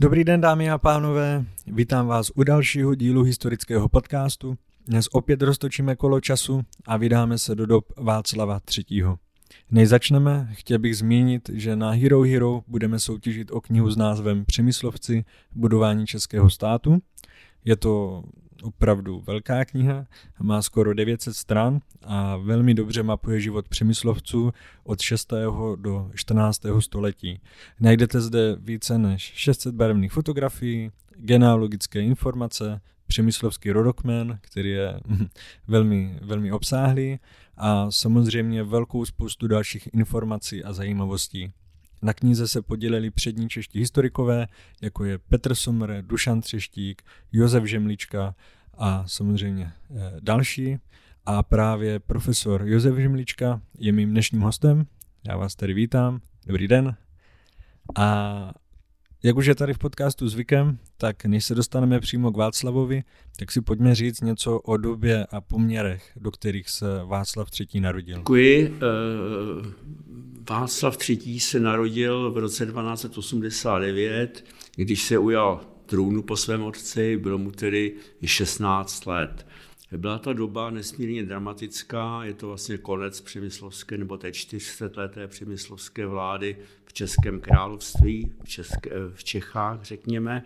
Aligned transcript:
Dobrý 0.00 0.24
den, 0.24 0.40
dámy 0.40 0.70
a 0.70 0.78
pánové, 0.78 1.44
vítám 1.66 2.06
vás 2.06 2.30
u 2.34 2.42
dalšího 2.42 2.94
dílu 2.94 3.22
historického 3.22 3.88
podcastu. 3.88 4.58
Dnes 4.86 5.08
opět 5.12 5.42
roztočíme 5.42 5.96
kolo 5.96 6.20
času 6.20 6.62
a 6.86 6.96
vydáme 6.96 7.38
se 7.38 7.54
do 7.54 7.66
dob 7.66 7.92
Václava 7.96 8.60
III. 8.78 9.04
Než 9.70 9.88
začneme, 9.88 10.48
chtěl 10.52 10.78
bych 10.78 10.96
zmínit, 10.96 11.50
že 11.52 11.76
na 11.76 11.90
Hero 11.90 12.22
Hero 12.22 12.62
budeme 12.66 12.98
soutěžit 12.98 13.50
o 13.50 13.60
knihu 13.60 13.90
s 13.90 13.96
názvem 13.96 14.44
Přemyslovci 14.44 15.24
budování 15.54 16.06
českého 16.06 16.50
státu. 16.50 16.98
Je 17.64 17.76
to 17.76 18.22
opravdu 18.66 19.22
velká 19.26 19.64
kniha, 19.64 20.06
má 20.40 20.62
skoro 20.62 20.94
900 20.94 21.36
stran 21.36 21.80
a 22.02 22.36
velmi 22.36 22.74
dobře 22.74 23.02
mapuje 23.02 23.40
život 23.40 23.68
přemyslovců 23.68 24.52
od 24.84 25.00
6. 25.00 25.32
do 25.76 26.10
14. 26.14 26.62
století. 26.78 27.40
Najdete 27.80 28.20
zde 28.20 28.56
více 28.60 28.98
než 28.98 29.22
600 29.22 29.74
barevných 29.74 30.12
fotografií, 30.12 30.90
genealogické 31.16 32.00
informace, 32.00 32.80
přemyslovský 33.06 33.70
rodokmen, 33.70 34.38
který 34.40 34.70
je 34.70 35.00
velmi, 35.68 36.18
velmi 36.22 36.52
obsáhlý 36.52 37.18
a 37.56 37.90
samozřejmě 37.90 38.62
velkou 38.62 39.04
spoustu 39.04 39.46
dalších 39.46 39.88
informací 39.94 40.64
a 40.64 40.72
zajímavostí. 40.72 41.52
Na 42.02 42.12
knize 42.12 42.48
se 42.48 42.62
podělili 42.62 43.10
přední 43.10 43.48
čeští 43.48 43.78
historikové, 43.78 44.46
jako 44.82 45.04
je 45.04 45.18
Petr 45.18 45.54
Sommer, 45.54 46.04
Dušan 46.06 46.40
Třeštík, 46.40 47.02
Josef 47.32 47.64
Žemlička 47.64 48.34
a 48.78 49.04
samozřejmě 49.06 49.72
eh, 49.90 50.12
další. 50.20 50.76
A 51.26 51.42
právě 51.42 51.98
profesor 52.00 52.62
Josef 52.66 52.96
Žemlička 52.96 53.60
je 53.78 53.92
mým 53.92 54.10
dnešním 54.10 54.40
hostem. 54.40 54.86
Já 55.28 55.36
vás 55.36 55.54
tady 55.54 55.74
vítám. 55.74 56.20
Dobrý 56.46 56.68
den. 56.68 56.96
A 57.96 58.52
jak 59.22 59.36
už 59.36 59.46
je 59.46 59.54
tady 59.54 59.74
v 59.74 59.78
podcastu 59.78 60.28
zvykem, 60.28 60.78
tak 60.96 61.24
než 61.24 61.44
se 61.44 61.54
dostaneme 61.54 62.00
přímo 62.00 62.30
k 62.32 62.36
Václavovi, 62.36 63.02
tak 63.38 63.52
si 63.52 63.60
pojďme 63.60 63.94
říct 63.94 64.20
něco 64.20 64.58
o 64.58 64.76
době 64.76 65.26
a 65.30 65.40
poměrech, 65.40 66.12
do 66.16 66.30
kterých 66.30 66.68
se 66.68 66.86
Václav 67.04 67.48
III. 67.60 67.80
narodil. 67.80 68.18
Děkuji. 68.18 68.76
Eh, 68.76 69.86
Václav 70.50 71.08
III. 71.08 71.40
se 71.40 71.60
narodil 71.60 72.32
v 72.32 72.38
roce 72.38 72.66
1289, 72.66 74.44
když 74.76 75.02
se 75.02 75.18
ujal 75.18 75.60
trůnu 75.86 76.22
po 76.22 76.36
svém 76.36 76.62
otci, 76.62 77.16
bylo 77.16 77.38
mu 77.38 77.50
tedy 77.50 77.94
16 78.24 79.06
let. 79.06 79.46
Byla 79.96 80.18
ta 80.18 80.32
doba 80.32 80.70
nesmírně 80.70 81.22
dramatická, 81.22 82.24
je 82.24 82.34
to 82.34 82.46
vlastně 82.46 82.78
konec 82.78 83.20
přemyslovské 83.20 83.98
nebo 83.98 84.18
té 84.18 84.32
400 84.32 84.90
leté 84.96 85.28
přemyslovské 85.28 86.06
vlády 86.06 86.56
v 86.84 86.92
Českém 86.92 87.40
království, 87.40 88.32
v, 88.44 88.48
České, 88.48 88.90
v 89.14 89.24
Čechách, 89.24 89.82
řekněme. 89.82 90.44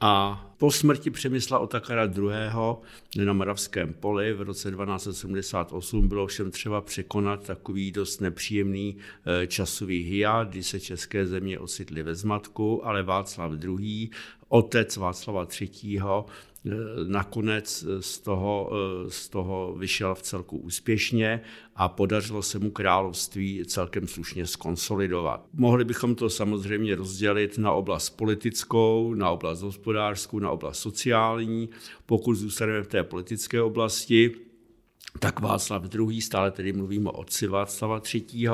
A 0.00 0.42
po 0.58 0.70
smrti 0.70 1.10
Přemysla 1.10 1.58
Otakara 1.58 2.04
II. 2.04 3.24
na 3.24 3.32
Moravském 3.32 3.94
poli 3.94 4.32
v 4.32 4.42
roce 4.42 4.70
1278 4.70 6.08
bylo 6.08 6.26
všem 6.26 6.50
třeba 6.50 6.80
překonat 6.80 7.46
takový 7.46 7.92
dost 7.92 8.20
nepříjemný 8.20 8.96
eh, 9.26 9.46
časový 9.46 10.02
hiat, 10.02 10.48
kdy 10.48 10.62
se 10.62 10.80
české 10.80 11.26
země 11.26 11.58
ocitly 11.58 12.02
ve 12.02 12.14
zmatku, 12.14 12.86
ale 12.86 13.02
Václav 13.02 13.52
II 13.64 14.10
otec 14.48 14.96
Václava 14.96 15.46
III. 15.60 16.00
Eh, 16.66 17.04
nakonec 17.04 17.84
eh, 17.88 18.02
z 18.02 18.18
toho, 18.18 18.70
eh, 18.72 19.10
z 19.10 19.28
toho 19.28 19.74
vyšel 19.78 20.14
v 20.14 20.22
celku 20.22 20.56
úspěšně 20.58 21.40
a 21.76 21.88
podařilo 21.88 22.42
se 22.42 22.58
mu 22.58 22.70
království 22.70 23.62
celkem 23.66 24.08
slušně 24.08 24.46
skonsolidovat. 24.46 25.46
Mohli 25.54 25.84
bychom 25.84 26.14
to 26.14 26.30
samozřejmě 26.30 26.96
rozdělit 26.96 27.58
na 27.58 27.72
oblast 27.72 28.10
politickou, 28.10 29.14
na 29.14 29.30
oblast 29.30 29.62
hospodářskou, 29.62 30.38
na 30.38 30.50
oblast 30.50 30.78
sociální. 30.78 31.68
Pokud 32.06 32.34
zůstaneme 32.34 32.82
v 32.82 32.86
té 32.86 33.02
politické 33.02 33.62
oblasti, 33.62 34.34
tak 35.18 35.40
Václav 35.40 35.82
II., 35.94 36.20
stále 36.20 36.50
tedy 36.50 36.72
mluvíme 36.72 37.10
o 37.10 37.12
otci 37.12 37.46
Václava 37.46 38.00
III., 38.14 38.48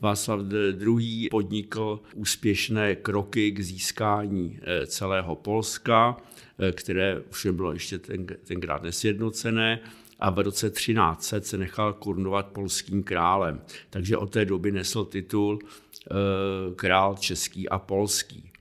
Václav 0.00 0.40
II. 0.80 1.28
podnikl 1.28 2.00
úspěšné 2.14 2.96
kroky 2.96 3.50
k 3.50 3.60
získání 3.60 4.58
eh, 4.62 4.86
celého 4.86 5.36
Polska, 5.36 6.16
eh, 6.58 6.72
které 6.72 7.20
už 7.30 7.46
bylo 7.52 7.72
ještě 7.72 7.98
ten, 7.98 8.26
tenkrát 8.44 8.82
nesjednocené, 8.82 9.80
a 10.20 10.30
v 10.30 10.38
roce 10.38 10.70
1300 10.70 11.40
se 11.40 11.58
nechal 11.58 11.92
korunovat 11.92 12.46
polským 12.46 13.02
králem. 13.02 13.60
Takže 13.90 14.16
od 14.16 14.30
té 14.30 14.44
doby 14.44 14.72
nesl 14.72 15.04
titul 15.04 15.58
eh, 15.62 16.14
král 16.76 17.16
český 17.16 17.68
a 17.68 17.78
polský. 17.78 18.53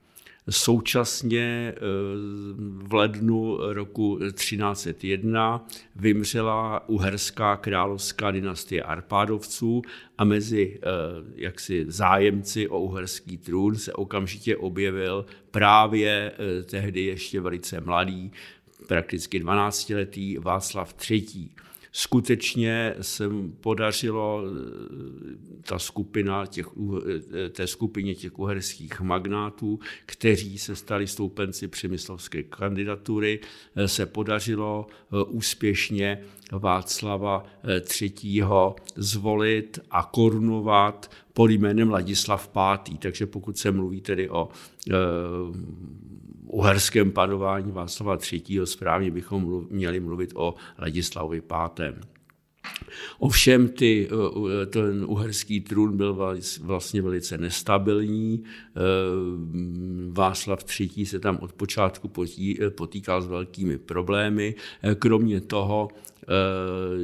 Současně 0.49 1.73
eh, 1.75 1.79
v 2.57 2.93
lednu 2.93 3.57
roku 3.73 4.19
1301 4.35 5.67
vymřela 5.95 6.89
uherská 6.89 7.57
královská 7.57 8.31
dynastie 8.31 8.83
Arpádovců 8.83 9.81
a 10.17 10.23
mezi 10.23 10.79
eh, 10.79 10.87
jaksi 11.35 11.85
zájemci 11.87 12.67
o 12.67 12.79
uherský 12.79 13.37
trůn 13.37 13.75
se 13.75 13.93
okamžitě 13.93 14.57
objevil 14.57 15.25
právě 15.51 16.31
eh, 16.31 16.63
tehdy 16.63 17.01
ještě 17.01 17.41
velice 17.41 17.81
mladý, 17.81 18.31
prakticky 18.87 19.43
12-letý 19.43 20.37
Václav 20.37 20.95
III 21.09 21.49
skutečně 21.95 22.95
se 23.01 23.29
podařilo 23.61 24.43
eh, 24.45 25.61
ta 25.61 25.79
skupina 25.79 26.45
těch, 26.45 26.67
eh, 27.45 27.49
té 27.49 27.67
skupině 27.67 28.15
těch 28.15 28.39
uherských 28.39 29.01
magnátů, 29.01 29.79
kteří 30.05 30.57
se 30.57 30.75
stali 30.75 31.07
stoupenci 31.07 31.67
přemyslovské 31.67 32.43
kandidatury, 32.43 33.39
eh, 33.75 33.87
se 33.87 34.05
podařilo 34.05 34.87
úspěšně 35.27 36.21
Václava 36.51 37.45
III. 38.01 38.43
zvolit 38.95 39.79
a 39.91 40.03
korunovat 40.03 41.11
pod 41.33 41.51
jménem 41.51 41.89
Ladislav 41.89 42.49
V. 42.55 42.97
Takže 42.99 43.25
pokud 43.25 43.57
se 43.57 43.71
mluví 43.71 44.01
tedy 44.01 44.29
o 44.29 44.49
uherském 46.53 47.11
panování 47.11 47.71
Václava 47.71 48.17
III. 48.31 48.59
správně 48.63 49.11
bychom 49.11 49.67
měli 49.69 49.99
mluvit 49.99 50.31
o 50.35 50.55
Ladislavovi 50.79 51.41
V. 51.41 52.13
Ovšem 53.19 53.69
ty, 53.69 54.07
eh, 54.61 54.65
ten 54.65 55.05
uherský 55.07 55.61
trůn 55.61 55.97
byl 55.97 56.37
vlastně 56.61 57.01
velice 57.01 57.37
nestabilní. 57.37 58.43
Eh, 58.43 58.79
Václav 60.11 60.65
III. 60.79 61.05
se 61.05 61.19
tam 61.19 61.37
od 61.41 61.53
počátku 61.53 62.11
potýkal 62.75 63.21
s 63.21 63.27
velkými 63.27 63.77
problémy. 63.77 64.55
Eh, 64.83 64.95
kromě 64.95 65.41
toho 65.41 65.87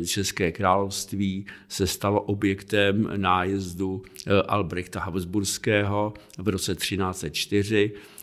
České 0.06 0.52
království 0.52 1.46
se 1.68 1.88
stalo 1.88 2.22
objektem 2.22 3.10
nájezdu 3.16 4.02
Albrechta 4.48 5.00
Habsburského 5.00 6.14
v 6.38 6.48
roce 6.48 6.76
1304 6.76 7.92
Eh, 7.92 8.19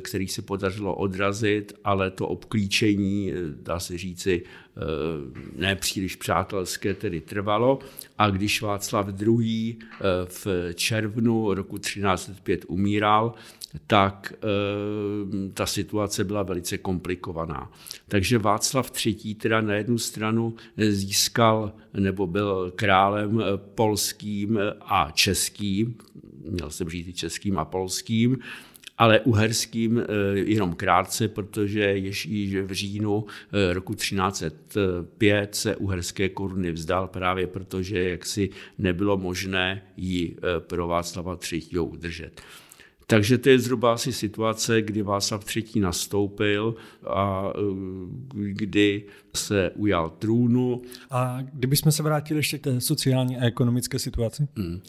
který 0.00 0.28
se 0.28 0.42
podařilo 0.42 0.94
odrazit, 0.94 1.72
ale 1.84 2.10
to 2.10 2.28
obklíčení, 2.28 3.32
eh, 3.32 3.36
dá 3.62 3.80
se 3.80 3.98
říci, 3.98 4.42
eh, 4.42 4.80
nepříliš 5.56 6.16
přátelské 6.16 6.94
tedy 6.94 7.20
trvalo. 7.20 7.78
A 8.18 8.30
když 8.30 8.62
Václav 8.62 9.08
II. 9.22 9.78
v 10.24 10.46
červnu 10.74 11.54
roku 11.54 11.78
1305 11.78 12.64
umíral, 12.68 13.34
tak 13.86 14.32
ta 15.54 15.66
situace 15.66 16.24
byla 16.24 16.42
velice 16.42 16.78
komplikovaná. 16.78 17.72
Takže 18.08 18.38
Václav 18.38 19.06
III. 19.06 19.34
teda 19.34 19.60
na 19.60 19.74
jednu 19.74 19.98
stranu 19.98 20.54
získal 20.76 21.72
nebo 21.94 22.26
byl 22.26 22.72
králem 22.76 23.42
polským 23.74 24.58
a 24.80 25.10
českým, 25.10 25.94
měl 26.50 26.70
jsem 26.70 26.88
říct 26.88 27.08
i 27.08 27.12
českým 27.12 27.58
a 27.58 27.64
polským, 27.64 28.38
ale 28.98 29.20
uherským 29.20 29.98
eh, 29.98 30.04
jenom 30.34 30.74
krátce, 30.74 31.28
protože 31.28 31.96
již 31.96 32.28
v 32.62 32.72
říjnu 32.72 33.24
eh, 33.26 33.72
roku 33.72 33.94
1305 33.94 35.54
se 35.54 35.76
uherské 35.76 36.28
koruny 36.28 36.72
vzdal 36.72 37.08
právě 37.08 37.46
protože 37.46 38.10
jaksi 38.10 38.50
nebylo 38.78 39.16
možné 39.16 39.82
ji 39.96 40.36
eh, 40.36 40.60
pro 40.60 40.88
Václava 40.88 41.38
III. 41.52 41.78
udržet. 41.78 42.40
Takže 43.08 43.38
to 43.38 43.48
je 43.48 43.58
zhruba 43.58 43.92
asi 43.92 44.12
situace, 44.12 44.82
kdy 44.82 45.02
Václav 45.02 45.56
III. 45.56 45.80
nastoupil 45.80 46.74
a 47.06 47.52
kdy 48.34 49.04
se 49.34 49.70
ujal 49.70 50.10
trůnu. 50.10 50.82
A 51.10 51.38
kdybychom 51.52 51.92
se 51.92 52.02
vrátili 52.02 52.38
ještě 52.38 52.58
k 52.58 52.62
té 52.62 52.80
sociální 52.80 53.36
a 53.36 53.44
ekonomické 53.44 53.98
situaci? 53.98 54.48
Hmm. 54.56 54.80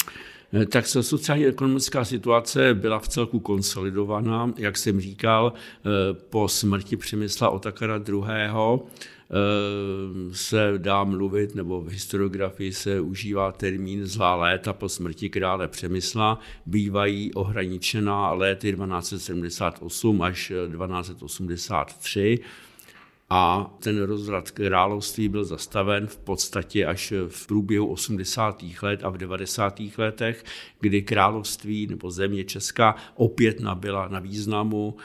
Eh, 0.53 0.65
tak 0.65 0.87
sociálně 0.87 1.47
ekonomická 1.47 2.05
situace 2.05 2.73
byla 2.73 2.99
v 2.99 3.07
celku 3.07 3.39
konsolidovaná, 3.39 4.53
jak 4.57 4.77
jsem 4.77 5.01
říkal, 5.01 5.53
eh, 5.53 6.13
po 6.13 6.47
smrti 6.47 6.97
Přemysla 6.97 7.49
Otakara 7.49 7.99
II. 8.09 8.79
se 10.31 10.73
dá 10.77 11.03
mluvit, 11.03 11.55
nebo 11.55 11.81
v 11.81 11.89
historiografii 11.89 12.73
se 12.73 13.01
užívá 13.01 13.51
termín 13.51 14.05
zlá 14.05 14.35
léta 14.35 14.73
po 14.73 14.89
smrti 14.89 15.29
krále 15.29 15.67
Přemysla, 15.67 16.39
bývají 16.65 17.33
ohraničená 17.33 18.31
léty 18.31 18.71
1278 18.71 20.21
až 20.21 20.51
1283 20.71 22.39
a 23.29 23.73
ten 23.79 24.03
rozvrat 24.03 24.51
království 24.51 25.29
byl 25.29 25.45
zastaven 25.45 26.07
v 26.07 26.17
podstatě 26.17 26.85
až 26.85 27.13
v 27.27 27.47
průběhu 27.47 27.87
80. 27.87 28.63
let 28.81 28.99
a 29.03 29.09
v 29.09 29.17
90. 29.17 29.81
letech, 29.97 30.45
kdy 30.79 31.01
království 31.01 31.87
nebo 31.87 32.11
země 32.11 32.43
Česká 32.43 32.95
opět 33.15 33.59
nabyla 33.59 34.07
na 34.07 34.19
významu, 34.19 34.97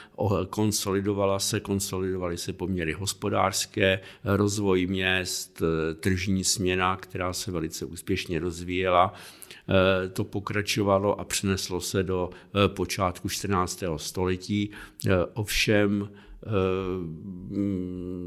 konsolidovala 0.49 1.39
se, 1.39 1.59
konsolidovaly 1.59 2.37
se 2.37 2.53
poměry 2.53 2.93
hospodářské, 2.93 3.99
rozvoj 4.23 4.85
měst, 4.87 5.61
tržní 5.99 6.43
směna, 6.43 6.97
která 6.97 7.33
se 7.33 7.51
velice 7.51 7.85
úspěšně 7.85 8.39
rozvíjela, 8.39 9.13
to 10.13 10.23
pokračovalo 10.23 11.19
a 11.19 11.23
přineslo 11.23 11.81
se 11.81 12.03
do 12.03 12.29
počátku 12.67 13.29
14. 13.29 13.83
století. 13.97 14.69
Ovšem 15.33 16.09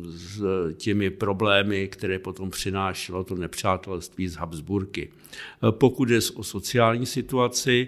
s 0.04 0.42
těmi 0.74 1.10
problémy, 1.10 1.88
které 1.88 2.18
potom 2.18 2.50
přinášelo 2.50 3.24
to 3.24 3.34
nepřátelství 3.34 4.28
z 4.28 4.36
Habsburky. 4.36 5.10
Pokud 5.70 6.10
je 6.10 6.20
o 6.34 6.44
sociální 6.44 7.06
situaci, 7.06 7.86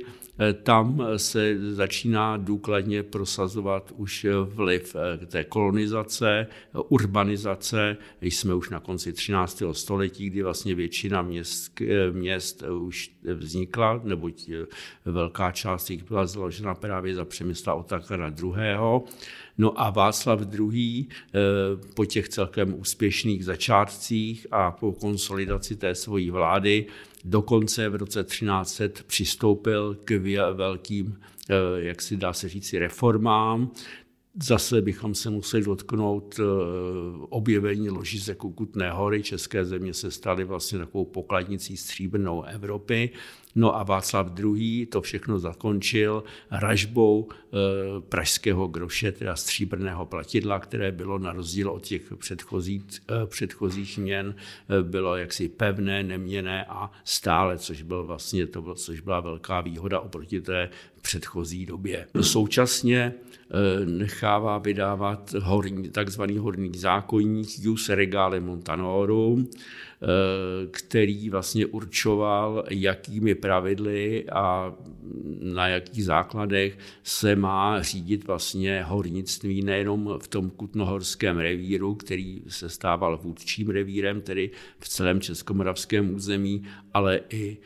tam 0.63 1.03
se 1.17 1.57
začíná 1.75 2.37
důkladně 2.37 3.03
prosazovat 3.03 3.93
už 3.97 4.27
vliv 4.45 4.97
té 5.27 5.45
kolonizace, 5.45 6.47
urbanizace. 6.89 7.97
Jsme 8.21 8.55
už 8.55 8.71
na 8.71 8.81
konci 8.81 9.13
13. 9.13 9.63
století, 9.73 10.31
kdy 10.31 10.43
vlastně 10.43 10.75
většina 10.75 11.23
měst, 11.23 11.83
měst 12.13 12.63
už 12.63 13.11
vznikla, 13.35 14.01
neboť 14.05 14.51
velká 15.05 15.53
část 15.53 15.91
jich 15.91 16.05
byla 16.05 16.27
založena 16.27 16.75
právě 16.75 17.15
za 17.15 17.25
přemysla 17.25 17.75
Otakara 17.75 18.35
II. 18.43 18.53
No 19.59 19.81
a 19.81 19.91
Václav 19.91 20.41
II. 20.55 21.07
Eh, 21.09 21.39
po 21.95 22.05
těch 22.05 22.29
celkem 22.29 22.81
úspěšných 22.81 23.45
začátcích 23.45 24.47
a 24.51 24.71
po 24.71 24.93
konsolidaci 24.93 25.77
té 25.77 25.95
svojí 25.95 26.31
vlády 26.31 26.87
dokonce 27.25 27.89
v 27.89 27.95
roce 27.95 28.25
1300 28.25 29.03
přistoupil 29.07 29.99
k 30.05 30.19
velkým, 30.53 31.21
eh, 31.51 31.55
jak 31.77 32.03
si 32.03 32.17
dá 32.17 32.33
se 32.33 32.49
říci, 32.49 32.79
reformám. 32.79 33.71
Zase 34.43 34.83
bychom 34.83 35.15
se 35.15 35.31
museli 35.31 35.65
dotknout 35.65 36.41
eh, 36.41 36.43
objevení 37.29 37.91
ložisek 37.91 38.39
Kutné 38.39 38.91
hory. 38.91 39.23
České 39.23 39.65
země 39.65 39.95
se 39.95 40.11
staly 40.11 40.45
vlastně 40.45 40.79
takovou 40.79 41.05
pokladnicí 41.05 41.77
stříbrnou 41.77 42.43
Evropy. 42.43 43.11
No 43.55 43.77
a 43.77 43.83
Václav 43.83 44.39
II. 44.39 44.87
to 44.87 45.01
všechno 45.01 45.39
zakončil 45.39 46.25
ražbou 46.51 47.29
e, 47.29 47.57
pražského 48.01 48.67
groše, 48.67 49.13
teda 49.13 49.37
stříbrného 49.37 50.07
platidla, 50.07 50.59
které 50.59 50.93
bylo 50.93 51.19
na 51.19 51.33
rozdíl 51.33 51.71
od 51.71 51.83
těch 51.83 52.13
předchozích, 52.19 52.83
e, 53.23 53.27
předchozích 53.27 53.99
měn, 53.99 54.35
e, 54.69 54.83
bylo 54.83 55.17
jaksi 55.17 55.49
pevné, 55.49 56.03
neměné 56.03 56.65
a 56.65 56.91
stále, 57.05 57.59
což, 57.59 57.83
byl 57.83 58.05
vlastně, 58.05 58.47
to 58.47 58.75
což 58.75 59.01
byla 59.01 59.21
velká 59.21 59.61
výhoda 59.61 60.01
oproti 60.01 60.41
té 60.41 60.71
předchozí 61.03 61.67
době. 61.67 62.07
Současně 62.21 63.15
nechává 63.85 64.59
vydávat 64.59 65.33
horní, 65.33 65.91
takzvaný 65.91 66.39
horní 66.39 66.73
zákonník 66.75 67.49
Jus 67.59 67.89
Regale 67.89 68.41
Montanorum, 68.41 69.49
Eh, 70.03 70.67
který 70.71 71.31
vlastně 71.31 71.67
určoval, 71.67 72.65
jakými 72.71 73.35
pravidly 73.41 74.25
a 74.33 74.75
na 75.41 75.69
jakých 75.69 76.05
základech 76.05 76.79
se 77.03 77.37
má 77.37 77.83
řídit 77.83 78.27
vlastně 78.27 78.83
hornictví 78.83 79.63
nejenom 79.63 80.19
v 80.23 80.29
tom 80.29 80.51
kutnohorském 80.51 81.39
revíru, 81.39 81.95
který 81.95 82.43
se 82.49 82.69
stával 82.69 83.17
vůdčím 83.23 83.69
revírem, 83.69 84.21
tedy 84.21 84.51
v 84.79 84.89
celém 84.89 85.21
českomoravském 85.21 86.15
území, 86.15 86.65
ale 86.95 87.21
i 87.31 87.57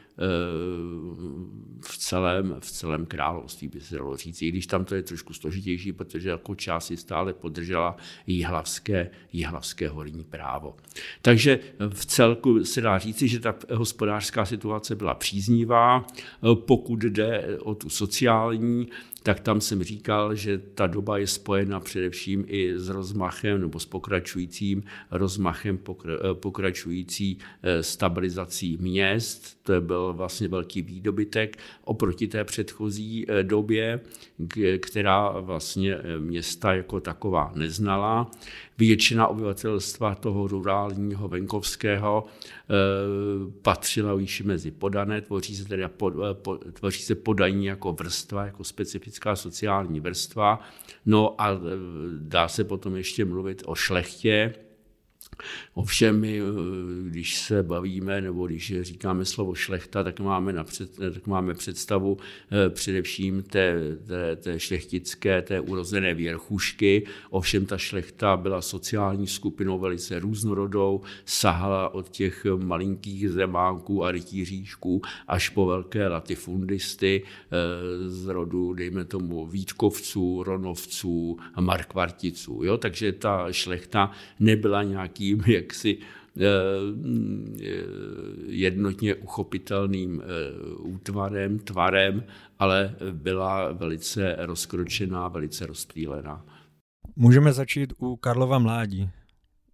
v 1.81 1.99
celém, 1.99 2.57
v 2.61 2.71
celém 2.71 3.07
království, 3.07 3.69
by 3.69 3.81
se 3.81 3.97
dalo 3.97 4.17
říct. 4.17 4.43
I 4.43 4.49
když 4.49 4.67
tam 4.67 4.85
to 4.85 4.95
je 4.95 5.03
trošku 5.03 5.33
složitější, 5.33 5.93
protože 5.93 6.29
jako 6.29 6.55
část 6.55 6.87
si 6.87 6.97
stále 6.97 7.33
podržela 7.33 7.97
jihlavské, 8.27 9.11
jihlavské 9.33 9.89
horní 9.89 10.25
právo. 10.25 10.77
Takže 11.23 11.61
v 11.89 12.07
celku 12.07 12.65
se 12.65 12.81
dá 12.81 12.99
říci, 12.99 13.29
že 13.29 13.41
ta 13.41 13.55
hospodářská 13.73 14.45
situace 14.45 14.97
byla 14.97 15.15
příznivá. 15.15 16.07
Pokud 16.55 16.99
jde 17.03 17.59
o 17.61 17.75
tu 17.75 17.89
sociální, 17.89 18.89
tak 19.23 19.41
tam 19.41 19.61
jsem 19.61 19.83
říkal, 19.83 20.35
že 20.35 20.59
ta 20.59 20.87
doba 20.87 21.19
je 21.19 21.27
spojena 21.27 21.81
především 21.81 22.45
i 22.49 22.79
s 22.79 22.89
rozmachem 22.89 23.61
nebo 23.61 23.79
s 23.79 23.87
pokračujícím 23.87 24.83
rozmachem, 25.11 25.79
pokračující 26.33 27.39
eh, 27.63 27.83
stabilizací 27.83 28.77
měst. 28.81 29.63
To 29.63 29.81
byl 29.81 30.13
vlastně 30.13 30.49
velký 30.49 30.83
výdobytek 30.83 31.57
oproti 31.85 32.29
té 32.29 32.45
předchozí 32.45 33.27
eh, 33.29 33.43
době, 33.43 34.01
která 34.81 35.29
vlastně 35.29 35.95
eh, 35.95 36.19
města 36.19 36.75
jako 36.75 37.01
taková 37.01 37.53
neznala. 37.55 38.31
Většina 38.79 39.27
obyvatelstva 39.27 40.15
toho 40.15 40.47
rurálního, 40.47 41.29
venkovského 41.29 42.25
patřila 43.63 44.21
již 44.21 44.43
mezi 44.43 44.71
podané, 44.71 45.21
tvoří 45.21 45.57
se 45.57 45.65
tedy 45.65 45.85
pod, 45.89 46.15
tvoří 46.73 47.03
se 47.03 47.15
podaní 47.15 47.67
jako 47.67 47.93
vrstva, 47.93 48.47
jako 48.47 48.65
specifická 48.65 49.37
sociální 49.37 50.01
vrstva. 50.01 50.61
No 51.07 51.35
a 51.39 51.51
dá 52.19 52.49
se 52.49 52.65
potom 52.65 52.97
ještě 52.97 53.25
mluvit 53.25 53.63
o 53.67 53.75
šlechtě, 53.75 54.55
Ovšem, 55.75 56.21
my, 56.21 56.41
eh, 56.41 56.43
když 57.09 57.41
se 57.41 57.63
bavíme, 57.63 58.21
nebo 58.21 58.47
když 58.47 58.75
říkáme 58.81 59.25
slovo 59.25 59.55
šlechta, 59.55 60.05
tak 60.05 60.21
máme, 60.21 60.53
napřed, 60.53 60.97
tak 60.97 61.27
máme 61.27 61.55
představu 61.55 62.17
eh, 62.51 62.71
především 62.71 63.43
té, 63.43 63.77
té, 64.07 64.37
té 64.37 64.61
šlechtické, 64.61 65.43
té 65.43 65.61
urozené 65.61 66.15
věrchušky. 66.15 67.07
Ovšem, 67.31 67.67
ta 67.67 67.79
šlechta 67.79 68.37
byla 68.37 68.63
sociální 68.63 69.27
skupinou 69.27 69.79
velice 69.79 70.19
různorodou, 70.19 71.01
sahala 71.25 71.95
od 71.95 72.09
těch 72.09 72.47
malinkých 72.57 73.31
zemánků 73.31 74.05
a 74.05 74.11
rytíříšků 74.11 75.03
až 75.29 75.49
po 75.49 75.67
velké 75.67 76.09
latifundisty 76.09 77.23
eh, 77.25 78.09
z 78.09 78.27
rodu, 78.27 78.75
dejme 78.75 79.05
tomu, 79.05 79.47
Vítkovců, 79.47 80.43
Ronovců 80.43 81.39
Markvarticů. 81.61 82.61
Jo? 82.65 82.77
Takže 82.79 83.13
ta 83.13 83.53
šlechta 83.53 84.11
nebyla 84.41 84.83
nějaký 84.83 85.32
nějakým 85.37 85.55
jaksi 85.55 85.99
eh, 86.41 86.47
jednotně 88.47 89.15
uchopitelným 89.15 90.23
eh, 90.23 90.27
útvarem, 90.79 91.59
tvarem, 91.59 92.25
ale 92.59 92.95
byla 93.13 93.73
velice 93.73 94.37
rozkročená, 94.39 95.29
velice 95.29 95.67
rozptýlená. 95.67 96.45
Můžeme 97.17 97.53
začít 97.53 97.93
u 97.99 98.17
Karlova 98.17 98.59
mládí. 98.59 99.11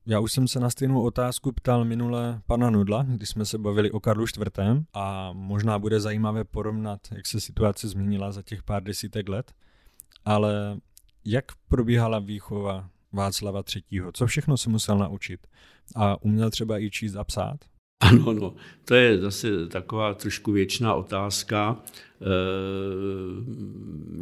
Já 0.07 0.21
už 0.21 0.33
jsem 0.33 0.49
se 0.49 0.61
na 0.61 0.71
stejnou 0.71 1.03
otázku 1.03 1.53
ptal 1.53 1.85
minule 1.85 2.41
pana 2.47 2.71
Nudla, 2.71 3.03
když 3.03 3.29
jsme 3.29 3.45
se 3.45 3.59
bavili 3.59 3.91
o 3.91 4.00
Karlu 4.00 4.25
IV. 4.25 4.85
a 4.95 5.33
možná 5.33 5.79
bude 5.79 6.00
zajímavé 6.00 6.45
porovnat, 6.45 7.00
jak 7.15 7.27
se 7.27 7.41
situace 7.41 7.88
změnila 7.88 8.33
za 8.33 8.43
těch 8.43 8.62
pár 8.62 8.83
desítek 8.83 9.29
let, 9.29 9.53
ale 10.25 10.81
jak 11.25 11.45
probíhala 11.69 12.19
výchova 12.19 12.88
Václava 13.12 13.62
III. 13.75 14.03
Co 14.12 14.27
všechno 14.27 14.57
se 14.57 14.71
musel 14.71 14.99
naučit? 14.99 15.47
A 15.97 16.23
uměl 16.23 16.50
třeba 16.50 16.79
i 16.79 16.91
číst 16.91 17.17
a 17.17 17.25
psát? 17.25 17.59
Ano, 18.00 18.33
no, 18.33 18.55
to 18.85 18.95
je 18.95 19.19
zase 19.19 19.67
taková 19.67 20.15
trošku 20.15 20.53
věčná 20.53 20.95
otázka. 20.95 21.83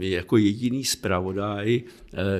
E, 0.00 0.06
jako 0.06 0.36
jediný 0.36 0.84
zpravodaj, 0.84 1.74
e, 1.76 1.82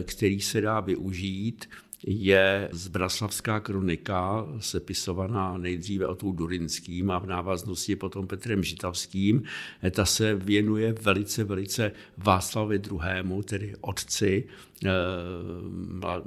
který 0.03 0.41
se 0.41 0.61
dá 0.61 0.81
využít, 0.81 1.69
je 2.05 2.69
Zbraslavská 2.73 3.61
kronika, 3.61 4.47
sepisovaná 4.59 5.59
nejdříve 5.59 6.07
o 6.07 6.15
tou 6.15 6.33
Durinským 6.33 7.11
a 7.11 7.19
v 7.19 7.26
návaznosti 7.26 7.97
potom 7.97 8.26
Petrem 8.26 8.62
Žitavským. 8.62 9.43
Ta 9.91 10.05
se 10.05 10.35
věnuje 10.35 10.93
velice, 10.93 11.45
velice 11.45 11.93
Václavi 12.17 12.81
II., 12.91 13.43
tedy 13.45 13.75
otci 13.81 14.45
eh, 14.85 14.91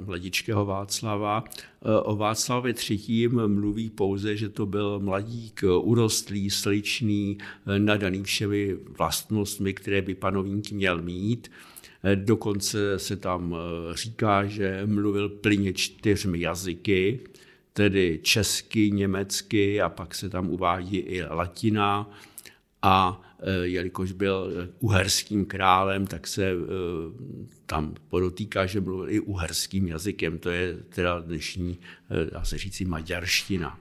mladičkého 0.04 0.66
Václava. 0.66 1.44
Eh, 1.44 2.00
o 2.00 2.16
Václavě 2.16 2.74
III. 2.90 3.28
mluví 3.28 3.90
pouze, 3.90 4.36
že 4.36 4.48
to 4.48 4.66
byl 4.66 5.00
mladík 5.00 5.64
urostlý, 5.80 6.50
sličný, 6.50 7.38
eh, 7.66 7.78
nadaný 7.78 8.22
všemi 8.22 8.76
vlastnostmi, 8.98 9.74
které 9.74 10.02
by 10.02 10.14
panovník 10.14 10.70
měl 10.70 11.02
mít. 11.02 11.50
Dokonce 12.14 12.98
se 12.98 13.16
tam 13.16 13.56
eh, 13.56 13.96
říká, 13.96 14.46
že 14.46 14.82
mluvil 14.86 15.28
plyně 15.28 15.72
čtyřmi 15.72 16.40
jazyky, 16.40 17.20
tedy 17.72 18.20
česky, 18.22 18.90
německy 18.90 19.80
a 19.80 19.88
pak 19.88 20.14
se 20.14 20.28
tam 20.28 20.50
uvádí 20.50 20.96
i 20.96 21.22
latina. 21.22 22.10
A 22.82 23.22
eh, 23.40 23.66
jelikož 23.66 24.12
byl 24.12 24.52
uherským 24.78 25.44
králem, 25.44 26.06
tak 26.06 26.26
se 26.26 26.50
eh, 26.50 26.54
tam 27.66 27.94
podotýká, 28.08 28.66
že 28.66 28.80
mluvil 28.80 29.10
i 29.10 29.20
uherským 29.20 29.88
jazykem. 29.88 30.38
To 30.38 30.50
je 30.50 30.76
teda 30.88 31.20
dnešní, 31.20 31.78
dá 32.32 32.44
se 32.44 32.58
říci, 32.58 32.84
maďarština 32.84 33.78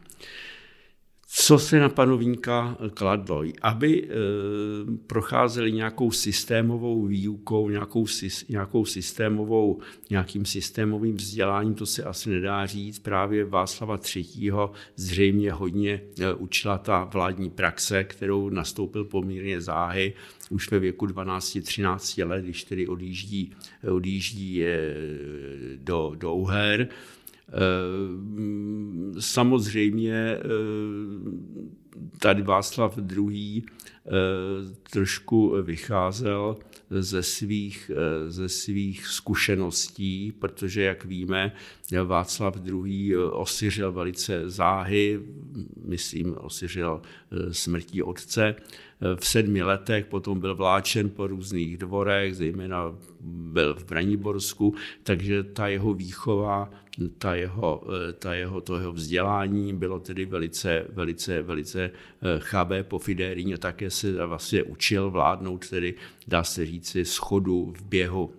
co 1.31 1.59
se 1.59 1.79
na 1.79 1.89
panovníka 1.89 2.77
kladlo, 2.93 3.43
aby 3.61 4.03
e, 4.03 4.07
procházeli 5.07 5.71
nějakou 5.71 6.11
systémovou 6.11 7.05
výukou, 7.05 7.69
nějakou, 7.69 8.05
nějakou 8.49 8.85
systémovou, 8.85 9.79
nějakým 10.09 10.45
systémovým 10.45 11.17
vzděláním, 11.17 11.73
to 11.73 11.85
se 11.85 12.03
asi 12.03 12.29
nedá 12.29 12.65
říct. 12.65 12.99
Právě 12.99 13.45
Václava 13.45 13.99
III. 14.15 14.51
zřejmě 14.95 15.51
hodně 15.51 16.01
e, 16.19 16.33
učila 16.33 16.77
ta 16.77 17.03
vládní 17.03 17.49
praxe, 17.49 18.03
kterou 18.03 18.49
nastoupil 18.49 19.05
poměrně 19.05 19.61
záhy 19.61 20.13
už 20.49 20.71
ve 20.71 20.79
věku 20.79 21.05
12-13 21.05 22.27
let, 22.27 22.43
když 22.43 22.63
tedy 22.63 22.87
odjíždí, 22.87 23.53
odjíždí 23.91 24.65
e, 24.65 24.93
do, 25.75 26.11
do 26.15 26.33
Uher. 26.33 26.87
Eh, 27.49 29.21
samozřejmě 29.21 30.37
eh, 30.37 30.39
tady 32.19 32.41
Václav 32.41 32.97
II. 33.17 33.63
Eh, 33.63 34.11
trošku 34.91 35.55
vycházel 35.61 36.57
ze 36.89 37.23
svých, 37.23 37.91
ze 38.27 38.49
svých 38.49 39.07
zkušeností, 39.07 40.33
protože, 40.39 40.81
jak 40.81 41.05
víme, 41.05 41.51
Václav 42.05 42.55
II. 42.65 43.17
osiřel 43.17 43.91
velice 43.91 44.49
záhy, 44.49 45.19
myslím, 45.85 46.35
osiřel 46.37 47.01
smrtí 47.51 48.03
otce. 48.03 48.55
V 49.15 49.27
sedmi 49.27 49.63
letech 49.63 50.05
potom 50.05 50.39
byl 50.39 50.55
vláčen 50.55 51.09
po 51.09 51.27
různých 51.27 51.77
dvorech, 51.77 52.35
zejména 52.35 52.95
byl 53.21 53.75
v 53.75 53.85
Braniborsku, 53.85 54.75
takže 55.03 55.43
ta 55.43 55.67
jeho 55.67 55.93
výchova 55.93 56.69
ta 57.17 57.35
jeho, 57.35 57.83
eh, 58.09 58.13
ta 58.13 58.33
jeho, 58.33 58.61
to 58.61 58.77
jeho 58.77 58.91
vzdělání 58.91 59.73
bylo 59.73 59.99
tedy 59.99 60.25
velice, 60.25 60.85
velice, 60.89 61.41
velice 61.41 61.83
eh, 61.83 62.39
chabé, 62.39 62.83
pofidérní 62.83 63.53
a 63.53 63.57
také 63.57 63.89
se 63.89 64.25
vlastně 64.25 64.63
učil 64.63 65.09
vládnout 65.09 65.69
tedy, 65.69 65.93
dá 66.27 66.43
se 66.43 66.65
říci, 66.65 67.05
schodu 67.05 67.73
v 67.77 67.83
běhu. 67.83 68.33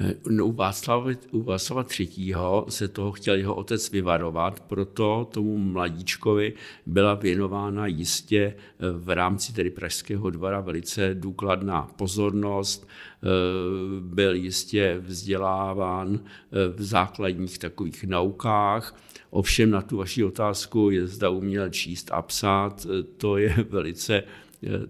Eh, 0.00 0.14
no, 0.28 0.46
u, 0.46 0.52
Václava, 0.52 1.10
u 1.30 1.42
Václava 1.42 1.84
III. 1.98 2.34
se 2.68 2.88
toho 2.88 3.12
chtěl 3.12 3.34
jeho 3.34 3.54
otec 3.54 3.90
vyvarovat, 3.90 4.60
proto 4.60 5.28
tomu 5.32 5.58
mladíčkovi 5.58 6.52
byla 6.86 7.14
věnována 7.14 7.86
jistě 7.86 8.54
v 8.92 9.14
rámci 9.14 9.52
tedy 9.52 9.70
Pražského 9.70 10.30
dvora 10.30 10.60
velice 10.60 11.14
důkladná 11.14 11.82
pozornost, 11.96 12.86
Eh, 13.22 14.00
byl 14.00 14.34
jistě 14.34 14.96
vzděláván 15.00 16.20
eh, 16.20 16.68
v 16.68 16.82
základních 16.82 17.58
takových 17.58 18.04
naukách. 18.04 18.96
Ovšem 19.30 19.70
na 19.70 19.82
tu 19.82 19.96
vaši 19.96 20.24
otázku, 20.24 20.90
je 20.90 21.06
zda 21.06 21.28
uměl 21.28 21.70
číst 21.70 22.10
a 22.12 22.22
psát, 22.22 22.86
eh, 22.86 23.02
to 23.02 23.36
je 23.36 23.54
velice 23.70 24.22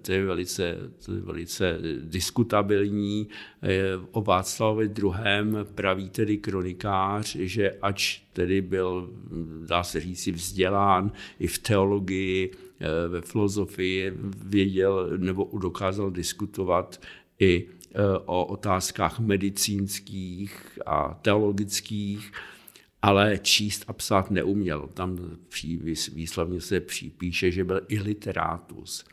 to 0.02 0.12
je 0.12 0.24
velice, 0.24 0.76
to 1.04 1.14
je 1.14 1.20
velice 1.20 1.78
diskutabilní. 2.00 3.28
O 4.10 4.22
Václavovi 4.22 4.90
II. 5.02 5.12
praví 5.74 6.10
tedy 6.10 6.38
kronikář, 6.38 7.36
že 7.36 7.76
ač 7.82 8.20
tedy 8.32 8.62
byl, 8.62 9.10
dá 9.66 9.82
se 9.82 10.00
říct, 10.00 10.26
vzdělán 10.26 11.12
i 11.38 11.46
v 11.46 11.58
teologii, 11.58 12.50
ve 13.08 13.20
filozofii, 13.20 14.12
věděl 14.44 15.10
nebo 15.16 15.50
dokázal 15.58 16.10
diskutovat 16.10 17.00
i 17.38 17.66
o 18.24 18.44
otázkách 18.44 19.20
medicínských 19.20 20.78
a 20.86 21.18
teologických, 21.22 22.32
ale 23.02 23.38
číst 23.42 23.84
a 23.88 23.92
psát 23.92 24.30
neuměl. 24.30 24.88
Tam 24.94 25.18
výslovně 26.14 26.60
se 26.60 26.80
píše, 27.18 27.50
že 27.50 27.64
byl 27.64 27.80
i 27.88 27.98
literátus. 27.98 29.04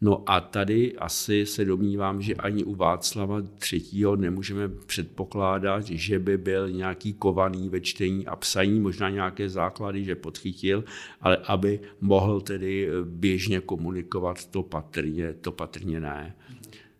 No 0.00 0.22
a 0.26 0.40
tady 0.40 0.96
asi 0.96 1.46
se 1.46 1.64
domnívám, 1.64 2.22
že 2.22 2.34
ani 2.34 2.64
u 2.64 2.74
Václava 2.74 3.42
III. 3.72 4.04
nemůžeme 4.16 4.68
předpokládat, 4.68 5.86
že 5.86 6.18
by 6.18 6.38
byl 6.38 6.70
nějaký 6.70 7.12
kovaný 7.12 7.68
ve 7.68 7.80
čtení 7.80 8.26
a 8.26 8.36
psaní, 8.36 8.80
možná 8.80 9.10
nějaké 9.10 9.48
základy, 9.48 10.04
že 10.04 10.14
podchytil, 10.14 10.84
ale 11.20 11.36
aby 11.36 11.80
mohl 12.00 12.40
tedy 12.40 12.88
běžně 13.04 13.60
komunikovat, 13.60 14.46
to 14.46 14.62
patrně, 14.62 15.32
to 15.32 15.52
patrně 15.52 16.00
ne. 16.00 16.36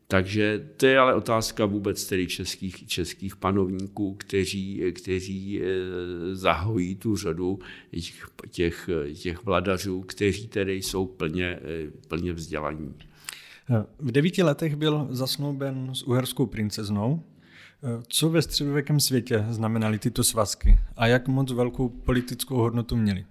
Takže 0.09 0.71
to 0.77 0.87
je 0.87 0.99
ale 0.99 1.15
otázka 1.15 1.67
vůbec 1.67 2.07
tedy 2.07 2.27
českých, 2.27 2.87
českých 2.87 3.37
panovníků, 3.37 4.15
kteří, 4.15 4.83
kteří 4.93 5.63
eh, 5.63 5.65
zahojí 6.35 6.97
tu 6.97 7.17
řadu 7.17 7.59
těch, 7.91 8.29
těch, 8.51 8.91
těch 9.15 9.45
vladařů, 9.45 10.03
kteří 10.03 10.49
tedy 10.49 10.75
jsou 10.75 11.07
plně, 11.07 11.47
eh, 11.47 11.91
plně 12.09 12.33
vzdělaní. 12.33 12.95
V 13.99 14.13
devíti 14.13 14.43
letech 14.43 14.77
byl 14.77 15.07
zasnouben 15.11 15.95
s 15.95 16.03
uherskou 16.03 16.47
princeznou. 16.47 17.23
Co 18.09 18.29
ve 18.29 18.43
středověkém 18.43 19.01
světě 19.01 19.45
znamenaly 19.51 19.99
tyto 19.99 20.25
svazky 20.25 20.79
a 20.97 21.07
jak 21.07 21.29
moc 21.29 21.53
velkou 21.53 21.89
politickou 21.89 22.57
hodnotu 22.57 22.97
měly? 22.97 23.25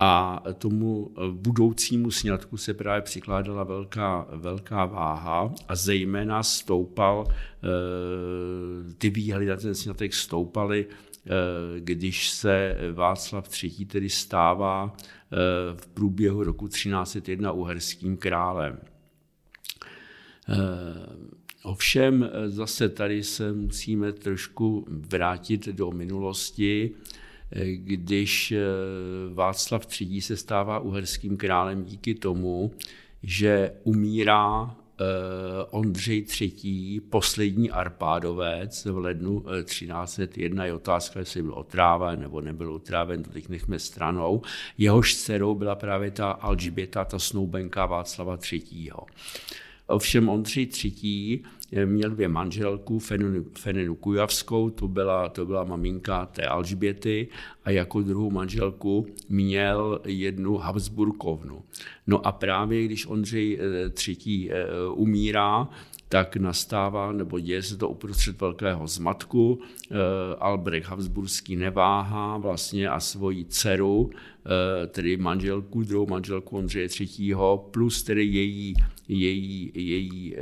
A 0.00 0.42
tomu 0.58 1.10
eh, 1.10 1.20
budoucímu 1.32 2.10
sňatku 2.10 2.56
se 2.56 2.74
právě 2.74 3.02
přikládala 3.02 3.64
velká, 3.64 4.26
velká 4.32 4.84
váha 4.84 5.54
a 5.68 5.76
zejména 5.76 6.42
stoupal, 6.42 7.26
eh, 7.28 7.34
ty 8.98 9.10
výhledy 9.10 9.46
na 9.46 9.56
ten 9.56 9.74
sňatek 9.74 10.14
stoupaly, 10.14 10.86
když 11.78 12.30
se 12.30 12.76
Václav 12.92 13.62
III. 13.62 13.86
tedy 13.86 14.10
stává 14.10 14.96
v 15.76 15.86
průběhu 15.86 16.44
roku 16.44 16.68
1301 16.68 17.52
uherským 17.52 18.16
králem. 18.16 18.78
Ovšem 21.62 22.30
zase 22.46 22.88
tady 22.88 23.22
se 23.24 23.52
musíme 23.52 24.12
trošku 24.12 24.86
vrátit 24.88 25.68
do 25.68 25.90
minulosti, 25.90 26.90
když 27.74 28.54
Václav 29.32 30.00
III. 30.00 30.20
se 30.20 30.36
stává 30.36 30.78
uherským 30.78 31.36
králem 31.36 31.84
díky 31.84 32.14
tomu, 32.14 32.72
že 33.22 33.72
umírá 33.82 34.76
Eh, 35.00 35.64
Ondřej 35.70 36.26
III., 36.40 37.00
poslední 37.00 37.70
Arpádovec 37.70 38.84
v 38.84 38.98
lednu 38.98 39.44
1301. 39.64 40.64
Eh, 40.64 40.66
je 40.66 40.72
otázka, 40.72 41.20
jestli 41.20 41.42
byl 41.42 41.52
otráven 41.54 42.20
nebo 42.20 42.40
nebyl 42.40 42.72
otráven, 42.72 43.22
to 43.22 43.30
teď 43.30 43.48
nechme 43.48 43.78
stranou. 43.78 44.42
Jehož 44.78 45.14
dcerou 45.14 45.54
byla 45.54 45.74
právě 45.74 46.10
ta 46.10 46.30
Alžběta, 46.30 47.04
ta 47.04 47.18
snoubenka 47.18 47.86
Václava 47.86 48.38
III. 48.52 48.90
Ovšem 49.88 50.28
Ondřej 50.28 50.68
III. 50.84 51.42
měl 51.84 52.10
dvě 52.10 52.28
manželku, 52.28 52.98
Fenenu, 53.58 53.94
Kujavskou, 53.94 54.70
to 54.70 54.88
byla, 54.88 55.28
to 55.28 55.46
byla 55.46 55.64
maminka 55.64 56.26
té 56.26 56.46
Alžběty, 56.46 57.28
a 57.64 57.70
jako 57.70 58.02
druhou 58.02 58.30
manželku 58.30 59.06
měl 59.28 60.00
jednu 60.04 60.56
Habsburkovnu. 60.56 61.62
No 62.06 62.26
a 62.26 62.32
právě 62.32 62.84
když 62.84 63.06
Ondřej 63.06 63.58
III. 64.06 64.50
Eh, 64.50 64.66
umírá, 64.94 65.68
tak 66.08 66.36
nastává, 66.36 67.12
nebo 67.12 67.40
děje 67.40 67.62
se 67.62 67.76
to 67.76 67.88
uprostřed 67.88 68.40
velkého 68.40 68.86
zmatku. 68.86 69.58
Eh, 69.90 69.94
Albrecht 70.38 70.88
Habsburský 70.88 71.56
neváhá 71.56 72.36
vlastně 72.36 72.88
a 72.88 73.00
svoji 73.00 73.44
dceru, 73.44 74.10
eh, 74.12 74.37
tedy 74.86 75.16
manželku, 75.16 75.82
druhou 75.82 76.06
manželku 76.06 76.56
Ondřeje 76.56 76.88
III., 77.00 77.34
plus 77.70 78.02
tedy 78.02 78.24
její, 78.24 78.74
její, 79.08 79.72
její 79.74 80.36
eh, 80.36 80.40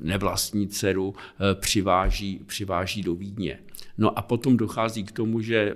nevlastní 0.00 0.68
dceru 0.68 1.14
přiváží, 1.54 2.40
přiváží 2.46 3.02
do 3.02 3.14
Vídně. 3.14 3.58
No 3.98 4.18
a 4.18 4.22
potom 4.22 4.56
dochází 4.56 5.04
k 5.04 5.12
tomu, 5.12 5.40
že 5.40 5.74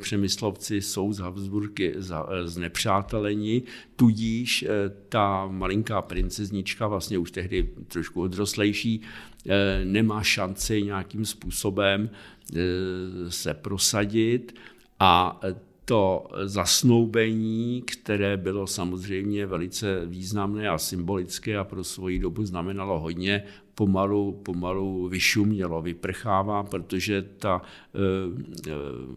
přemyslovci 0.00 0.82
jsou 0.82 1.12
z 1.12 1.18
Habsburky 1.18 1.94
znepřáteleni, 2.44 3.62
tudíž 3.96 4.64
ta 5.08 5.46
malinká 5.46 6.02
princeznička, 6.02 6.86
vlastně 6.86 7.18
už 7.18 7.30
tehdy 7.30 7.70
trošku 7.88 8.22
odrostlejší, 8.22 9.00
nemá 9.84 10.22
šanci 10.22 10.82
nějakým 10.82 11.24
způsobem 11.24 12.10
se 13.28 13.54
prosadit 13.54 14.54
a 15.00 15.40
to 15.84 16.26
zasnoubení, 16.44 17.82
které 17.82 18.36
bylo 18.36 18.66
samozřejmě 18.66 19.46
velice 19.46 20.06
významné 20.06 20.68
a 20.68 20.78
symbolické 20.78 21.56
a 21.56 21.64
pro 21.64 21.84
svoji 21.84 22.18
dobu 22.18 22.44
znamenalo 22.44 23.00
hodně, 23.00 23.44
pomalu, 23.74 24.32
pomalu 24.32 25.08
vyšumělo, 25.08 25.82
vyprchává, 25.82 26.62
protože 26.62 27.22
ta 27.22 27.62
e, 27.62 27.98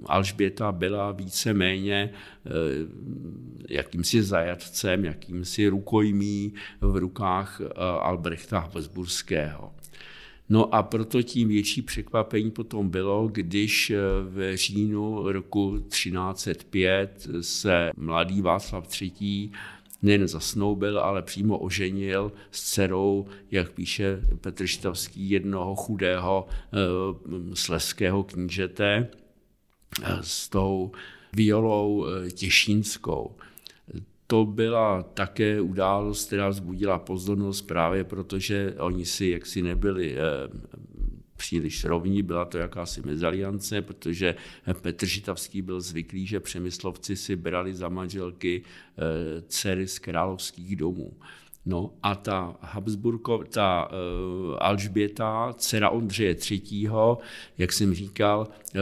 Alžběta 0.05 0.71
byla 0.71 1.12
více-méně 1.12 1.95
e, 1.95 2.12
jakýmsi 3.69 4.24
zajatcem, 4.24 5.05
jakýmsi 5.05 5.67
rukojmí 5.67 6.53
v 6.81 6.95
rukách 6.95 7.62
Albrechta 8.01 8.59
Habsburského. 8.59 9.74
No 10.49 10.75
a 10.75 10.83
proto 10.83 11.21
tím 11.21 11.47
větší 11.47 11.81
překvapení 11.81 12.51
potom 12.51 12.89
bylo, 12.89 13.27
když 13.27 13.91
v 14.29 14.57
říjnu 14.57 15.31
roku 15.31 15.79
1305 15.79 17.27
se 17.41 17.91
mladý 17.97 18.41
Václav 18.41 19.01
III 19.01 19.51
nejen 20.01 20.27
zasnoubil, 20.27 20.99
ale 20.99 21.21
přímo 21.21 21.57
oženil 21.57 22.31
s 22.51 22.63
dcerou, 22.63 23.25
jak 23.51 23.71
píše 23.71 24.21
Petr 24.41 24.67
Štavský, 24.67 25.29
jednoho 25.29 25.75
chudého 25.75 26.47
e, 26.47 26.77
sleského 27.55 28.23
knížete 28.23 28.95
e, 28.95 29.07
s 30.21 30.49
tou 30.49 30.91
violou 31.33 32.05
těšínskou. 32.31 33.35
To 34.27 34.46
byla 34.46 35.03
také 35.03 35.62
událost, 35.62 36.27
která 36.27 36.50
vzbudila 36.50 37.00
pozornost 37.00 37.62
právě 37.62 38.03
protože 38.03 38.75
oni 38.77 39.05
si 39.05 39.27
jaksi 39.27 39.62
nebyli 39.62 40.17
příliš 41.38 41.86
rovní, 41.86 42.24
byla 42.24 42.46
to 42.46 42.57
jakási 42.57 43.01
mezaliance, 43.01 43.81
protože 43.81 44.36
Petr 44.81 45.05
Žitavský 45.05 45.62
byl 45.62 45.81
zvyklý, 45.81 46.25
že 46.25 46.39
přemyslovci 46.39 47.15
si 47.15 47.36
brali 47.36 47.74
za 47.74 47.89
manželky 47.89 48.62
eh, 48.62 49.41
dcery 49.41 49.88
z 49.88 50.00
královských 50.00 50.75
domů. 50.75 51.13
No 51.67 51.93
a 52.03 52.15
ta 52.15 52.55
Habsburko, 52.62 53.43
ta 53.43 53.89
uh, 53.91 54.55
Alžběta, 54.59 55.53
dcera 55.57 55.89
Ondřeje 55.89 56.36
III., 56.51 56.89
jak 57.57 57.74
jsem 57.74 57.93
říkal, 57.93 58.47
uh, 58.47 58.81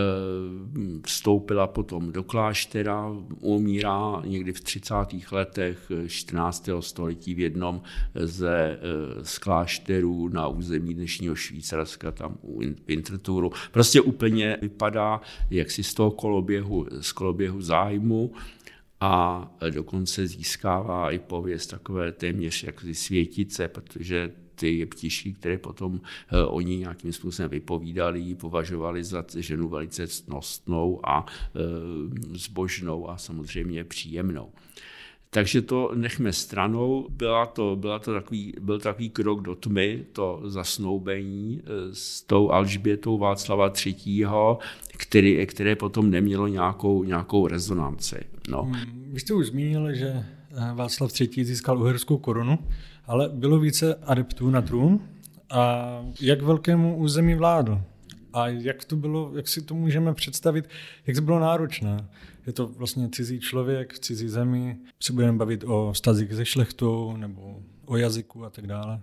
vstoupila 1.05 1.67
potom 1.67 2.11
do 2.11 2.23
kláštera, 2.23 3.11
umírá 3.39 4.21
někdy 4.25 4.53
v 4.53 4.61
30. 4.61 4.95
letech 5.31 5.91
14. 6.07 6.69
století 6.79 7.33
v 7.33 7.39
jednom 7.39 7.81
ze, 8.15 8.79
uh, 9.17 9.23
z 9.23 9.37
klášterů 9.37 10.29
na 10.29 10.47
území 10.47 10.93
dnešního 10.93 11.35
Švýcarska, 11.35 12.11
tam 12.11 12.37
u 12.41 12.61
Winterthuru. 12.87 13.51
Prostě 13.71 14.01
úplně 14.01 14.57
vypadá 14.61 15.21
jaksi 15.49 15.83
z 15.83 15.93
toho 15.93 16.11
koloběhu, 16.11 16.87
z 17.01 17.11
koloběhu 17.11 17.61
zájmu 17.61 18.31
a 19.05 19.51
dokonce 19.69 20.27
získává 20.27 21.11
i 21.11 21.19
pověst 21.19 21.67
takové 21.67 22.11
téměř 22.11 22.63
jak 22.63 22.85
světice, 22.91 23.67
protože 23.67 24.31
ty 24.55 24.77
jeptiši, 24.77 25.33
které 25.33 25.57
potom 25.57 26.01
eh, 26.01 26.45
oni 26.45 26.77
nějakým 26.77 27.13
způsobem 27.13 27.49
vypovídali, 27.49 28.35
považovali 28.35 29.03
za 29.03 29.25
ženu 29.37 29.67
velice 29.67 30.07
cnostnou 30.07 31.09
a 31.09 31.25
eh, 31.25 31.59
zbožnou 32.37 33.09
a 33.09 33.17
samozřejmě 33.17 33.83
příjemnou. 33.83 34.51
Takže 35.35 35.61
to 35.61 35.91
nechme 35.95 36.33
stranou. 36.33 37.07
Byla 37.09 37.45
to, 37.45 37.75
byla 37.75 37.99
to 37.99 38.13
takový, 38.13 38.53
byl 38.61 38.79
takový 38.79 39.09
krok 39.09 39.41
do 39.41 39.55
tmy, 39.55 40.05
to 40.11 40.41
zasnoubení 40.45 41.61
eh, 41.61 41.69
s 41.93 42.21
tou 42.21 42.51
Alžbětou 42.51 43.17
Václava 43.17 43.73
III., 43.85 44.25
který, 44.97 45.45
které 45.45 45.75
potom 45.75 46.11
nemělo 46.11 46.47
nějakou, 46.47 47.03
nějakou 47.03 47.47
rezonanci. 47.47 48.15
No. 48.49 48.63
Hmm, 48.63 49.09
vy 49.13 49.19
jste 49.19 49.33
už 49.33 49.47
zmínil, 49.47 49.93
že 49.93 50.07
eh, 50.07 50.25
Václav 50.73 51.21
III. 51.21 51.45
získal 51.45 51.79
uherskou 51.79 52.17
korunu, 52.17 52.59
ale 53.05 53.29
bylo 53.29 53.59
více 53.59 53.95
adeptů 53.95 54.49
na 54.49 54.61
trůn. 54.61 54.99
A 55.49 55.85
jak 56.21 56.41
velkému 56.41 56.97
území 56.97 57.35
vládl? 57.35 57.81
A 58.33 58.47
jak 58.47 58.85
to 58.85 58.95
bylo, 58.95 59.31
jak 59.35 59.47
si 59.47 59.61
to 59.61 59.75
můžeme 59.75 60.13
představit, 60.13 60.69
jak 61.07 61.15
to 61.15 61.21
bylo 61.21 61.39
náročné? 61.39 62.07
Je 62.47 62.53
to 62.53 62.67
vlastně 62.67 63.09
cizí 63.09 63.39
člověk 63.39 63.93
v 63.93 63.99
cizí 63.99 64.29
zemi, 64.29 64.77
si 64.99 65.13
budeme 65.13 65.37
bavit 65.37 65.63
o 65.63 65.93
stazích 65.93 66.33
se 66.33 66.45
šlechtou 66.45 67.17
nebo 67.17 67.63
o 67.85 67.97
jazyku 67.97 68.45
a 68.45 68.49
tak 68.49 68.67
dále. 68.67 69.01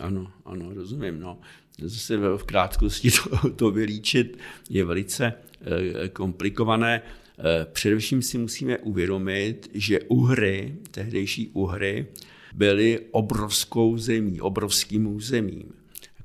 Ano, 0.00 0.32
ano, 0.44 0.74
rozumím. 0.74 1.20
No. 1.20 1.38
Zase 1.82 2.16
v 2.16 2.44
krátkosti 2.44 3.10
to, 3.10 3.50
to 3.50 3.70
vylíčit 3.70 4.38
je 4.70 4.84
velice 4.84 5.32
eh, 6.04 6.08
komplikované. 6.08 7.02
Eh, 7.38 7.66
především 7.72 8.22
si 8.22 8.38
musíme 8.38 8.78
uvědomit, 8.78 9.70
že 9.74 10.00
Uhry, 10.00 10.76
tehdejší 10.90 11.48
Uhry, 11.48 12.06
byly 12.54 13.00
obrovskou 13.10 13.98
zemí, 13.98 14.40
obrovským 14.40 15.06
územím. 15.06 15.77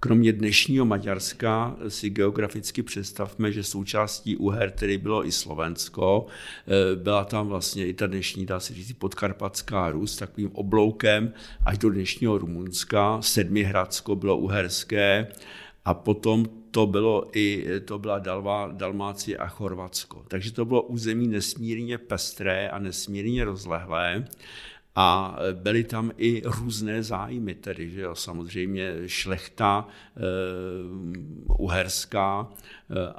Kromě 0.03 0.33
dnešního 0.33 0.85
Maďarska 0.85 1.75
si 1.87 2.09
geograficky 2.09 2.83
představme, 2.83 3.51
že 3.51 3.63
součástí 3.63 4.37
Uher 4.37 4.71
tedy 4.71 4.97
bylo 4.97 5.27
i 5.27 5.31
Slovensko. 5.31 6.25
Eh, 6.67 6.95
byla 6.95 7.25
tam 7.25 7.47
vlastně 7.47 7.87
i 7.87 7.93
ta 7.93 8.07
dnešní, 8.07 8.45
dá 8.45 8.59
se 8.59 8.73
říct, 8.73 8.93
podkarpatská 8.93 9.89
Rus, 9.89 10.17
takovým 10.17 10.51
obloukem 10.53 11.33
až 11.65 11.77
do 11.77 11.89
dnešního 11.89 12.37
Rumunska. 12.37 13.21
Sedmihradsko 13.21 14.15
bylo 14.15 14.37
uherské 14.37 15.27
a 15.85 15.93
potom 15.93 16.45
to 16.71 16.87
bylo 16.87 17.37
i, 17.37 17.65
to 17.85 17.99
byla 17.99 18.19
Dalva, 18.19 18.69
Dalmácie 18.71 19.37
a 19.37 19.47
Chorvatsko. 19.47 20.25
Takže 20.27 20.51
to 20.51 20.65
bylo 20.65 20.81
území 20.81 21.27
nesmírně 21.27 21.97
pestré 21.97 22.69
a 22.69 22.79
nesmírně 22.79 23.45
rozlehlé 23.45 24.25
a 24.95 25.37
byly 25.53 25.83
tam 25.83 26.11
i 26.17 26.41
různé 26.45 27.03
zájmy, 27.03 27.55
tedy 27.55 27.89
že 27.89 28.01
jo, 28.01 28.15
samozřejmě 28.15 28.93
šlechta 29.05 29.87
e, 29.87 30.21
uherská, 31.57 32.47
e, 32.91 33.13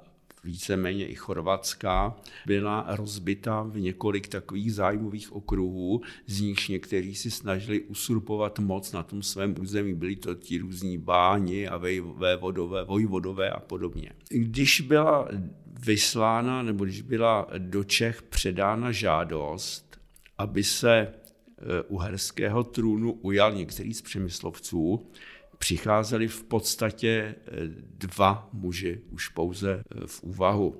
víceméně 0.44 1.06
i 1.06 1.14
chorvatská, 1.14 2.16
byla 2.46 2.86
rozbita 2.88 3.62
v 3.62 3.80
několik 3.80 4.28
takových 4.28 4.74
zájmových 4.74 5.32
okruhů, 5.32 6.02
z 6.26 6.40
nichž 6.40 6.68
někteří 6.68 7.14
si 7.14 7.30
snažili 7.30 7.80
usurpovat 7.80 8.58
moc 8.58 8.92
na 8.92 9.02
tom 9.02 9.22
svém 9.22 9.54
území. 9.60 9.94
Byli 9.94 10.16
to 10.16 10.34
ti 10.34 10.58
různí 10.58 10.98
báni 10.98 11.68
a 11.68 11.76
vévodové, 12.16 12.84
vojvodové 12.84 13.50
a 13.50 13.60
podobně. 13.60 14.10
Když 14.30 14.80
byla 14.80 15.28
vyslána, 15.86 16.62
nebo 16.62 16.84
když 16.84 17.00
byla 17.00 17.46
do 17.58 17.84
Čech 17.84 18.22
předána 18.22 18.92
žádost, 18.92 20.00
aby 20.38 20.64
se 20.64 21.14
uherského 21.88 22.64
trůnu 22.64 23.12
ujal 23.12 23.52
některý 23.52 23.94
z 23.94 24.02
přemyslovců, 24.02 25.06
přicházeli 25.58 26.28
v 26.28 26.44
podstatě 26.44 27.34
dva 27.98 28.48
muži 28.52 29.00
už 29.10 29.28
pouze 29.28 29.82
v 30.06 30.22
úvahu. 30.22 30.76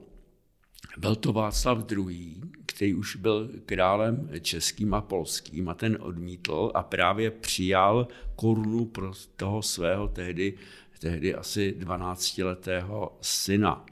Byl 0.99 1.16
to 1.16 1.33
Václav 1.33 1.92
II., 1.92 2.40
který 2.66 2.94
už 2.94 3.16
byl 3.16 3.51
králem 3.66 4.31
českým 4.40 4.94
a 4.94 5.01
polským 5.01 5.68
a 5.68 5.75
ten 5.75 5.99
odmítl 6.01 6.70
a 6.75 6.83
právě 6.83 7.31
přijal 7.31 8.09
korunu 8.37 8.85
pro 8.85 9.12
toho 9.37 9.62
svého 9.62 10.09
tehdy, 10.09 10.55
tehdy 10.99 11.35
asi 11.35 11.77
12-letého 11.79 13.18
syna. 13.20 13.87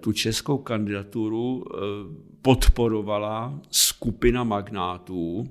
Tu 0.00 0.12
českou 0.12 0.58
kandidaturu 0.58 1.64
eh, 1.64 1.78
podporovala 2.42 3.60
skupina 3.70 4.44
magnátů, 4.44 5.48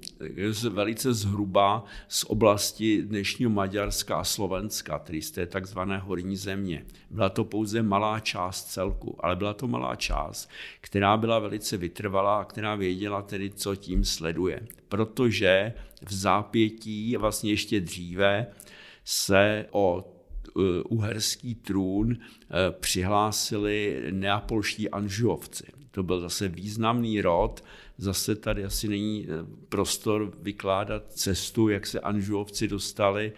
velice 0.69 1.13
zhruba 1.13 1.85
z 2.07 2.23
oblasti 2.23 3.01
dnešního 3.01 3.51
Maďarska 3.51 4.15
a 4.15 4.23
Slovenska, 4.23 4.99
tedy 4.99 5.21
z 5.21 5.31
té 5.31 5.45
takzvané 5.45 5.97
horní 5.97 6.37
země. 6.37 6.85
Byla 7.09 7.29
to 7.29 7.43
pouze 7.43 7.83
malá 7.83 8.19
část 8.19 8.63
celku, 8.63 9.15
ale 9.19 9.35
byla 9.35 9.53
to 9.53 9.67
malá 9.67 9.95
část, 9.95 10.49
která 10.81 11.17
byla 11.17 11.39
velice 11.39 11.77
vytrvalá 11.77 12.39
a 12.39 12.45
která 12.45 12.75
věděla 12.75 13.21
tedy, 13.21 13.49
co 13.49 13.75
tím 13.75 14.05
sleduje. 14.05 14.67
Protože 14.89 15.73
v 16.05 16.13
zápětí, 16.13 17.17
vlastně 17.17 17.51
ještě 17.51 17.81
dříve, 17.81 18.47
se 19.05 19.65
o 19.71 20.12
uherský 20.89 21.55
trůn 21.55 22.17
eh, 22.17 22.71
přihlásili 22.79 24.03
neapolští 24.11 24.89
anžuovci. 24.89 25.63
To 25.91 26.03
byl 26.03 26.19
zase 26.19 26.47
významný 26.47 27.21
rod, 27.21 27.63
zase 27.97 28.35
tady 28.35 28.65
asi 28.65 28.87
není 28.87 29.27
eh, 29.27 29.45
prostor 29.69 30.33
vykládat 30.41 31.13
cestu, 31.13 31.69
jak 31.69 31.87
se 31.87 31.99
anžuovci 31.99 32.67
dostali, 32.67 33.33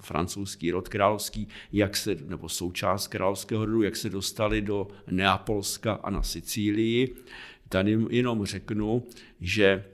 francouzský 0.00 0.70
rod 0.70 0.88
královský, 0.88 1.48
jak 1.72 1.96
se, 1.96 2.16
nebo 2.26 2.48
součást 2.48 3.06
královského 3.06 3.64
rodu, 3.64 3.82
jak 3.82 3.96
se 3.96 4.10
dostali 4.10 4.62
do 4.62 4.88
Neapolska 5.10 5.92
a 5.94 6.10
na 6.10 6.22
Sicílii. 6.22 7.16
Tady 7.68 7.98
jenom 8.10 8.44
řeknu, 8.44 9.06
že 9.40 9.84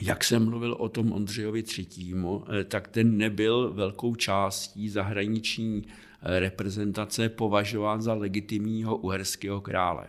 jak 0.00 0.24
jsem 0.24 0.44
mluvil 0.44 0.72
o 0.78 0.88
tom 0.88 1.12
Ondřejovi 1.12 1.62
třetímu, 1.62 2.44
eh, 2.60 2.64
tak 2.64 2.88
ten 2.88 3.16
nebyl 3.16 3.72
velkou 3.72 4.14
částí 4.14 4.88
zahraniční 4.88 5.84
eh, 6.22 6.40
reprezentace 6.40 7.28
považován 7.28 8.02
za 8.02 8.14
legitimního 8.14 8.96
uherského 8.96 9.60
krále. 9.60 10.06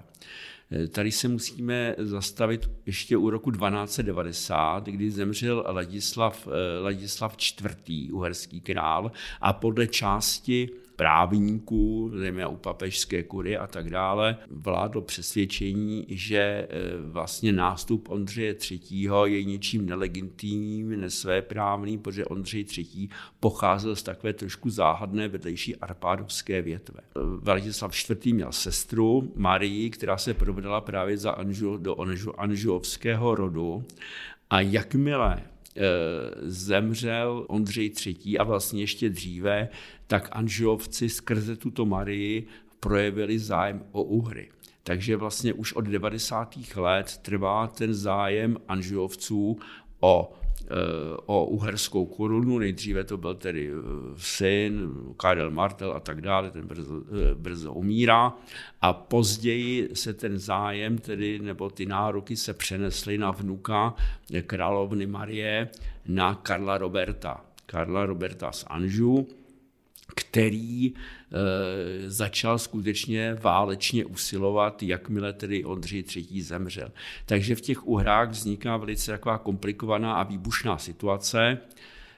Eh, 0.71 0.87
tady 0.87 1.11
se 1.11 1.27
musíme 1.27 1.95
zastavit 1.97 2.69
ještě 2.85 3.17
u 3.17 3.29
roku 3.29 3.51
1290, 3.51 4.85
kdy 4.85 5.11
zemřel 5.11 5.65
Ladislav, 5.67 6.47
Ladislav 6.81 7.37
IV. 7.59 8.13
uherský 8.13 8.61
král 8.61 9.11
a 9.41 9.53
podle 9.53 9.87
části 9.87 10.69
právníků, 10.95 12.11
zejména 12.15 12.47
u 12.47 12.55
papežské 12.55 13.23
kury 13.23 13.57
a 13.57 13.67
tak 13.67 13.89
dále, 13.89 14.37
vládlo 14.49 15.01
přesvědčení, 15.01 16.05
že 16.09 16.37
e, 16.37 16.67
vlastně 17.01 17.51
nástup 17.51 18.09
Ondřeje 18.09 18.55
III. 18.71 19.09
je 19.23 19.43
něčím 19.43 19.85
nelegitimním, 19.85 21.01
nesvéprávným, 21.01 21.99
protože 21.99 22.25
Ondřej 22.25 22.65
III. 22.77 23.09
pocházel 23.39 23.95
z 23.95 24.03
takové 24.03 24.33
trošku 24.33 24.69
záhadné 24.69 25.27
vedlejší 25.27 25.75
arpádovské 25.75 26.61
větve. 26.61 26.99
Vladislav 27.39 28.09
IV. 28.09 28.33
měl 28.33 28.51
sestru 28.51 29.31
Marii, 29.35 29.89
která 29.89 30.17
se 30.17 30.33
provedala 30.33 30.81
právě 30.81 31.17
za 31.17 31.31
Anžu, 31.31 31.77
do 31.77 32.01
Anžu, 32.01 32.39
anžuovského 32.39 33.35
rodu 33.35 33.83
a 34.49 34.61
jakmile 34.61 35.43
zemřel 36.41 37.45
Ondřej 37.49 37.93
III. 38.05 38.37
a 38.37 38.43
vlastně 38.43 38.81
ještě 38.81 39.09
dříve, 39.09 39.69
tak 40.07 40.29
Anžovci 40.31 41.09
skrze 41.09 41.55
tuto 41.55 41.85
Marii 41.85 42.47
projevili 42.79 43.39
zájem 43.39 43.83
o 43.91 44.03
Uhry. 44.03 44.49
Takže 44.83 45.17
vlastně 45.17 45.53
už 45.53 45.73
od 45.73 45.85
90. 45.85 46.55
let 46.75 47.17
trvá 47.17 47.67
ten 47.67 47.93
zájem 47.93 48.57
Anžovců 48.67 49.59
o 49.99 50.33
o 51.25 51.45
uherskou 51.45 52.05
korunu. 52.05 52.59
Nejdříve 52.59 53.03
to 53.03 53.17
byl 53.17 53.35
tedy 53.35 53.69
eh, 53.71 53.73
syn, 54.17 54.89
Karel 55.17 55.51
Martel 55.51 55.91
a 55.91 55.99
tak 55.99 56.21
dále, 56.21 56.51
ten 56.51 56.67
brzo, 56.67 57.01
eh, 57.31 57.35
brzo 57.35 57.73
umírá. 57.73 58.33
A 58.81 58.93
později 58.93 59.89
se 59.93 60.13
ten 60.13 60.37
zájem, 60.37 60.97
tedy, 60.97 61.39
nebo 61.39 61.69
ty 61.69 61.85
nároky 61.85 62.35
se 62.35 62.53
přenesly 62.53 63.17
na 63.17 63.31
vnuka 63.31 63.93
královny 64.45 65.07
Marie, 65.07 65.69
na 66.07 66.35
Karla 66.35 66.77
Roberta. 66.77 67.41
Karla 67.65 68.05
Roberta 68.05 68.51
z 68.51 68.65
Anžu, 68.67 69.27
který 70.15 70.85
e, 70.85 70.93
začal 72.09 72.59
skutečně 72.59 73.33
válečně 73.33 74.05
usilovat, 74.05 74.83
jakmile 74.83 75.33
tedy 75.33 75.63
Ondřej 75.63 76.03
III. 76.15 76.41
zemřel. 76.41 76.91
Takže 77.25 77.55
v 77.55 77.61
těch 77.61 77.87
uhrách 77.87 78.29
vzniká 78.29 78.77
velice 78.77 79.11
taková 79.11 79.37
komplikovaná 79.37 80.13
a 80.13 80.23
výbušná 80.23 80.77
situace, 80.77 81.57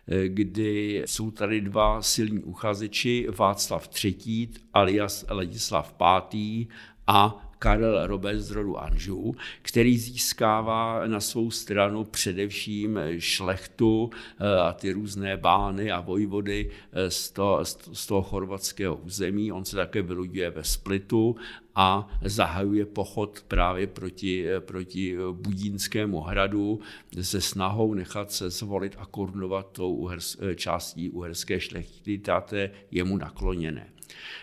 e, 0.08 0.28
kdy 0.28 1.04
jsou 1.06 1.32
tady 1.32 1.62
dva 1.62 2.02
silní 2.02 2.44
uchazeči, 2.44 3.28
Václav 3.38 3.90
III. 4.04 4.50
alias 4.74 5.26
Ladislav 5.30 5.96
V. 6.00 6.68
a 7.08 7.53
Karel 7.64 8.08
Robert 8.08 8.40
z 8.40 8.52
rodu 8.52 8.78
Anžů, 8.78 9.36
který 9.62 9.98
získává 9.98 11.08
na 11.08 11.20
svou 11.20 11.52
stranu 11.52 12.04
především 12.04 13.00
šlechtu 13.18 14.10
eh, 14.40 14.60
a 14.60 14.74
ty 14.74 14.92
různé 14.92 15.38
bány 15.38 15.92
a 15.92 16.00
vojvody 16.00 16.72
eh, 16.92 17.12
z 17.12 17.32
toho, 17.32 17.66
z 17.94 18.08
toho 18.08 18.22
chorvatského 18.22 18.96
území. 18.96 19.52
On 19.52 19.66
se 19.66 19.76
také 19.76 20.02
vyluduje 20.02 20.50
ve 20.50 20.64
Splitu 20.64 21.36
a 21.76 22.08
zahajuje 22.26 22.86
pochod 22.86 23.46
právě 23.48 23.88
proti, 23.88 24.50
eh, 24.50 24.60
proti 24.60 25.18
Budínskému 25.32 26.20
hradu 26.22 26.80
se 27.22 27.42
snahou 27.42 27.94
nechat 27.94 28.32
se 28.32 28.50
zvolit 28.50 28.96
a 29.00 29.06
korunovat 29.06 29.72
tou 29.72 29.96
uhers, 29.96 30.38
částí 30.56 31.10
uherské 31.10 31.60
šlechty, 31.60 32.22
je 32.52 32.72
jemu 32.92 33.18
nakloněné. 33.18 33.94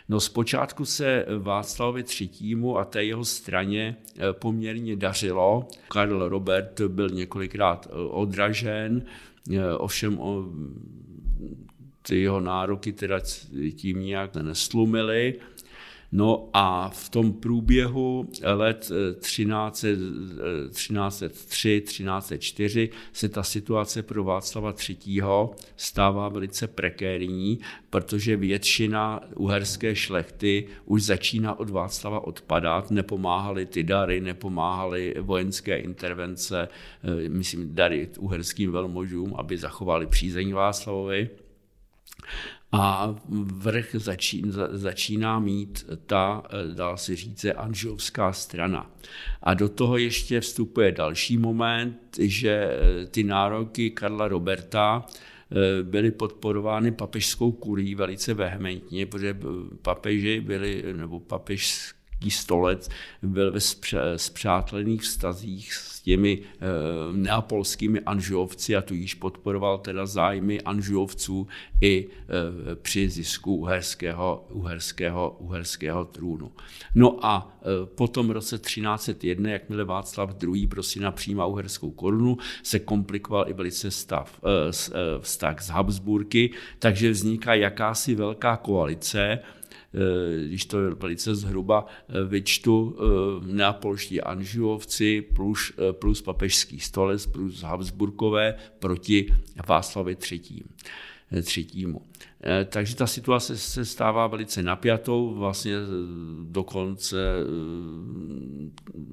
No 0.08 0.20
zpočátku 0.20 0.84
se 0.84 1.26
Václavovi 1.38 2.04
III. 2.20 2.56
a 2.78 2.84
té 2.84 3.04
jeho 3.04 3.24
straně 3.24 3.96
eh, 4.16 4.32
poměrně 4.32 4.96
dařilo. 4.96 5.68
Karl 5.88 6.28
Robert 6.28 6.80
byl 6.80 7.08
několikrát 7.08 7.88
eh, 7.90 7.94
odražen, 7.94 9.02
eh, 9.52 9.74
ovšem 9.74 10.18
ty 12.02 12.20
jeho 12.20 12.40
nároky 12.40 12.92
teda 12.92 13.20
tím 13.76 14.00
nějak 14.00 14.34
neslumily. 14.34 15.34
No 16.12 16.48
a 16.52 16.88
v 16.88 17.08
tom 17.08 17.32
průběhu 17.32 18.28
let 18.42 18.90
1303, 19.20 21.80
1304 21.80 22.90
eh, 22.92 22.96
se 23.12 23.28
ta 23.28 23.42
situace 23.42 24.02
pro 24.02 24.24
Václava 24.24 24.74
III. 24.88 25.22
stává 25.76 26.28
velice 26.28 26.66
prekérní, 26.66 27.58
protože 27.90 28.36
většina 28.36 29.20
uherské 29.36 29.96
šlechty 29.96 30.66
už 30.84 31.02
začíná 31.02 31.58
od 31.58 31.70
Václava 31.70 32.26
odpadat, 32.26 32.90
nepomáhaly 32.90 33.66
ty 33.66 33.82
dary, 33.82 34.20
nepomáhaly 34.20 35.14
vojenské 35.20 35.78
intervence, 35.78 36.68
eh, 37.04 37.28
myslím 37.28 37.74
dary 37.74 38.08
uherským 38.18 38.72
velmožům, 38.72 39.34
aby 39.38 39.58
zachovali 39.58 40.06
přízeň 40.06 40.52
Václavovi 40.52 41.30
a 42.72 43.16
vrch 43.46 43.94
začíná, 43.94 44.52
začíná 44.70 45.38
mít 45.38 45.86
ta, 46.06 46.42
dá 46.74 46.96
se 46.96 47.16
říct, 47.16 47.46
anžovská 47.56 48.32
strana. 48.32 48.90
A 49.42 49.54
do 49.54 49.68
toho 49.68 49.96
ještě 49.96 50.40
vstupuje 50.40 50.92
další 50.92 51.36
moment, 51.36 51.98
že 52.18 52.70
ty 53.10 53.24
nároky 53.24 53.90
Karla 53.90 54.28
Roberta 54.28 55.06
eh, 55.06 55.82
byly 55.82 56.10
podporovány 56.10 56.92
papežskou 56.92 57.52
kurií 57.52 57.94
velice 57.94 58.34
vehementně, 58.34 59.06
protože 59.06 59.38
papeži 59.82 60.40
byli, 60.40 60.84
nebo 60.96 61.20
papež 61.20 61.94
stolec 62.28 62.88
byl 63.22 63.52
ve 63.52 63.60
spřátelených 64.16 65.02
vztazích 65.02 65.74
s 65.74 66.00
těmi 66.02 66.38
e, 66.38 66.66
neapolskými 67.12 68.00
anžovci 68.00 68.76
a 68.76 68.82
tudíž 68.82 69.14
podporoval 69.14 69.78
teda 69.78 70.06
zájmy 70.06 70.60
anžovců 70.60 71.48
i 71.80 72.06
e, 72.06 72.76
při 72.76 73.08
zisku 73.08 73.56
uherského, 73.56 74.46
uherského, 74.50 75.36
uherského 75.38 76.04
trůnu. 76.04 76.52
No 76.94 77.26
a 77.26 77.52
e, 77.62 77.86
potom 77.86 78.28
v 78.28 78.30
roce 78.30 78.58
1301, 78.58 79.50
jakmile 79.50 79.84
Václav 79.84 80.36
II. 80.42 80.66
pro 80.66 80.82
syna 80.82 81.10
přijímá 81.12 81.46
uherskou 81.46 81.90
korunu, 81.90 82.38
se 82.62 82.78
komplikoval 82.78 83.48
i 83.48 83.52
velice 83.52 83.90
stav, 83.90 84.40
vztah 85.20 85.62
s 85.62 85.68
Habsburky, 85.68 86.50
takže 86.78 87.10
vzniká 87.10 87.54
jakási 87.54 88.14
velká 88.14 88.56
koalice, 88.56 89.38
Eh, 89.38 89.59
když 90.46 90.64
to 90.64 90.78
velice 90.96 91.34
zhruba 91.34 91.86
eh, 92.08 92.24
vyčtu, 92.24 92.96
eh, 92.98 93.52
neapolští 93.52 94.20
anžuovci 94.20 95.22
plus, 95.22 95.72
plus 95.92 96.22
papežský 96.22 96.80
stolec 96.80 97.26
plus 97.26 97.62
Habsburkové 97.62 98.54
proti 98.78 99.26
Václavi 99.68 100.16
třetím 100.16 100.64
třetímu. 101.42 102.02
Eh, 102.44 102.64
takže 102.64 102.96
ta 102.96 103.06
situace 103.06 103.56
se 103.56 103.84
stává 103.84 104.26
velice 104.26 104.62
napjatou, 104.62 105.34
vlastně 105.34 105.72
eh, 105.72 105.86
dokonce 106.42 107.16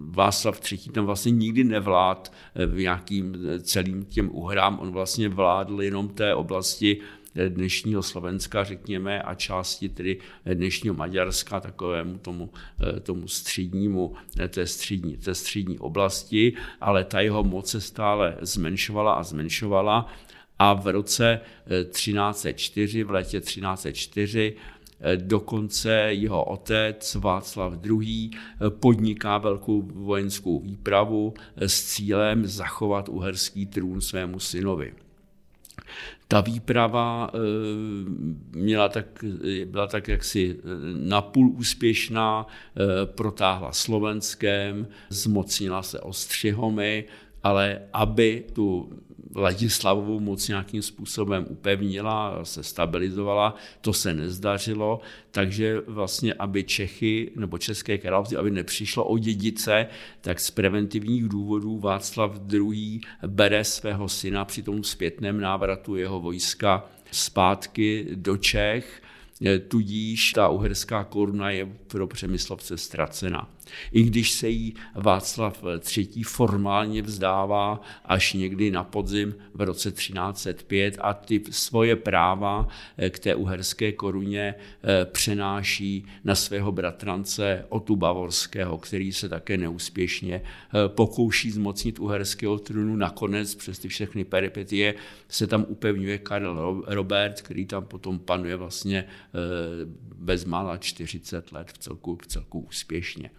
Václav 0.09 0.71
III. 0.71 0.79
tam 0.91 1.05
vlastně 1.05 1.31
nikdy 1.31 1.63
nevlád 1.63 2.33
nějakým 2.75 3.37
celým 3.61 4.05
těm 4.05 4.29
uhrám, 4.31 4.79
on 4.79 4.91
vlastně 4.91 5.29
vládl 5.29 5.81
jenom 5.81 6.09
té 6.09 6.35
oblasti 6.35 6.97
dnešního 7.49 8.03
Slovenska, 8.03 8.63
řekněme, 8.63 9.21
a 9.21 9.35
části 9.35 9.89
tedy 9.89 10.17
dnešního 10.53 10.95
Maďarska, 10.95 11.59
takovému 11.59 12.17
tomu, 12.17 12.49
tomu 13.03 13.27
střednímu, 13.27 14.13
té 14.49 14.67
střední, 14.67 15.17
té 15.17 15.35
střední 15.35 15.79
oblasti, 15.79 16.53
ale 16.81 17.03
ta 17.03 17.19
jeho 17.19 17.43
moc 17.43 17.69
se 17.69 17.81
stále 17.81 18.37
zmenšovala 18.41 19.13
a 19.13 19.23
zmenšovala 19.23 20.13
a 20.59 20.73
v 20.73 20.87
roce 20.87 21.39
1304, 21.91 23.03
v 23.03 23.11
letě 23.11 23.41
1304, 23.41 24.55
Dokonce 25.15 25.91
jeho 25.91 26.43
otec 26.43 27.15
Václav 27.15 27.73
II. 27.85 28.29
podniká 28.69 29.37
velkou 29.37 29.81
vojenskou 29.81 30.59
výpravu 30.59 31.33
s 31.57 31.83
cílem 31.83 32.45
zachovat 32.45 33.09
uherský 33.09 33.65
trůn 33.65 34.01
svému 34.01 34.39
synovi. 34.39 34.93
Ta 36.27 36.41
výprava 36.41 37.31
eh, 37.33 37.37
měla 38.51 38.89
tak, 38.89 39.05
byla 39.65 39.87
tak 39.87 40.07
jaksi 40.07 40.59
eh, 40.59 40.63
napůl 40.93 41.49
úspěšná, 41.49 42.47
eh, 42.47 43.05
protáhla 43.05 43.71
Slovenském, 43.71 44.87
zmocnila 45.09 45.83
se 45.83 45.99
Ostřihomy, 45.99 47.05
ale 47.47 47.81
aby 47.93 48.43
tu 48.53 48.89
Ladislavovou 49.35 50.19
moc 50.19 50.47
nějakým 50.47 50.81
způsobem 50.81 51.45
upevnila, 51.49 52.39
se 52.45 52.63
stabilizovala, 52.63 53.55
to 53.81 53.93
se 53.93 54.13
nezdařilo, 54.13 54.99
takže 55.31 55.81
vlastně, 55.87 56.33
aby 56.33 56.63
Čechy 56.63 57.31
nebo 57.35 57.57
České 57.57 57.97
království, 57.97 58.37
aby 58.37 58.51
nepřišlo 58.51 59.05
o 59.05 59.17
dědice, 59.17 59.87
tak 60.21 60.39
z 60.39 60.51
preventivních 60.51 61.29
důvodů 61.29 61.79
Václav 61.79 62.39
II. 62.53 62.99
bere 63.27 63.63
svého 63.63 64.09
syna 64.09 64.45
při 64.45 64.63
tom 64.63 64.83
zpětném 64.83 65.41
návratu 65.41 65.95
jeho 65.95 66.19
vojska 66.19 66.85
zpátky 67.11 68.07
do 68.15 68.37
Čech, 68.37 69.01
tudíž 69.67 70.31
ta 70.31 70.49
uherská 70.49 71.03
koruna 71.03 71.51
je 71.51 71.65
pro 71.87 72.07
Přemyslovce 72.07 72.77
ztracena 72.77 73.56
i 73.91 74.03
když 74.03 74.31
se 74.31 74.49
jí 74.49 74.73
Václav 74.95 75.63
III. 75.97 76.23
formálně 76.23 77.01
vzdává 77.01 77.81
až 78.05 78.33
někdy 78.33 78.71
na 78.71 78.83
podzim 78.83 79.35
v 79.53 79.61
roce 79.61 79.91
1305 79.91 80.97
a 81.01 81.13
ty 81.13 81.43
svoje 81.49 81.95
práva 81.95 82.67
eh, 82.97 83.09
k 83.09 83.19
té 83.19 83.35
uherské 83.35 83.91
koruně 83.91 84.55
eh, 84.55 85.05
přenáší 85.05 86.05
na 86.23 86.35
svého 86.35 86.71
bratrance 86.71 87.65
Otu 87.69 87.95
Bavorského, 87.95 88.77
který 88.77 89.13
se 89.13 89.29
také 89.29 89.57
neúspěšně 89.57 90.41
eh, 90.41 90.89
pokouší 90.89 91.51
zmocnit 91.51 91.99
uherského 91.99 92.59
trůnu. 92.59 92.95
Nakonec 92.95 93.55
přes 93.55 93.79
ty 93.79 93.87
všechny 93.87 94.23
peripetie 94.23 94.95
se 95.29 95.47
tam 95.47 95.65
upevňuje 95.67 96.17
Karel 96.17 96.83
Robert, 96.87 97.41
který 97.41 97.65
tam 97.65 97.85
potom 97.85 98.19
panuje 98.19 98.55
vlastně 98.55 99.05
bezmála 100.15 100.77
40 100.77 101.51
let 101.51 101.71
v 101.71 101.77
celku, 101.77 102.17
v 102.21 102.27
celku 102.27 102.59
úspěšně. 102.59 103.29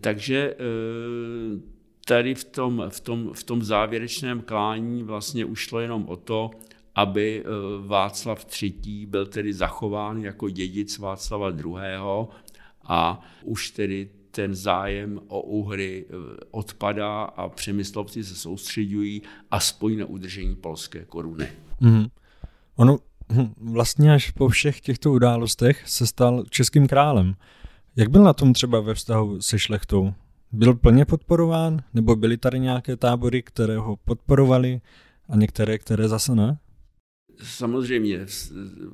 Takže 0.00 0.54
eh, 0.54 1.60
tady 2.06 2.34
v 2.34 2.44
tom, 2.44 2.84
v, 2.88 3.00
tom, 3.00 3.32
v 3.32 3.42
tom 3.42 3.62
závěrečném 3.62 4.40
klání 4.40 5.02
vlastně 5.02 5.44
ušlo 5.44 5.80
jenom 5.80 6.08
o 6.08 6.16
to, 6.16 6.50
aby 6.94 7.44
eh, 7.44 7.48
Václav 7.86 8.62
III. 8.62 9.06
byl 9.06 9.26
tedy 9.26 9.52
zachován 9.52 10.18
jako 10.18 10.48
dědic 10.48 10.98
Václava 10.98 11.50
II. 11.50 12.06
a 12.84 13.20
už 13.42 13.70
tedy 13.70 14.08
ten 14.30 14.54
zájem 14.54 15.20
o 15.28 15.40
úhry 15.40 16.04
eh, 16.08 16.14
odpadá 16.50 17.22
a 17.22 17.48
přemyslovci 17.48 18.24
se 18.24 18.34
soustředují 18.34 19.22
aspoň 19.50 19.98
na 19.98 20.06
udržení 20.06 20.56
polské 20.56 21.04
koruny. 21.04 21.48
Mm. 21.80 22.06
Ono 22.76 22.98
hm, 23.32 23.54
vlastně 23.56 24.14
až 24.14 24.30
po 24.30 24.48
všech 24.48 24.80
těchto 24.80 25.12
událostech 25.12 25.88
se 25.88 26.06
stal 26.06 26.44
českým 26.50 26.86
králem. 26.86 27.34
Jak 27.96 28.08
byl 28.08 28.22
na 28.22 28.32
tom 28.32 28.52
třeba 28.52 28.80
ve 28.80 28.94
vztahu 28.94 29.40
se 29.40 29.58
šlechtou? 29.58 30.14
Byl 30.52 30.74
plně 30.74 31.04
podporován, 31.04 31.82
nebo 31.94 32.16
byly 32.16 32.36
tady 32.36 32.60
nějaké 32.60 32.96
tábory, 32.96 33.42
které 33.42 33.78
ho 33.78 33.96
podporovali 33.96 34.80
a 35.28 35.36
některé, 35.36 35.78
které 35.78 36.08
zase 36.08 36.34
ne? 36.34 36.58
Samozřejmě, 37.42 38.26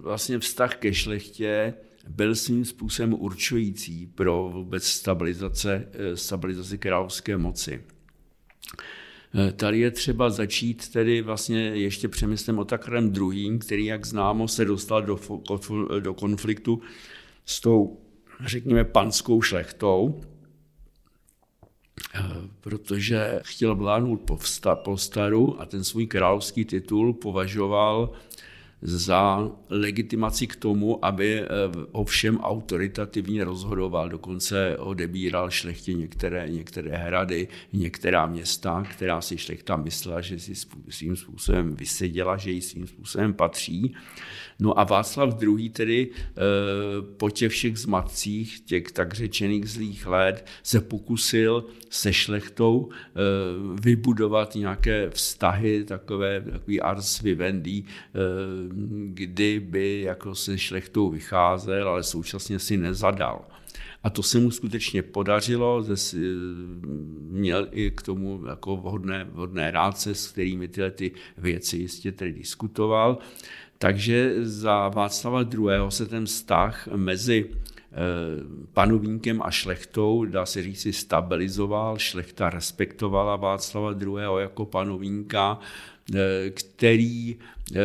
vlastně 0.03 0.39
vztah 0.39 0.77
ke 0.77 0.95
šlechtě 0.95 1.75
byl 2.09 2.35
svým 2.35 2.65
způsobem 2.65 3.15
určující 3.15 4.07
pro 4.07 4.51
vůbec 4.53 4.85
stabilizace, 4.85 5.89
eh, 5.93 6.17
stabilizaci 6.17 6.79
královské 6.79 7.37
moci. 7.37 7.85
Eh, 9.35 9.53
tady 9.53 9.79
je 9.79 9.91
třeba 9.91 10.31
začít 10.31 10.89
tedy 10.89 11.23
vlastně 11.23 11.61
ještě 11.61 12.09
přemyslem 12.09 12.59
o 12.59 12.65
Takrem 12.65 13.13
druhým, 13.13 13.59
který, 13.59 13.85
jak 13.85 14.07
známo, 14.07 14.49
se 14.49 14.65
dostal 14.65 15.03
do, 15.03 15.19
do 16.01 16.15
konfliktu 16.15 16.81
s 17.45 17.61
tou 17.61 18.08
řekněme, 18.47 18.85
panskou 18.85 19.43
šlechtou, 19.43 20.21
eh, 22.15 22.21
protože 22.61 23.41
chtěl 23.45 23.75
vládnout 23.75 24.31
po 24.85 24.97
staru 24.97 25.61
a 25.61 25.67
ten 25.67 25.85
svůj 25.85 26.07
královský 26.07 26.65
titul 26.65 27.13
považoval 27.13 28.13
za 28.83 29.51
legitimaci 29.69 30.47
k 30.47 30.57
tomu, 30.57 31.05
aby 31.05 31.41
eh, 31.41 31.47
ovšem 31.93 32.39
autoritativně 32.39 33.45
rozhodoval, 33.45 34.09
dokonce 34.09 34.77
odebíral 34.79 35.51
šlechtě 35.51 35.95
některé, 35.95 36.49
některé 36.49 36.97
hrady, 36.97 37.49
některá 37.73 38.27
města, 38.27 38.83
která 38.91 39.21
si 39.21 39.39
šlechta 39.39 39.77
myslela, 39.77 40.21
že 40.21 40.39
si 40.39 40.55
svým 40.89 41.17
způsobem 41.17 41.75
vyseděla, 41.75 42.37
že 42.37 42.51
jí 42.51 42.61
svým 42.61 42.87
způsobem 42.87 43.35
patří. 43.35 43.95
No 44.61 44.79
a 44.79 44.85
Václav 44.85 45.43
II. 45.43 45.71
tedy 45.71 46.11
eh, 46.11 46.41
po 47.17 47.31
těch 47.31 47.53
všech 47.53 47.79
zmatcích, 47.79 48.61
těch 48.61 48.93
tak 48.93 49.15
řečených 49.15 49.71
zlých 49.71 50.07
let, 50.07 50.47
se 50.63 50.81
pokusil 50.81 51.65
se 51.91 52.13
šlechtou 52.13 52.89
eh, 52.93 53.21
vybudovat 53.81 54.55
nějaké 54.55 55.11
vztahy, 55.11 55.85
takové, 55.85 56.41
takový 56.41 56.81
ars 56.81 57.21
vivendi, 57.21 57.85
kdy 59.07 59.61
by 59.61 60.01
jako 60.01 60.35
se 60.35 60.59
šlechtou 60.59 61.11
vycházel, 61.11 61.89
ale 61.89 62.03
současně 62.03 62.59
si 62.59 62.77
nezadal. 62.77 63.45
A 64.03 64.11
to 64.11 64.23
se 64.23 64.39
mu 64.39 64.51
skutečně 64.51 65.03
podařilo, 65.03 65.85
měl 67.31 67.69
i 67.71 67.91
k 67.91 68.03
tomu 68.03 68.47
jako 68.49 68.77
vhodné, 68.77 69.25
vhodné 69.25 69.71
rádce, 69.71 70.15
s 70.15 70.29
kterými 70.29 70.69
tyhle 70.69 70.91
ty 70.91 71.13
věci 71.39 71.77
jistě 71.77 72.13
tedy 72.13 72.33
diskutoval. 72.33 73.19
Takže 73.79 74.35
za 74.45 74.89
Václava 74.89 75.43
II. 75.43 75.69
se 75.89 76.07
ten 76.07 76.27
vztah 76.27 76.87
mezi 76.87 77.51
eh, 77.51 77.97
panovínkem 78.73 79.43
a 79.43 79.51
šlechtou, 79.51 80.25
dá 80.25 80.47
se 80.47 80.63
říci, 80.63 80.93
stabilizoval. 80.93 81.99
Šlechta 81.99 82.51
respektovala 82.51 83.37
Václava 83.37 83.93
II. 83.93 84.41
jako 84.41 84.67
panovínka, 84.67 85.59
Eh, 86.15 86.51
který 86.51 87.37
eh, 87.37 87.81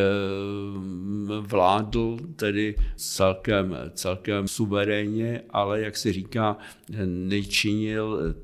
vládl 1.42 2.18
tedy 2.36 2.76
celkem, 2.96 3.78
celkem 3.94 4.48
suverénně, 4.48 5.42
ale 5.50 5.82
jak 5.82 5.98
se 5.98 6.14
říká, 6.14 6.58
nečinil 7.06 8.36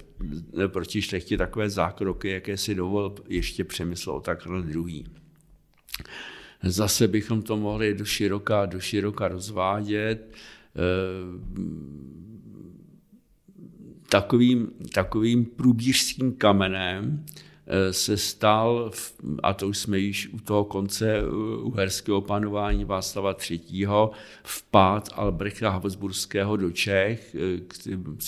proti 0.67 1.01
šlechtě 1.01 1.37
takové 1.37 1.69
zákroky, 1.69 2.29
jaké 2.29 2.57
si 2.57 2.75
dovolil 2.75 3.15
ještě 3.27 3.63
přemysl 3.63 4.19
takhle 4.19 4.61
druhý. 4.61 5.05
Zase 6.63 7.07
bychom 7.07 7.41
to 7.41 7.57
mohli 7.57 7.93
do 7.93 8.05
široka, 8.05 8.65
do 8.65 8.79
široka 8.79 9.27
rozvádět. 9.27 10.31
Takovým, 14.09 14.71
takovým 14.93 15.45
průbířským 15.45 16.33
kamenem 16.33 17.25
Eh, 17.71 17.93
se 17.93 18.17
stal, 18.17 18.91
a 19.43 19.53
to 19.53 19.67
už 19.67 19.77
jsme 19.77 19.99
již 19.99 20.29
u 20.33 20.39
toho 20.39 20.65
konce 20.65 21.17
eh, 21.17 21.25
uherského 21.61 22.21
panování 22.21 22.85
Václava 22.85 23.35
III. 23.49 23.87
vpád 24.43 25.09
Albrechta 25.13 25.69
Habsburského 25.69 26.57
do 26.57 26.71
Čech. 26.71 27.35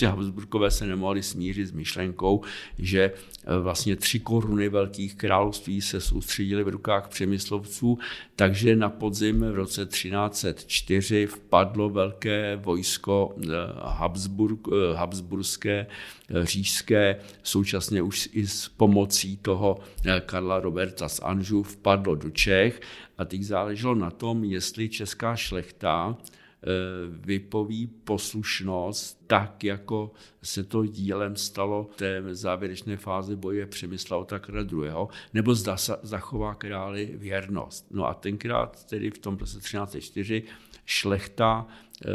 Eh, 0.01 0.07
Habsburkové 0.07 0.71
se 0.71 0.87
nemohli 0.87 1.23
smířit 1.23 1.67
s 1.67 1.71
myšlenkou, 1.71 2.41
že 2.77 3.11
vlastně 3.61 3.95
tři 3.95 4.19
koruny 4.19 4.69
velkých 4.69 5.15
království 5.15 5.81
se 5.81 6.01
soustředily 6.01 6.63
v 6.63 6.67
rukách 6.67 7.07
přemyslovců, 7.07 7.99
takže 8.35 8.75
na 8.75 8.89
podzim 8.89 9.39
v 9.39 9.55
roce 9.55 9.85
1304 9.85 11.25
vpadlo 11.27 11.89
velké 11.89 12.55
vojsko 12.55 13.35
Habsburg, 13.83 14.59
Habsburské, 14.95 15.87
říšské, 16.43 17.15
současně 17.43 18.01
už 18.01 18.29
i 18.33 18.47
s 18.47 18.67
pomocí 18.67 19.01
pomocí 19.11 19.37
toho 19.37 19.79
Karla 20.25 20.59
Roberta 20.59 21.09
z 21.09 21.19
Anžu 21.19 21.63
vpadlo 21.63 22.15
do 22.15 22.29
Čech 22.29 22.81
a 23.17 23.25
teď 23.25 23.41
záleželo 23.41 23.95
na 23.95 24.11
tom, 24.11 24.43
jestli 24.43 24.89
česká 24.89 25.35
šlechta 25.35 26.17
vypoví 27.09 27.87
poslušnost 27.87 29.23
tak, 29.27 29.63
jako 29.63 30.11
se 30.43 30.63
to 30.63 30.85
dílem 30.85 31.35
stalo 31.35 31.89
v 31.93 31.95
té 31.95 32.23
závěrečné 32.31 32.97
fázi 32.97 33.35
boje 33.35 33.65
Přemysla 33.65 34.17
Otakara 34.17 34.61
II., 34.61 34.91
nebo 35.33 35.55
zda 35.55 35.77
zachová 36.03 36.55
králi 36.55 37.11
věrnost. 37.15 37.87
No 37.91 38.07
a 38.07 38.13
tenkrát 38.13 38.85
tedy 38.85 39.11
v 39.11 39.17
tom 39.17 39.37
roce 39.37 39.59
1304 39.59 40.43
šlechta 40.85 41.67
eh, 41.67 42.09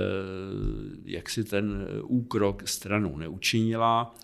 jak 1.05 1.31
si 1.31 1.45
ten 1.45 1.89
úkrok 2.03 2.69
stranou 2.69 3.17
neučinila 3.17 4.15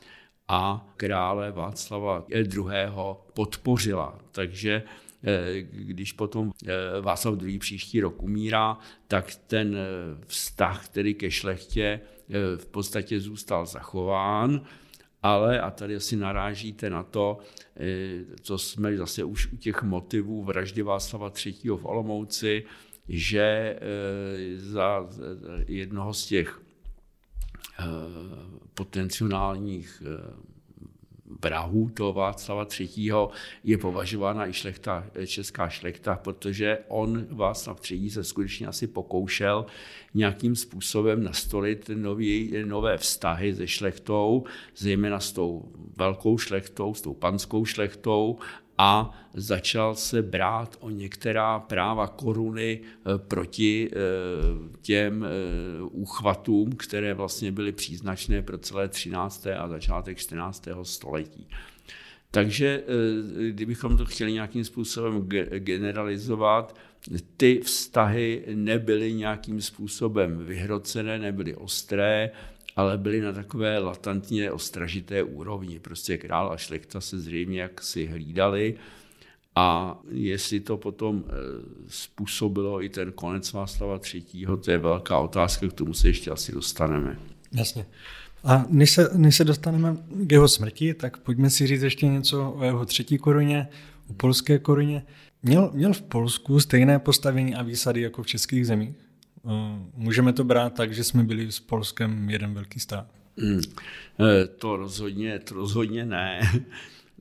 a 0.48 0.92
krále 0.96 1.52
Václava 1.52 2.24
II. 2.28 2.64
podpořila. 3.34 4.18
Takže 4.32 4.82
eh, 4.86 5.11
když 5.70 6.12
potom 6.12 6.52
eh, 6.66 7.00
Václav 7.00 7.42
II. 7.42 7.58
příští 7.58 8.00
rok 8.00 8.22
umírá, 8.22 8.78
tak 9.08 9.34
ten 9.46 9.76
vztah 10.26 10.88
tedy 10.88 11.14
ke 11.14 11.30
šlechtě 11.30 12.00
v 12.56 12.66
podstatě 12.66 13.20
zůstal 13.20 13.66
zachován, 13.66 14.62
ale, 15.22 15.60
a 15.60 15.70
tady 15.70 15.96
asi 15.96 16.16
narážíte 16.16 16.90
na 16.90 17.02
to, 17.02 17.38
co 18.40 18.58
jsme 18.58 18.96
zase 18.96 19.24
už 19.24 19.52
u 19.52 19.56
těch 19.56 19.82
motivů 19.82 20.42
vraždy 20.42 20.82
Václava 20.82 21.32
III. 21.46 21.70
v 21.76 21.84
Olomouci, 21.84 22.64
že 23.08 23.78
eh, 23.80 24.58
za 24.58 25.08
jednoho 25.66 26.14
z 26.14 26.26
těch 26.26 26.62
eh, 27.78 27.84
potenciálních 28.74 30.02
eh, 31.44 31.48
vrahů 31.48 31.90
toho 31.94 32.12
Václava 32.12 32.66
III. 32.80 33.12
je 33.64 33.78
považována 33.78 34.48
i 34.48 34.52
šlechta, 34.52 35.06
česká 35.26 35.68
šlechta, 35.68 36.14
protože 36.14 36.78
on, 36.88 37.26
Václav 37.30 37.90
III. 37.90 38.10
se 38.10 38.24
skutečně 38.24 38.66
asi 38.66 38.86
pokoušel 38.86 39.66
nějakým 40.14 40.56
způsobem 40.56 41.24
nastolit 41.24 41.90
nový, 41.94 42.54
nové 42.64 42.98
vztahy 42.98 43.54
se 43.54 43.66
šlechtou, 43.66 44.44
zejména 44.76 45.20
s 45.20 45.32
tou 45.32 45.72
velkou 45.96 46.38
šlechtou, 46.38 46.94
s 46.94 47.02
tou 47.02 47.14
panskou 47.14 47.64
šlechtou 47.64 48.38
a 48.78 49.18
začal 49.34 49.94
se 49.94 50.22
brát 50.22 50.76
o 50.80 50.90
některá 50.90 51.60
práva 51.60 52.06
koruny 52.06 52.80
eh, 52.82 53.18
proti 53.18 53.90
eh, 53.92 53.96
těm 54.80 55.24
eh, 55.24 55.28
úchvatům, 55.82 56.72
které 56.72 57.14
vlastně 57.14 57.52
byly 57.52 57.72
příznačné 57.72 58.42
pro 58.42 58.58
celé 58.58 58.88
13. 58.88 59.46
a 59.46 59.68
začátek 59.68 60.18
14. 60.18 60.68
století. 60.82 61.48
Takže 62.30 62.82
kdybychom 63.50 63.96
to 63.96 64.04
chtěli 64.04 64.32
nějakým 64.32 64.64
způsobem 64.64 65.28
generalizovat, 65.58 66.76
ty 67.36 67.60
vztahy 67.60 68.44
nebyly 68.54 69.12
nějakým 69.12 69.60
způsobem 69.60 70.44
vyhrocené, 70.44 71.18
nebyly 71.18 71.54
ostré, 71.54 72.30
ale 72.76 72.98
byly 72.98 73.20
na 73.20 73.32
takové 73.32 73.78
latantně 73.78 74.50
ostražité 74.50 75.22
úrovni. 75.22 75.78
Prostě 75.78 76.18
král 76.18 76.52
a 76.52 76.56
šlechta 76.56 77.00
se 77.00 77.20
zřejmě 77.20 77.60
jaksi 77.60 78.06
hlídali 78.06 78.74
a 79.54 79.98
jestli 80.10 80.60
to 80.60 80.76
potom 80.76 81.24
eh, 81.26 81.32
způsobilo 81.88 82.82
i 82.82 82.88
ten 82.88 83.12
konec 83.12 83.52
Václava 83.52 84.00
III., 84.14 84.46
to 84.64 84.70
je 84.70 84.78
velká 84.78 85.18
otázka, 85.18 85.68
k 85.68 85.72
tomu 85.72 85.94
se 85.94 86.08
ještě 86.08 86.30
asi 86.30 86.52
dostaneme. 86.52 87.18
Jasně. 87.52 87.86
A 88.44 88.64
než 88.68 88.90
se, 88.90 89.10
než 89.14 89.36
se 89.36 89.44
dostaneme 89.44 89.96
k 90.10 90.32
jeho 90.32 90.48
smrti, 90.48 90.94
tak 90.94 91.16
pojďme 91.16 91.50
si 91.50 91.66
říct 91.66 91.82
ještě 91.82 92.06
něco 92.06 92.50
o 92.50 92.64
jeho 92.64 92.86
třetí 92.86 93.18
koruně, 93.18 93.68
o 94.10 94.12
polské 94.12 94.58
koruně. 94.58 95.02
Měl, 95.42 95.70
měl 95.74 95.92
v 95.92 96.02
Polsku 96.02 96.60
stejné 96.60 96.98
postavení 96.98 97.54
a 97.54 97.62
výsady 97.62 98.00
jako 98.00 98.22
v 98.22 98.26
českých 98.26 98.66
zemích? 98.66 98.96
Eh, 99.46 99.90
můžeme 99.94 100.32
to 100.32 100.44
brát 100.44 100.74
tak, 100.74 100.94
že 100.94 101.04
jsme 101.04 101.24
byli 101.24 101.52
s 101.52 101.60
Polskem 101.60 102.30
jeden 102.30 102.54
velký 102.54 102.80
stát? 102.80 103.06
Hmm. 103.38 103.60
To 104.58 104.76
rozhodně, 104.76 105.38
to 105.38 105.54
rozhodně 105.54 106.04
ne. 106.06 106.40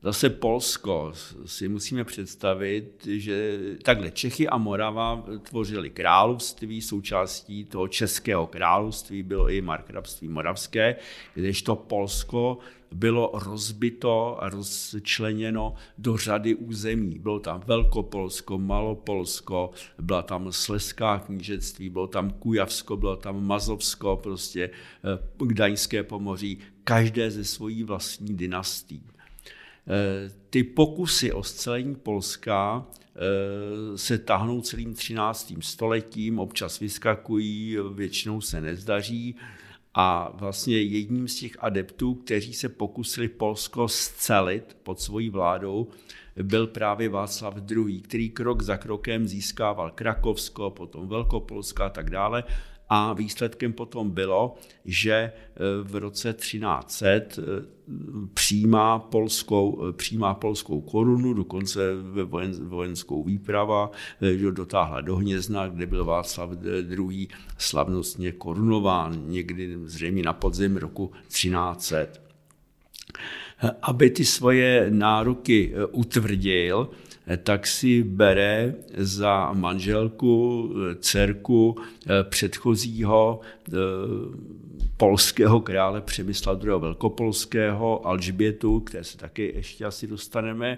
Zase 0.03 0.29
Polsko 0.29 1.11
si 1.45 1.67
musíme 1.67 2.03
představit, 2.03 3.07
že 3.11 3.59
takhle 3.83 4.11
Čechy 4.11 4.47
a 4.47 4.57
Morava 4.57 5.25
tvořili 5.49 5.89
království, 5.89 6.81
součástí 6.81 7.65
toho 7.65 7.87
českého 7.87 8.47
království 8.47 9.23
bylo 9.23 9.49
i 9.49 9.61
markrabství 9.61 10.27
moravské, 10.27 10.95
kdežto 11.33 11.75
Polsko 11.75 12.57
bylo 12.91 13.31
rozbito 13.33 14.43
a 14.43 14.49
rozčleněno 14.49 15.73
do 15.97 16.17
řady 16.17 16.55
území. 16.55 17.19
Bylo 17.19 17.39
tam 17.39 17.61
Velkopolsko, 17.65 18.57
Malopolsko, 18.57 19.71
byla 19.99 20.21
tam 20.21 20.51
Sleská 20.51 21.19
knížectví, 21.19 21.89
bylo 21.89 22.07
tam 22.07 22.31
Kujavsko, 22.31 22.97
bylo 22.97 23.15
tam 23.15 23.47
Mazovsko, 23.47 24.19
prostě 24.23 24.69
eh, 24.69 25.45
Gdaňské 25.45 26.03
pomoří, 26.03 26.57
každé 26.83 27.31
ze 27.31 27.43
svojí 27.45 27.83
vlastní 27.83 28.37
dynastí. 28.37 29.03
Eh, 29.87 30.31
ty 30.49 30.63
pokusy 30.63 31.31
o 31.31 31.43
scelení 31.43 31.95
Polska 31.95 32.85
eh, 33.15 33.97
se 33.97 34.17
tahnou 34.17 34.61
celým 34.61 34.93
13. 34.93 35.53
stoletím, 35.59 36.39
občas 36.39 36.79
vyskakují, 36.79 37.77
většinou 37.93 38.41
se 38.41 38.61
nezdaří. 38.61 39.35
A 39.93 40.31
vlastně 40.33 40.81
jedním 40.81 41.27
z 41.27 41.35
těch 41.35 41.57
adeptů, 41.59 42.15
kteří 42.15 42.53
se 42.53 42.69
pokusili 42.69 43.27
Polsko 43.27 43.87
scelit 43.87 44.77
pod 44.83 44.99
svojí 44.99 45.29
vládou, 45.29 45.87
byl 46.43 46.67
právě 46.67 47.09
Václav 47.09 47.55
II., 47.71 48.01
který 48.01 48.29
krok 48.29 48.61
za 48.61 48.77
krokem 48.77 49.27
získával 49.27 49.91
Krakovsko, 49.91 50.69
potom 50.69 51.07
Velkopolsko 51.07 51.83
a 51.83 51.89
tak 51.89 52.09
dále 52.09 52.43
a 52.93 53.13
výsledkem 53.13 53.73
potom 53.73 54.12
bylo, 54.12 54.56
že 54.86 55.13
e, 55.13 55.34
v 55.84 55.95
roce 55.95 56.34
1300 56.34 57.08
e, 57.08 57.21
přijímá 58.34 58.99
polskou, 58.99 59.89
e, 59.89 59.93
přijímá 59.93 60.34
polskou 60.34 60.82
korunu, 60.82 61.34
dokonce 61.34 61.82
vojenskou 62.60 63.23
výprava, 63.23 63.91
že 64.21 64.51
dotáhla 64.51 65.01
do 65.01 65.15
Hnězna, 65.15 65.67
kde 65.67 65.86
byl 65.86 66.06
Václav 66.06 66.49
II. 66.89 67.27
slavnostně 67.58 68.32
korunován, 68.32 69.23
někdy 69.27 69.77
zřejmě 69.84 70.23
na 70.23 70.34
podzim 70.34 70.77
roku 70.77 71.12
1300. 71.27 72.21
Aby 73.82 74.10
ty 74.10 74.25
svoje 74.25 74.88
nároky 74.89 75.73
utvrdil, 75.91 76.89
tak 77.37 77.67
si 77.67 78.03
bere 78.03 78.75
za 78.97 79.53
manželku 79.53 80.69
dcerku 80.99 81.75
eh, 81.77 82.23
předchozího 82.23 83.39
eh, 83.67 83.71
polského 84.97 85.61
krále 85.61 86.01
Přemysla 86.01 86.59
II. 86.63 86.69
Velkopolského, 86.79 88.07
Alžbětu, 88.07 88.79
které 88.79 89.03
se 89.03 89.17
taky 89.17 89.53
ještě 89.55 89.85
asi 89.85 90.07
dostaneme, 90.07 90.77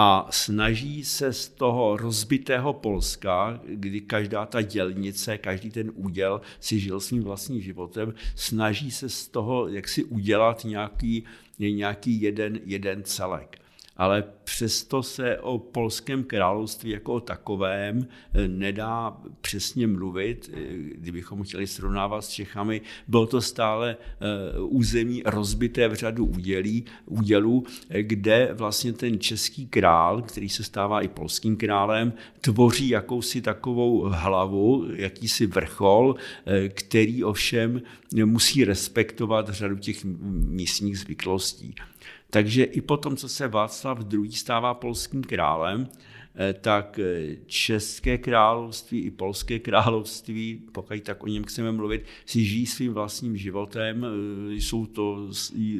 a 0.00 0.26
snaží 0.30 1.04
se 1.04 1.32
z 1.32 1.48
toho 1.48 1.96
rozbitého 1.96 2.72
Polska, 2.72 3.60
kdy 3.68 4.00
každá 4.00 4.46
ta 4.46 4.62
dělnice, 4.62 5.38
každý 5.38 5.70
ten 5.70 5.90
úděl 5.94 6.40
si 6.60 6.80
žil 6.80 7.00
svým 7.00 7.22
vlastním 7.22 7.60
životem, 7.60 8.14
snaží 8.34 8.90
se 8.90 9.08
z 9.08 9.28
toho 9.28 9.68
jak 9.68 9.88
si 9.88 10.04
udělat 10.04 10.64
nějaký, 10.64 11.24
nějaký 11.58 12.22
jeden, 12.22 12.60
jeden 12.64 13.02
celek 13.02 13.58
ale 13.98 14.24
přesto 14.44 15.02
se 15.02 15.38
o 15.38 15.58
polském 15.58 16.24
království 16.24 16.90
jako 16.90 17.14
o 17.14 17.20
takovém 17.20 18.06
eh, 18.34 18.48
nedá 18.48 19.16
přesně 19.40 19.86
mluvit, 19.86 20.50
eh, 20.52 20.58
kdybychom 20.94 21.42
chtěli 21.42 21.66
srovnávat 21.66 22.24
s 22.24 22.28
Čechami. 22.28 22.80
Bylo 23.08 23.26
to 23.26 23.40
stále 23.40 23.96
eh, 23.96 24.60
území 24.60 25.22
rozbité 25.26 25.88
v 25.88 25.94
řadu 25.94 26.26
údělí, 26.26 26.84
údělů, 27.06 27.64
kde 28.00 28.50
vlastně 28.52 28.92
ten 28.92 29.18
český 29.20 29.66
král, 29.66 30.22
který 30.22 30.48
se 30.48 30.64
stává 30.64 31.00
i 31.00 31.08
polským 31.08 31.56
králem, 31.56 32.12
tvoří 32.40 32.88
jakousi 32.88 33.40
takovou 33.40 34.00
hlavu, 34.00 34.86
jakýsi 34.94 35.46
vrchol, 35.46 36.14
který 36.68 37.24
ovšem 37.24 37.82
musí 38.24 38.64
respektovat 38.64 39.48
řadu 39.48 39.76
těch 39.76 40.04
místních 40.04 40.98
zvyklostí. 40.98 41.74
Takže 42.30 42.64
i 42.64 42.80
po 42.80 42.96
tom, 42.96 43.16
co 43.16 43.28
se 43.28 43.48
Václav 43.48 43.98
II. 44.12 44.32
stává 44.32 44.74
polským 44.74 45.24
králem, 45.24 45.88
eh, 46.34 46.52
tak 46.52 46.98
eh, 46.98 47.36
České 47.46 48.18
království 48.18 49.00
i 49.00 49.10
Polské 49.10 49.58
království, 49.68 50.62
pokud 50.72 51.02
tak 51.02 51.22
o 51.22 51.26
něm 51.26 51.44
chceme 51.44 51.72
mluvit, 51.72 52.04
si 52.26 52.44
žijí 52.44 52.66
svým 52.66 52.92
vlastním 52.92 53.36
životem, 53.36 54.06
eh, 54.06 54.52
jsou 54.54 54.86
to 54.86 55.28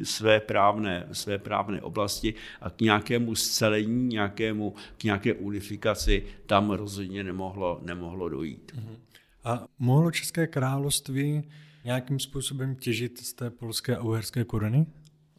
své 0.03 0.39
právné, 0.39 1.07
své 1.11 1.37
právné 1.37 1.81
oblasti 1.81 2.33
a 2.61 2.69
k 2.69 2.81
nějakému 2.81 3.35
scelení, 3.35 4.07
nějakému, 4.07 4.73
k 4.97 5.03
nějaké 5.03 5.33
unifikaci 5.33 6.25
tam 6.45 6.71
rozhodně 6.71 7.23
nemohlo, 7.23 7.79
nemohlo 7.85 8.29
dojít. 8.29 8.71
Mhm. 8.75 8.95
A 9.43 9.67
mohlo 9.79 10.11
České 10.11 10.47
království 10.47 11.43
nějakým 11.85 12.19
způsobem 12.19 12.75
těžit 12.75 13.17
z 13.17 13.33
té 13.33 13.49
polské 13.49 13.95
a 13.95 14.01
uherské 14.01 14.43
koruny? 14.43 14.85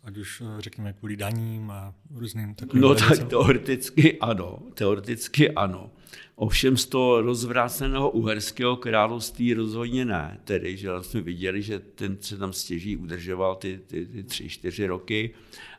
Ať 0.04 0.16
už 0.16 0.42
řekněme 0.58 0.92
kvůli 0.92 1.16
daním 1.16 1.70
a 1.70 1.94
různým 2.14 2.54
takovým 2.54 2.82
No 2.82 2.94
tak 2.94 3.28
teoreticky 3.28 4.18
ano, 4.18 4.58
teoreticky 4.74 5.50
ano. 5.50 5.90
Ovšem 6.34 6.76
z 6.76 6.86
toho 6.86 7.22
rozvráceného 7.22 8.10
uherského 8.10 8.76
království 8.76 9.54
rozhodně 9.54 10.04
ne. 10.04 10.40
Tedy, 10.44 10.76
že 10.76 10.88
jsme 11.00 11.20
viděli, 11.20 11.62
že 11.62 11.78
ten 11.78 12.16
se 12.20 12.36
tam 12.36 12.52
stěží 12.52 12.96
udržoval 12.96 13.56
ty, 13.56 13.80
ty, 13.86 14.06
ty 14.06 14.22
tři, 14.22 14.48
čtyři 14.48 14.86
roky 14.86 15.34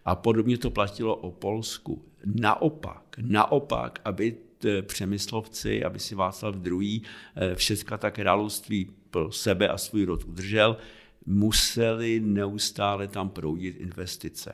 a 0.05 0.15
podobně 0.15 0.57
to 0.57 0.71
platilo 0.71 1.15
o 1.15 1.31
Polsku. 1.31 2.05
Naopak, 2.25 3.15
naopak, 3.21 3.99
aby 4.05 4.35
přemyslovci, 4.81 5.83
aby 5.83 5.99
si 5.99 6.15
Václav 6.15 6.55
II. 6.65 7.01
Eh, 7.35 7.55
všechna 7.55 7.97
ta 7.97 8.11
království 8.11 8.91
pro 9.09 9.31
sebe 9.31 9.67
a 9.67 9.77
svůj 9.77 10.05
rod 10.05 10.23
udržel, 10.23 10.77
museli 11.25 12.19
neustále 12.19 13.07
tam 13.07 13.29
proudit 13.29 13.75
investice 13.79 14.53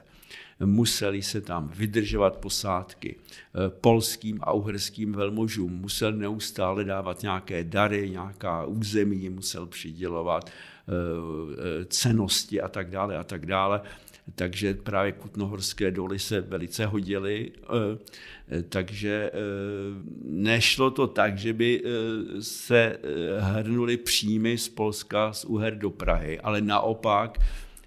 museli 0.66 1.22
se 1.22 1.42
tam 1.42 1.72
vydržovat 1.76 2.38
posádky 2.38 3.16
eh, 3.16 3.70
polským 3.70 4.40
a 4.42 4.52
uherským 4.52 5.14
velmožům, 5.14 5.74
musel 5.74 6.12
neustále 6.12 6.84
dávat 6.84 7.22
nějaké 7.22 7.64
dary, 7.64 8.10
nějaká 8.10 8.66
území, 8.66 9.30
musel 9.30 9.66
přidělovat 9.66 10.50
eh, 10.50 10.92
eh, 11.82 11.86
cenosti 11.86 12.62
a 12.62 12.68
tak 12.68 12.90
dále 12.90 13.18
a 13.18 13.24
tak 13.24 13.46
dále. 13.46 13.82
Takže 14.36 14.74
právě 14.74 15.12
kutnohorské 15.12 15.92
doly 15.92 16.20
se 16.20 16.42
velice 16.42 16.86
hodily, 16.86 17.52
takže 18.70 19.32
nešlo 20.24 20.92
to 20.92 21.08
tak, 21.08 21.38
že 21.38 21.54
by 21.54 21.84
se 22.40 22.98
hrnuli 23.40 23.98
příjmy 23.98 24.58
z 24.58 24.70
Polska 24.70 25.34
z 25.34 25.46
Uher 25.46 25.78
do 25.78 25.90
Prahy, 25.90 26.40
ale 26.40 26.62
naopak 26.62 27.40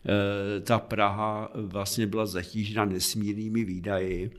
Eh, 0.06 0.60
ta 0.60 0.78
Praha 0.78 1.50
vlastně 1.54 2.06
byla 2.06 2.26
zatížena 2.26 2.84
nesmírnými 2.84 3.64
výdaji 3.64 4.30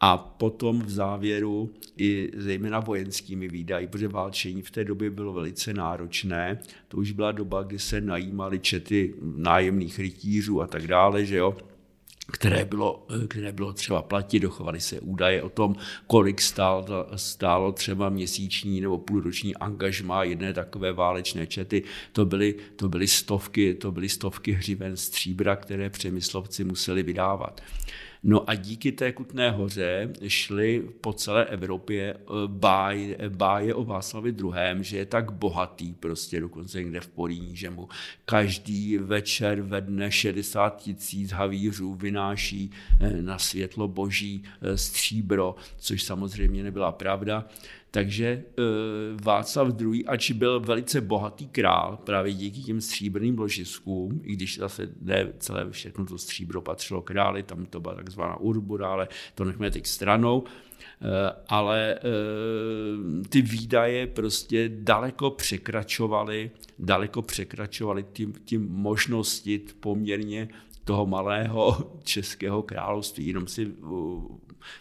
a 0.00 0.16
potom 0.16 0.82
v 0.82 0.90
závěru 0.90 1.70
i 1.96 2.30
zejména 2.36 2.80
vojenskými 2.80 3.48
výdaji, 3.48 3.86
protože 3.86 4.08
válčení 4.08 4.62
v 4.62 4.70
té 4.70 4.84
době 4.84 5.10
bylo 5.10 5.32
velice 5.32 5.74
náročné. 5.74 6.58
To 6.88 6.96
už 6.96 7.12
byla 7.12 7.32
doba, 7.32 7.62
kdy 7.62 7.78
se 7.78 8.00
najímaly 8.00 8.58
čety 8.58 9.14
nájemných 9.36 9.98
rytířů 9.98 10.62
a 10.62 10.66
tak 10.66 10.86
dále, 10.86 11.24
že 11.24 11.36
jo 11.36 11.56
které 12.32 12.64
bylo, 12.64 13.06
které 13.28 13.52
bylo 13.52 13.72
třeba 13.72 14.02
platit, 14.02 14.40
dochovaly 14.40 14.80
se 14.80 15.00
údaje 15.00 15.42
o 15.42 15.48
tom, 15.48 15.76
kolik 16.06 16.40
stál, 16.40 16.86
stálo 17.16 17.72
třeba 17.72 18.08
měsíční 18.08 18.80
nebo 18.80 18.98
půlroční 18.98 19.56
angažma 19.56 20.24
jedné 20.24 20.52
takové 20.52 20.92
válečné 20.92 21.46
čety. 21.46 21.82
To 22.12 22.24
byly, 22.24 22.54
to 22.76 22.88
byly 22.88 23.08
stovky, 23.08 23.74
to 23.74 23.92
byly 23.92 24.08
stovky 24.08 24.52
hřiven 24.52 24.96
stříbra, 24.96 25.56
které 25.56 25.90
přemyslovci 25.90 26.64
museli 26.64 27.02
vydávat. 27.02 27.60
No 28.22 28.50
a 28.50 28.54
díky 28.54 28.92
té 28.92 29.12
Kutné 29.12 29.50
hoře 29.50 30.12
šly 30.28 30.88
po 31.00 31.12
celé 31.12 31.44
Evropě 31.44 32.14
eh, 32.14 32.24
báje, 32.46 33.16
báje 33.28 33.74
o 33.74 33.84
Václavi 33.84 34.30
II., 34.30 34.52
že 34.80 34.96
je 34.96 35.06
tak 35.06 35.32
bohatý, 35.32 35.94
prostě 35.94 36.40
dokonce 36.40 36.78
někde 36.78 37.00
v 37.00 37.08
Políní, 37.08 37.56
že 37.56 37.70
mu 37.70 37.88
každý 38.24 38.98
večer 38.98 39.60
ve 39.60 39.80
dne 39.80 40.10
60 40.10 40.76
tisíc 40.76 41.32
havířů 41.32 41.94
vynáší 41.94 42.70
eh, 43.00 43.22
na 43.22 43.38
světlo 43.38 43.88
boží 43.88 44.42
eh, 44.62 44.76
stříbro, 44.76 45.56
což 45.76 46.02
samozřejmě 46.02 46.62
nebyla 46.62 46.92
pravda. 46.92 47.48
Takže 47.90 48.26
e, 48.26 48.42
Václav 49.22 49.80
II., 49.80 50.06
ač 50.06 50.30
byl 50.30 50.60
velice 50.60 51.00
bohatý 51.00 51.46
král, 51.46 51.98
právě 52.04 52.32
díky 52.32 52.60
těm 52.60 52.80
stříbrným 52.80 53.38
ložiskům, 53.38 54.20
i 54.24 54.32
když 54.32 54.58
zase 54.58 54.88
ne 55.00 55.32
celé 55.38 55.70
všechno 55.70 56.06
to 56.06 56.18
stříbro 56.18 56.60
patřilo 56.60 57.02
králi, 57.02 57.42
tam 57.42 57.66
to 57.66 57.80
byla 57.80 57.94
takzvaná 57.94 58.36
urbura, 58.36 58.88
ale 58.88 59.08
to 59.34 59.44
nechme 59.44 59.70
teď 59.70 59.86
stranou, 59.86 60.44
e, 60.44 61.32
ale 61.48 61.94
e, 61.94 61.98
ty 63.28 63.42
výdaje 63.42 64.06
prostě 64.06 64.70
daleko 64.74 65.30
překračovaly, 65.30 66.50
daleko 66.78 67.22
překračovaly 67.22 68.04
tím, 68.12 68.34
tím 68.44 68.68
možnosti 68.68 69.60
poměrně 69.80 70.48
toho 70.84 71.06
malého 71.06 71.92
českého 72.04 72.62
království. 72.62 73.26
Jenom 73.26 73.46
si 73.46 73.72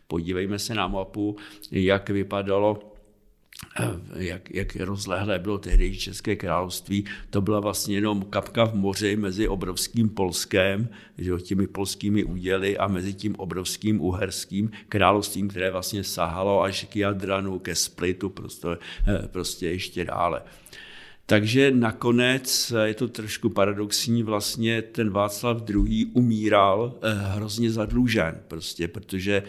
podívejme 0.07 0.59
se 0.59 0.75
na 0.75 0.87
mapu, 0.87 1.35
jak 1.71 2.09
vypadalo 2.09 2.79
Eh, 2.79 2.98
jak, 4.15 4.51
jak 4.51 4.75
rozlehlé 4.75 5.39
bylo 5.39 5.57
tehdy 5.57 5.97
České 5.97 6.35
království, 6.35 7.05
to 7.29 7.41
byla 7.41 7.59
vlastně 7.59 7.95
jenom 7.95 8.21
kapka 8.21 8.65
v 8.65 8.75
moři 8.75 9.15
mezi 9.15 9.47
obrovským 9.47 10.09
Polskem, 10.09 10.89
že, 11.17 11.31
těmi 11.37 11.67
polskými 11.67 12.23
úděly 12.23 12.77
a 12.77 12.87
mezi 12.87 13.13
tím 13.13 13.35
obrovským 13.35 14.01
uherským 14.01 14.71
královstvím, 14.89 15.47
které 15.47 15.71
vlastně 15.71 16.03
sahalo 16.03 16.61
až 16.61 16.85
k 16.89 16.95
Jadranu, 16.95 17.59
ke 17.59 17.75
Splitu, 17.75 18.29
prostě, 18.29 18.67
eh, 19.07 19.27
prostě 19.27 19.69
ještě 19.69 20.05
dále. 20.05 20.41
Takže 21.29 21.71
nakonec 21.71 22.73
je 22.83 22.93
to 22.93 23.07
trošku 23.07 23.49
paradoxní, 23.49 24.23
vlastně 24.23 24.81
ten 24.81 25.09
Václav 25.09 25.69
II. 25.69 26.05
umíral 26.05 26.95
eh, 27.01 27.13
hrozně 27.13 27.71
zadlužen, 27.71 28.39
prostě, 28.47 28.87
protože 28.87 29.43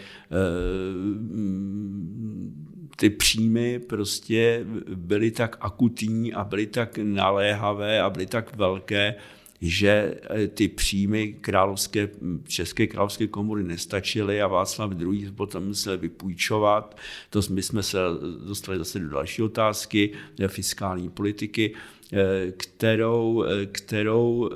ty 2.96 3.10
příjmy 3.10 3.78
prostě 3.78 4.64
byly 4.94 5.30
tak 5.30 5.56
akutní 5.60 6.32
a 6.32 6.44
byly 6.44 6.66
tak 6.66 6.98
naléhavé 7.02 8.00
a 8.00 8.10
byly 8.10 8.26
tak 8.26 8.56
velké, 8.56 9.14
že 9.60 10.14
eh, 10.30 10.48
ty 10.48 10.68
příjmy 10.68 11.32
královské, 11.40 12.08
České 12.46 12.86
královské 12.86 13.26
komory 13.26 13.62
nestačily 13.62 14.42
a 14.42 14.46
Václav 14.46 14.92
II. 15.00 15.30
potom 15.30 15.66
musel 15.66 15.98
vypůjčovat. 15.98 16.96
To 17.30 17.40
my 17.50 17.62
jsme 17.62 17.82
se 17.82 17.98
dostali 18.46 18.78
zase 18.78 18.98
do 18.98 19.08
další 19.08 19.42
otázky 19.42 20.10
fiskální 20.48 21.10
politiky. 21.10 21.74
Eh, 22.12 22.52
kterou, 22.56 23.44
eh, 23.44 23.66
kterou 23.66 24.50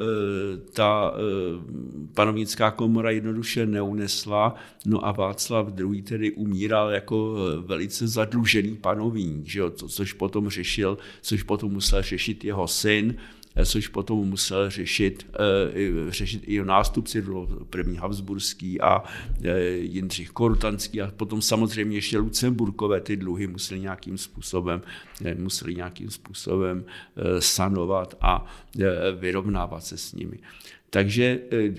ta 0.72 1.14
panovnická 2.14 2.70
komora 2.70 3.10
jednoduše 3.10 3.66
neunesla. 3.66 4.54
No 4.86 5.06
a 5.06 5.12
Václav 5.12 5.68
II. 5.78 6.02
tedy 6.02 6.32
umíral 6.32 6.90
jako 6.90 7.36
velice 7.60 8.08
zadlužený 8.08 8.76
panovník, 8.76 9.46
že 9.46 9.60
jo, 9.60 9.70
což 9.70 10.12
potom 10.12 10.48
řešil, 10.48 10.98
což 11.22 11.42
potom 11.42 11.72
musel 11.72 12.02
řešit 12.02 12.44
jeho 12.44 12.68
syn, 12.68 13.16
což 13.64 13.88
potom 13.88 14.18
musel 14.18 14.70
řešit, 14.70 15.26
eh, 15.34 16.10
řešit 16.10 16.42
i 16.46 16.64
nástupci, 16.64 17.22
bylo 17.22 17.46
první 17.70 17.96
Habsburský 17.96 18.80
a 18.80 19.02
eh, 19.44 19.60
Jindřich 19.68 20.30
Korutanský 20.30 21.02
a 21.02 21.10
potom 21.16 21.42
samozřejmě 21.42 21.96
ještě 21.96 22.18
Lucemburkové 22.18 23.00
ty 23.00 23.16
dluhy 23.16 23.46
museli 23.46 23.80
nějakým 23.80 24.18
způsobem, 24.18 24.82
eh, 25.24 25.34
museli 25.34 25.74
nějakým 25.74 26.10
způsobem 26.10 26.84
sanovat 27.38 28.14
a 28.20 28.46
vyrovnávat 29.16 29.84
se 29.84 29.96
s 29.96 30.12
nimi. 30.12 30.38
Takže 30.90 31.38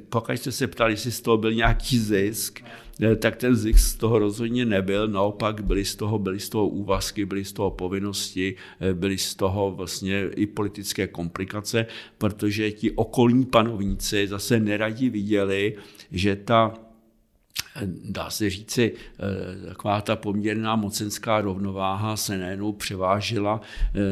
pokud 0.10 0.32
jste 0.32 0.52
se 0.52 0.68
ptali, 0.68 0.94
jestli 0.94 1.12
z 1.12 1.22
toho 1.22 1.38
byl 1.38 1.54
nějaký 1.54 2.00
zisk, 2.00 2.60
Eh, 2.60 2.85
tak 3.20 3.36
ten 3.36 3.56
zisk 3.56 3.80
z 3.80 3.96
toho 3.96 4.20
rozhodně 4.20 4.66
nebyl, 4.66 5.08
naopak 5.08 5.64
byly 5.64 5.86
z 5.86 5.96
toho, 5.96 6.20
byly 6.20 6.40
z 6.40 6.50
toho 6.50 6.68
úvazky, 6.68 7.26
byly 7.26 7.46
z 7.46 7.54
toho 7.54 7.72
povinnosti, 7.72 8.56
eh, 8.80 8.94
byly 8.94 9.18
z 9.18 9.36
toho 9.36 9.72
vlastně 9.72 10.30
i 10.36 10.48
politické 10.48 11.08
komplikace, 11.08 11.86
protože 12.18 12.72
ti 12.72 12.92
okolní 12.92 13.46
panovníci 13.46 14.28
zase 14.28 14.60
neradi 14.60 15.10
viděli, 15.10 15.76
že 16.12 16.36
ta 16.36 16.74
eh, 17.76 17.88
dá 18.10 18.30
se 18.30 18.50
říci, 18.50 18.94
taková 19.68 20.02
ta 20.02 20.16
poměrná 20.16 20.76
mocenská 20.76 21.42
rovnováha 21.42 22.18
se 22.18 22.38
najednou 22.38 22.74
převážila 22.74 23.62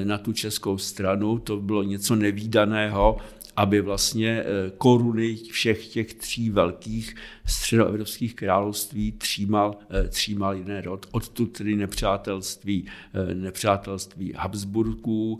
na 0.03 0.17
tu 0.17 0.33
českou 0.33 0.77
stranu. 0.77 1.39
To 1.39 1.57
bylo 1.57 1.83
něco 1.83 2.15
nevýdaného 2.15 3.17
aby 3.55 3.81
vlastně 3.81 4.29
eh, 4.29 4.71
koruny 4.77 5.35
všech 5.35 5.87
těch 5.87 6.13
tří 6.13 6.49
velkých 6.49 7.15
středoevropských 7.45 8.35
království 8.35 9.11
třímal, 9.11 9.75
eh, 9.89 10.07
třímal 10.07 10.55
jiný 10.55 10.81
rod. 10.81 11.05
Odtud 11.11 11.57
tedy 11.57 11.75
nepřátelství, 11.75 12.85
eh, 13.13 13.35
nepřátelství 13.35 14.33
Habsburků, 14.35 15.37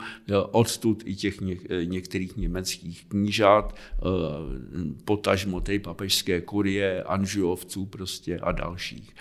odtud 0.52 1.04
i 1.06 1.16
těch 1.16 1.38
některých 1.84 2.38
německých 2.38 3.06
knížat, 3.06 3.76
potažmo 5.06 5.62
té 5.62 5.80
papežské 5.80 6.42
kurie, 6.42 7.04
Anžuovců 7.04 7.86
prostě 7.86 8.40
a 8.40 8.52
dalších. 8.52 9.16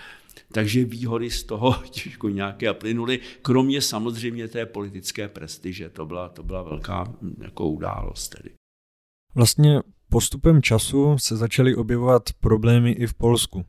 Takže 0.53 0.85
výhody 0.85 1.31
z 1.31 1.43
toho 1.43 1.75
těžko 1.91 2.29
nějaké 2.29 2.75
plynuly, 2.75 3.21
kromě 3.43 3.83
samozřejmě 3.83 4.49
té 4.49 4.67
politické 4.67 5.29
prestiže. 5.29 5.89
To 5.89 6.07
byla, 6.07 6.29
to 6.29 6.43
byla 6.43 6.63
velká 6.63 7.05
hm, 7.23 7.35
jako 7.43 7.69
událost 7.69 8.29
tedy. 8.29 8.62
Vlastně 9.35 9.81
postupem 10.09 10.63
času 10.63 11.19
se 11.19 11.37
začaly 11.37 11.75
objevovat 11.75 12.23
problémy 12.41 12.91
i 12.91 13.07
v 13.07 13.15
Polsku. 13.15 13.65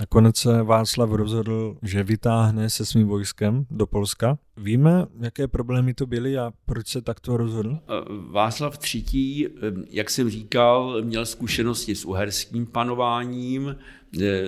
Nakonec 0.00 0.36
se 0.36 0.62
Václav 0.62 1.10
rozhodl, 1.10 1.76
že 1.82 2.02
vytáhne 2.02 2.70
se 2.70 2.86
svým 2.86 3.08
vojskem 3.08 3.66
do 3.70 3.86
Polska. 3.86 4.38
Víme, 4.56 5.06
jaké 5.20 5.48
problémy 5.48 5.94
to 5.94 6.06
byly 6.06 6.38
a 6.38 6.52
proč 6.66 6.88
se 6.88 7.02
takto 7.02 7.36
rozhodl? 7.36 7.78
Eh, 7.82 8.04
Václav 8.30 8.78
III., 8.94 9.46
eh, 9.46 9.50
jak 9.90 10.10
jsem 10.10 10.30
říkal, 10.30 11.02
měl 11.02 11.26
zkušenosti 11.26 11.94
s 11.94 12.04
uherským 12.04 12.66
panováním, 12.66 13.76
eh, 14.22 14.42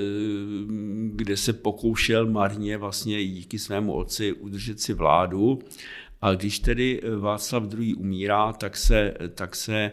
kde 1.07 1.36
se 1.36 1.53
pokoušel 1.53 2.26
marně 2.26 2.78
vlastně 2.78 3.24
díky 3.24 3.59
svému 3.59 3.92
otci 3.92 4.32
udržet 4.32 4.80
si 4.80 4.94
vládu 4.94 5.59
a 6.22 6.34
když 6.34 6.58
tedy 6.58 7.00
eh, 7.02 7.16
Václav 7.16 7.62
II. 7.78 7.94
umírá, 7.94 8.52
tak 8.52 8.76
se, 8.76 9.14
tak 9.34 9.56
se 9.56 9.74
eh, 9.74 9.92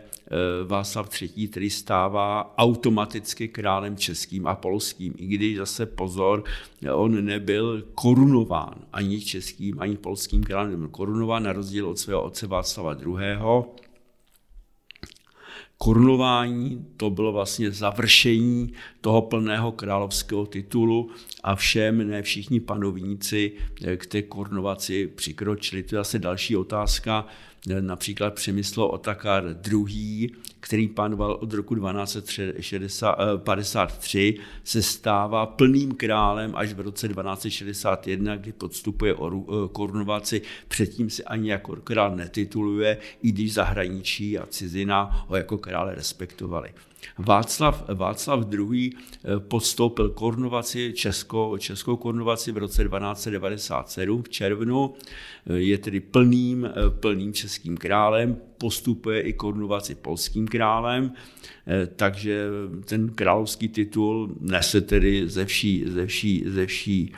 Václav 0.68 1.22
III. 1.22 1.48
tedy 1.48 1.70
stává 1.70 2.54
automaticky 2.58 3.48
králem 3.48 3.98
českým 3.98 4.48
a 4.48 4.56
polským. 4.56 5.14
I 5.18 5.28
když 5.28 5.58
zase 5.58 5.86
pozor, 5.86 6.44
on 6.94 7.26
nebyl 7.26 7.84
korunován 7.96 8.76
ani 8.94 9.22
českým, 9.22 9.80
ani 9.80 9.98
polským 9.98 10.44
králem, 10.44 10.72
nebyl 10.72 10.88
korunován 10.88 11.44
na 11.44 11.54
rozdíl 11.54 11.90
od 11.90 12.00
svého 12.00 12.24
otce 12.24 12.48
Václava 12.48 12.94
II 12.94 13.16
korunování, 15.82 16.86
to 16.98 17.10
bylo 17.10 17.32
vlastně 17.32 17.72
završení 17.72 18.74
toho 19.02 19.22
plného 19.22 19.72
královského 19.72 20.46
titulu 20.46 21.10
a 21.44 21.56
všem, 21.56 22.10
ne 22.10 22.22
všichni 22.22 22.60
panovníci 22.60 23.52
k 23.98 24.06
té 24.06 24.22
korunovaci 24.22 25.08
přikročili. 25.08 25.84
To 25.84 25.96
je 25.96 26.00
zase 26.00 26.20
další 26.20 26.56
otázka, 26.56 27.26
například 27.80 28.34
Přemysl 28.34 28.82
Otakar 28.82 29.56
II., 29.72 30.30
který 30.60 30.88
panoval 30.88 31.38
od 31.42 31.54
roku 31.54 31.76
1253, 31.76 34.38
se 34.64 34.82
stává 34.82 35.46
plným 35.46 35.96
králem 35.96 36.52
až 36.56 36.74
v 36.74 36.80
roce 36.80 37.08
1261, 37.08 38.36
kdy 38.36 38.52
podstupuje 38.52 39.16
korunovaci. 39.72 40.42
Předtím 40.68 41.10
se 41.10 41.24
ani 41.24 41.52
jako 41.52 41.76
král 41.76 42.16
netituluje, 42.16 42.98
i 43.22 43.32
když 43.32 43.54
zahraničí 43.54 44.38
a 44.38 44.46
cizina 44.46 45.26
ho 45.28 45.36
jako 45.36 45.58
krále 45.58 45.96
respektovali. 45.96 46.70
Václav, 47.18 47.86
Václav 47.88 48.54
II. 48.54 48.92
Eh, 48.92 49.40
podstoupil 49.40 50.10
korunovaci, 50.10 50.94
českou, 50.96 51.58
českou 51.58 51.98
korunovaci 51.98 52.52
v 52.52 52.58
roce 52.58 52.84
1297 52.84 54.24
v 54.24 54.30
červnu, 54.30 54.94
eh, 54.94 55.54
je 55.54 55.78
tedy 55.78 56.00
plným, 56.00 56.66
eh, 56.66 56.72
plným 56.90 57.34
českým 57.34 57.78
králem, 57.78 58.38
postupuje 58.58 59.22
i 59.22 59.34
korunovaci 59.34 59.96
polským 59.96 60.48
králem, 60.48 61.14
takže 61.96 62.48
ten 62.86 63.10
královský 63.10 63.70
titul 63.70 64.36
nese 64.40 64.82
tedy 64.82 65.30
ze 65.30 65.46
vší, 65.46 65.84
ze 65.88 66.06
vší, 66.06 66.44
ze 66.48 66.66
vší 66.66 67.14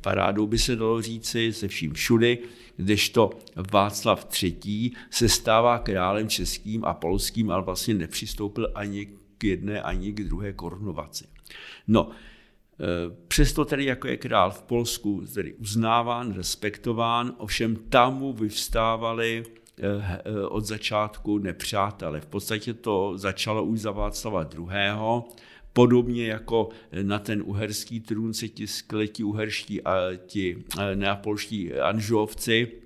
parádou, 0.00 0.46
by 0.46 0.58
se 0.58 0.76
dalo 0.76 1.02
říci, 1.02 1.52
se 1.52 1.68
vším 1.68 1.92
všudy, 1.92 2.38
kdežto 2.80 3.30
Václav 3.72 4.42
III. 4.42 4.90
se 5.10 5.28
stává 5.28 5.78
králem 5.78 6.28
českým 6.28 6.84
a 6.84 6.94
polským, 6.94 7.50
ale 7.50 7.62
vlastně 7.62 7.94
nepřistoupil 7.94 8.72
ani 8.74 9.06
k 9.38 9.44
jedné, 9.44 9.82
ani 9.82 10.12
k 10.12 10.24
druhé 10.24 10.52
korunovaci. 10.52 11.24
No, 11.88 12.10
e, 12.10 13.16
Přesto 13.28 13.64
tedy 13.64 13.84
jako 13.84 14.08
je 14.08 14.16
král 14.16 14.50
v 14.50 14.62
Polsku 14.62 15.22
tedy 15.34 15.54
uznáván, 15.54 16.32
respektován, 16.32 17.34
ovšem 17.38 17.76
tam 17.76 18.18
mu 18.18 18.32
vyvstávali 18.32 19.44
e, 19.44 19.86
e, 19.86 20.46
od 20.46 20.64
začátku 20.64 21.38
nepřátelé. 21.38 22.20
V 22.20 22.26
podstatě 22.26 22.74
to 22.74 23.12
začalo 23.16 23.64
už 23.64 23.80
za 23.80 23.90
Václava 23.90 24.48
II. 24.54 24.66
Podobně 25.72 26.26
jako 26.26 26.68
na 27.02 27.18
ten 27.18 27.42
uherský 27.46 28.00
trůn 28.00 28.34
se 28.34 28.48
tiskli 28.48 29.08
ti 29.08 29.24
uherští 29.24 29.82
a 29.82 29.94
ti 30.26 30.64
neapolští 30.94 31.72
anžovci, 31.72 32.80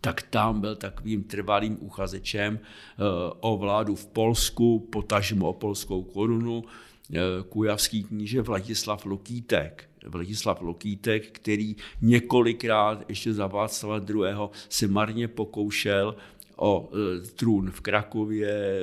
tak 0.00 0.22
tam 0.22 0.60
byl 0.60 0.76
takovým 0.76 1.24
trvalým 1.24 1.78
uchazečem 1.80 2.58
eh, 2.58 3.02
o 3.40 3.56
vládu 3.56 3.94
v 3.94 4.06
Polsku, 4.06 4.88
potažmo 4.92 5.48
o 5.48 5.52
polskou 5.52 6.02
korunu, 6.02 6.64
eh, 7.12 7.18
kujavský 7.48 8.04
kníže 8.04 8.42
Vladislav 8.42 9.06
Lokítek. 9.06 9.88
Vladislav 10.06 10.60
Lokítek, 10.60 11.30
který 11.30 11.76
několikrát 12.02 13.04
ještě 13.08 13.32
za 13.32 13.46
Václava 13.46 13.98
II. 14.08 14.50
se 14.68 14.86
marně 14.86 15.28
pokoušel 15.28 16.16
o 16.56 16.90
e, 16.92 17.20
trůn 17.20 17.70
v 17.70 17.80
Krakově 17.80 18.50
e, 18.50 18.82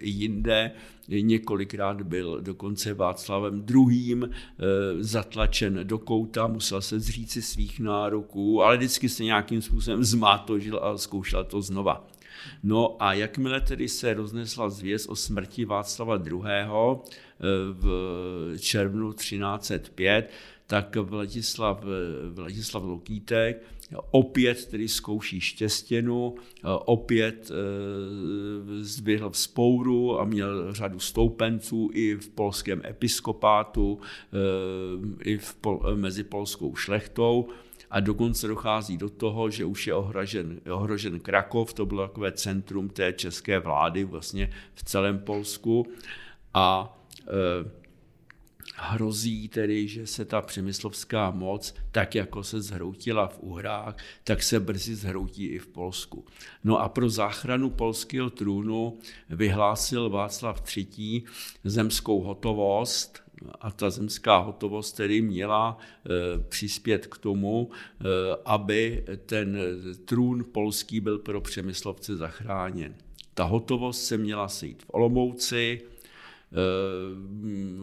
jinde. 0.00 0.70
Několikrát 1.08 2.02
byl 2.02 2.40
dokonce 2.40 2.94
Václavem 2.94 3.64
II. 3.70 4.22
E, 4.22 4.28
zatlačen 4.98 5.80
do 5.82 5.98
kouta, 5.98 6.46
musel 6.46 6.82
se 6.82 7.00
zříci 7.00 7.42
svých 7.42 7.80
nároků, 7.80 8.62
ale 8.62 8.76
vždycky 8.76 9.08
se 9.08 9.24
nějakým 9.24 9.62
způsobem 9.62 10.04
zmátožil 10.04 10.80
a 10.82 10.98
zkoušel 10.98 11.44
to 11.44 11.62
znova. 11.62 12.06
No 12.62 12.96
a 13.02 13.14
jakmile 13.14 13.60
tedy 13.60 13.88
se 13.88 14.14
roznesla 14.14 14.70
zvěst 14.70 15.08
o 15.08 15.16
smrti 15.16 15.64
Václava 15.64 16.16
II. 16.26 16.42
v 17.72 18.54
červnu 18.58 19.12
1305, 19.12 20.30
tak 20.66 20.96
Vladislav, 20.96 21.84
Vladislav 22.32 22.82
Lokítek 22.82 23.62
opět 24.10 24.66
tedy 24.66 24.88
zkouší 24.88 25.40
štěstěnu, 25.40 26.34
opět 26.84 27.50
e, 27.50 27.54
zběhl 28.84 29.30
v 29.30 29.38
spouru 29.38 30.20
a 30.20 30.24
měl 30.24 30.74
řadu 30.74 30.98
stoupenců 30.98 31.90
i 31.92 32.14
v 32.14 32.28
polském 32.28 32.82
episkopátu, 32.84 34.00
e, 34.32 35.30
i 35.30 35.38
v, 35.38 35.56
mezi 35.94 36.24
polskou 36.24 36.76
šlechtou. 36.76 37.48
A 37.90 38.00
dokonce 38.00 38.48
dochází 38.48 38.96
do 38.96 39.10
toho, 39.10 39.50
že 39.50 39.64
už 39.64 39.86
je 39.86 39.94
ohrožen, 39.94 40.60
ohrožen 40.70 41.20
Krakov, 41.20 41.74
to 41.74 41.86
bylo 41.86 42.08
takové 42.08 42.32
centrum 42.32 42.88
té 42.88 43.12
české 43.12 43.58
vlády 43.58 44.04
vlastně 44.04 44.50
v 44.74 44.84
celém 44.84 45.18
Polsku. 45.18 45.86
A 46.54 46.98
e, 47.20 47.83
hrozí 48.76 49.48
tedy, 49.48 49.88
že 49.88 50.06
se 50.06 50.24
ta 50.24 50.40
přemyslovská 50.40 51.30
moc, 51.30 51.74
tak 51.92 52.14
jako 52.14 52.42
se 52.42 52.62
zhroutila 52.62 53.28
v 53.28 53.38
Uhrách, 53.40 53.96
tak 54.24 54.42
se 54.42 54.60
brzy 54.60 54.94
zhroutí 54.94 55.46
i 55.46 55.58
v 55.58 55.66
Polsku. 55.66 56.24
No 56.64 56.78
a 56.78 56.88
pro 56.88 57.10
záchranu 57.10 57.70
polského 57.70 58.30
trůnu 58.30 58.98
vyhlásil 59.30 60.10
Václav 60.10 60.76
III. 60.76 61.22
zemskou 61.64 62.20
hotovost, 62.20 63.24
a 63.60 63.70
ta 63.70 63.90
zemská 63.90 64.38
hotovost 64.38 64.96
tedy 64.96 65.22
měla 65.22 65.78
e, 65.78 66.38
přispět 66.38 67.06
k 67.06 67.18
tomu, 67.18 67.70
e, 67.70 68.04
aby 68.44 69.04
ten 69.26 69.58
trůn 70.04 70.44
polský 70.52 71.00
byl 71.00 71.18
pro 71.18 71.40
přemyslovce 71.40 72.16
zachráněn. 72.16 72.94
Ta 73.34 73.44
hotovost 73.44 74.04
se 74.04 74.18
měla 74.18 74.48
sejít 74.48 74.82
v 74.82 74.86
Olomouci, 74.86 75.80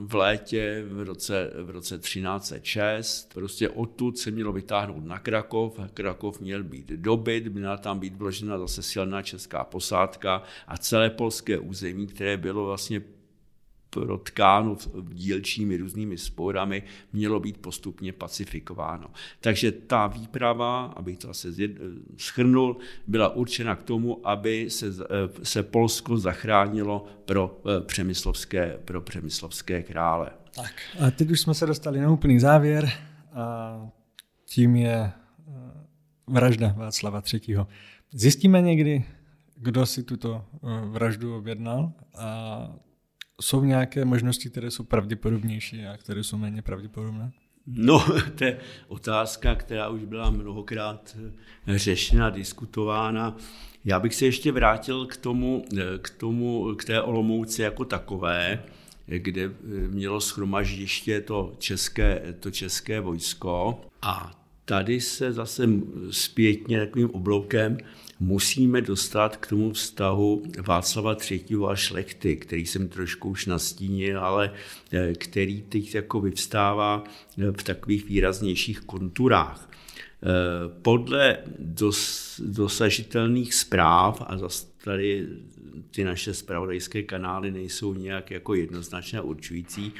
v 0.05 0.13
létě 0.13 0.83
v 0.87 1.03
roce, 1.03 1.51
v 1.63 1.69
roce 1.69 1.97
1306. 1.97 3.33
Prostě 3.33 3.69
odtud 3.69 4.17
se 4.17 4.31
mělo 4.31 4.53
vytáhnout 4.53 5.05
na 5.05 5.19
Krakov, 5.19 5.79
Krakov 5.93 6.39
měl 6.39 6.63
být 6.63 6.87
dobyt, 6.87 7.47
měla 7.47 7.77
tam 7.77 7.99
být 7.99 8.15
vložena 8.15 8.57
zase 8.57 8.83
silná 8.83 9.21
česká 9.21 9.63
posádka 9.63 10.43
a 10.67 10.77
celé 10.77 11.09
polské 11.09 11.59
území, 11.59 12.07
které 12.07 12.37
bylo 12.37 12.65
vlastně 12.65 13.01
protkáno 13.91 14.77
dílčími 15.13 15.77
různými 15.77 16.17
sporami, 16.17 16.83
mělo 17.13 17.39
být 17.39 17.57
postupně 17.57 18.13
pacifikováno. 18.13 19.07
Takže 19.39 19.71
ta 19.71 20.07
výprava, 20.07 20.85
abych 20.85 21.17
to 21.17 21.29
asi 21.29 21.75
schrnul, 22.17 22.77
byla 23.07 23.29
určena 23.29 23.75
k 23.75 23.83
tomu, 23.83 24.27
aby 24.27 24.69
se, 24.69 24.87
eh, 24.87 25.45
se 25.45 25.63
Polsko 25.63 26.17
zachránilo 26.17 27.05
pro 27.25 27.61
eh, 27.65 27.81
přemyslovské, 27.81 28.77
pro 28.85 29.01
přemyslovské 29.01 29.83
krále. 29.83 30.29
Tak 30.55 30.73
a 30.99 31.11
teď 31.11 31.31
už 31.31 31.39
jsme 31.39 31.53
se 31.53 31.65
dostali 31.65 31.99
na 31.99 32.11
úplný 32.11 32.39
závěr 32.39 32.91
a 33.33 33.75
tím 34.45 34.75
je 34.75 34.95
eh, 34.97 35.11
vražda 36.27 36.73
Václava 36.77 37.23
III. 37.33 37.57
Zjistíme 38.13 38.61
někdy, 38.61 39.05
kdo 39.55 39.85
si 39.85 40.03
tuto 40.03 40.45
vraždu 40.91 41.37
objednal 41.37 41.91
a 42.17 42.75
jsou 43.41 43.63
nějaké 43.63 44.05
možnosti, 44.05 44.49
které 44.49 44.71
jsou 44.71 44.83
pravděpodobnější 44.83 45.85
a 45.85 45.97
které 45.97 46.23
jsou 46.23 46.37
méně 46.37 46.61
pravděpodobné? 46.61 47.31
No, 47.67 48.05
to 48.35 48.43
je 48.43 48.57
otázka, 48.87 49.55
která 49.55 49.89
už 49.89 50.03
byla 50.03 50.29
mnohokrát 50.29 51.17
eh, 51.67 51.77
řešena, 51.77 52.29
diskutována. 52.29 53.37
Já 53.85 53.99
bych 53.99 54.15
se 54.15 54.25
ještě 54.25 54.51
vrátil 54.51 55.05
k 55.05 55.17
tomu, 55.17 55.65
eh, 55.77 55.83
k 56.01 56.09
tomu, 56.09 56.75
k 56.75 56.85
té 56.85 57.01
Olomouci 57.01 57.61
jako 57.61 57.85
takové, 57.85 58.63
kde 59.05 59.43
eh, 59.43 59.51
mělo 59.87 60.21
schromaždiště 60.21 61.21
to 61.21 61.53
české, 61.57 62.35
to 62.39 62.51
české 62.51 62.99
vojsko 62.99 63.81
a 64.01 64.41
tady 64.65 65.01
se 65.01 65.33
zase 65.33 65.69
zpětně 66.11 66.79
takovým 66.79 67.09
obloukem 67.09 67.77
musíme 68.21 68.81
dostat 68.81 69.37
k 69.37 69.47
tomu 69.47 69.73
vztahu 69.73 70.43
Václava 70.67 71.17
III. 71.31 71.43
a 71.69 71.75
šlechty, 71.75 72.35
který 72.35 72.65
jsem 72.65 72.89
trošku 72.89 73.29
už 73.29 73.45
nastínil, 73.45 74.19
ale 74.19 74.53
eh, 74.91 75.13
který 75.13 75.61
teď 75.61 75.95
jako 75.95 76.21
vyvstává 76.21 77.03
eh, 77.37 77.51
v 77.51 77.63
takových 77.63 78.05
výraznějších 78.05 78.79
konturách. 78.79 79.69
Eh, 79.69 80.27
podle 80.81 81.37
dos, 81.59 82.41
dosažitelných 82.45 83.53
zpráv, 83.53 84.21
a 84.27 84.37
zase 84.37 84.65
tady 84.83 85.27
ty 85.91 86.03
naše 86.03 86.33
spravodajské 86.33 87.03
kanály 87.03 87.51
nejsou 87.51 87.93
nějak 87.93 88.31
jako 88.31 88.53
jednoznačně 88.53 89.21
určující, 89.21 89.93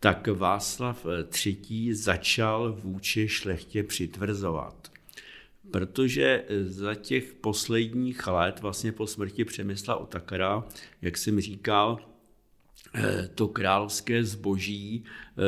tak 0.00 0.26
Václav 0.26 1.06
III. 1.46 1.94
začal 1.94 2.76
vůči 2.82 3.28
šlechtě 3.28 3.82
přitvrzovat 3.82 4.97
protože 5.70 6.44
za 6.62 6.94
těch 6.94 7.34
posledních 7.34 8.26
let, 8.26 8.60
vlastně 8.60 8.92
po 8.92 9.06
smrti 9.06 9.44
Přemysla 9.44 9.96
Otakara, 9.96 10.64
jak 11.02 11.16
jsem 11.16 11.40
říkal, 11.40 11.98
eh, 12.94 13.28
to 13.34 13.48
královské 13.48 14.24
zboží 14.24 15.04
eh, 15.04 15.42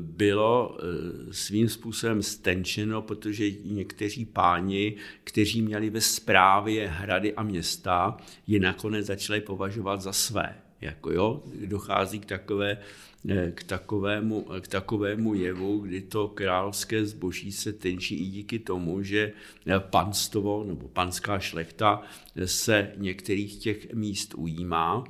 bylo 0.00 0.78
eh, 0.78 1.32
svým 1.32 1.68
způsobem 1.68 2.22
stenčeno, 2.22 3.02
protože 3.02 3.50
někteří 3.50 4.24
páni, 4.24 4.96
kteří 5.24 5.62
měli 5.62 5.90
ve 5.90 6.00
správě 6.00 6.88
hrady 6.88 7.34
a 7.34 7.42
města, 7.42 8.16
je 8.46 8.60
nakonec 8.60 9.06
začali 9.06 9.40
považovat 9.40 10.00
za 10.00 10.12
své. 10.12 10.56
Jako 10.80 11.12
jo, 11.12 11.42
dochází 11.66 12.20
k 12.20 12.26
takové 12.26 12.78
Eh, 12.78 13.15
k 13.54 13.64
takovému, 13.64 14.46
k 14.60 14.68
takovému 14.68 15.34
jevu, 15.34 15.78
kdy 15.78 16.00
to 16.00 16.28
královské 16.28 17.06
zboží 17.06 17.52
se 17.52 17.72
tenčí 17.72 18.14
i 18.14 18.26
díky 18.26 18.58
tomu, 18.58 19.02
že 19.02 19.32
eh, 19.66 19.80
panstvo 19.80 20.64
nebo 20.64 20.88
panská 20.88 21.38
šlechta 21.38 22.02
se 22.44 22.92
některých 22.96 23.56
těch 23.56 23.94
míst 23.94 24.34
ujímá. 24.34 25.04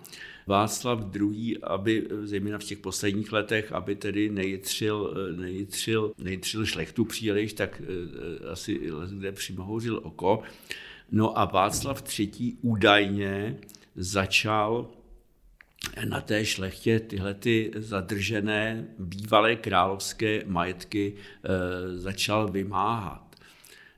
Václav 0.46 1.16
II., 1.16 1.58
aby 1.62 2.08
zejména 2.22 2.58
v 2.58 2.64
těch 2.64 2.78
posledních 2.78 3.32
letech, 3.32 3.72
aby 3.72 3.94
tedy 3.94 4.30
nejitřil, 4.30 5.14
nejitřil, 5.36 6.12
nejitřil 6.18 6.66
šlechtu 6.66 7.04
příliš, 7.04 7.52
tak 7.52 7.82
asi 8.52 8.80
kde 9.18 9.32
přimohouřil 9.32 10.00
oko. 10.02 10.42
No 11.10 11.38
a 11.38 11.44
Václav 11.44 12.18
III. 12.18 12.56
údajně 12.62 13.58
začal 13.96 14.90
na 16.04 16.20
té 16.20 16.44
šlechtě 16.44 17.00
tyhle 17.00 17.34
ty 17.34 17.70
zadržené 17.76 18.86
bývalé 18.98 19.56
královské 19.56 20.42
majetky 20.46 21.14
e, 21.14 21.98
začal 21.98 22.48
vymáhat. 22.48 23.36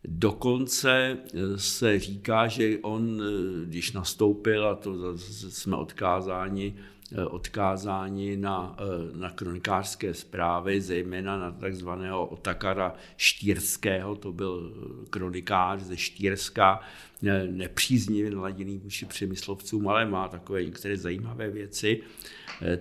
Dokonce 0.05 0.91
e, 0.99 1.18
se 1.59 1.99
říká, 1.99 2.49
že 2.49 2.79
on, 2.83 3.22
e, 3.22 3.66
když 3.66 3.93
nastoupil, 3.93 4.68
a 4.68 4.74
to 4.74 5.18
jsme 5.18 5.76
odkázáni 5.76 6.74
Eh, 6.74 6.98
odkázáni 7.17 8.37
na, 8.37 8.77
eh, 8.79 9.19
na 9.19 9.31
kronikářské 9.31 10.15
zprávy, 10.15 10.81
zejména 10.81 11.39
na 11.39 11.51
takzvaného 11.51 12.27
Otakara 12.27 12.95
Štírského, 13.17 14.15
to 14.15 14.33
byl 14.33 14.73
kronikář 15.11 15.81
ze 15.81 15.97
Štírska, 15.97 16.81
eh, 17.27 17.47
nepříznivě 17.51 18.31
naladěný 18.31 18.79
vůči 18.79 19.07
přemyslovcům, 19.07 19.89
ale 19.89 20.07
má 20.07 20.29
takové 20.29 20.65
některé 20.65 20.97
zajímavé 20.97 21.51
věci, 21.51 22.01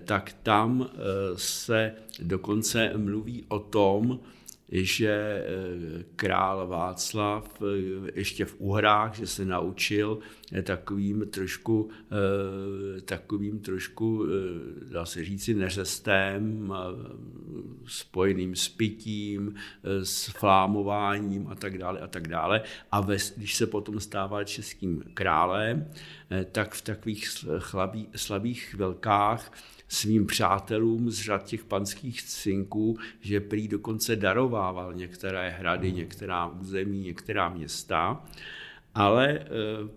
tak 0.06 0.36
tam 0.44 0.90
se 1.36 1.94
dokonce 2.20 2.94
mluví 2.98 3.46
o 3.48 3.60
tom, 3.60 4.20
že 4.70 5.10
eh, 5.10 6.04
král 6.16 6.68
Václav 6.68 7.62
eh, 7.62 8.12
ještě 8.16 8.46
v 8.46 8.56
Uhrách, 8.60 9.16
že 9.16 9.28
se 9.28 9.46
naučil 9.46 10.20
eh, 10.54 10.62
takovým 10.62 11.30
trošku, 11.30 11.90
takovým 13.06 13.60
trošku, 13.60 14.26
dá 14.92 15.06
se 15.06 15.26
říci, 15.26 15.54
neřestem, 15.54 16.74
spojeným 17.86 18.56
s 18.56 18.70
pitím, 18.70 19.56
s 20.04 20.28
flámováním 20.28 21.48
a 21.48 21.56
tak 21.56 21.78
dále 21.78 22.00
a 22.00 22.08
tak 22.08 22.28
dále. 22.28 22.62
A 22.92 23.02
ve, 23.02 23.18
když 23.38 23.56
se 23.56 23.68
potom 23.68 24.00
stával 24.00 24.44
českým 24.44 25.04
králem, 25.14 25.88
tak 26.52 26.74
v 26.74 26.82
takových 26.82 27.28
slabý, 27.60 28.10
slabých 28.16 28.64
chvilkách 28.64 29.52
svým 29.88 30.26
přátelům 30.26 31.12
z 31.12 31.22
řad 31.22 31.46
těch 31.46 31.66
panských 31.66 32.24
cinků, 32.24 32.98
že 33.22 33.40
prý 33.40 33.68
dokonce 33.68 34.16
darovával 34.16 34.94
některé 34.94 35.50
hrady, 35.50 35.92
některá 35.92 36.48
území, 36.48 37.00
některá 37.00 37.50
města, 37.50 38.26
ale 38.96 39.40
eh, 39.40 39.46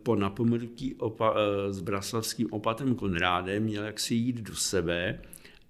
po 0.03 0.17
napomenutí 0.17 0.95
opa, 0.95 1.35
eh, 1.37 1.73
s 1.73 1.81
braslavským 1.81 2.47
opatem 2.51 2.95
Konrádem 2.95 3.63
měl 3.63 3.85
jaksi 3.85 4.15
jít 4.15 4.37
do 4.37 4.55
sebe 4.55 5.21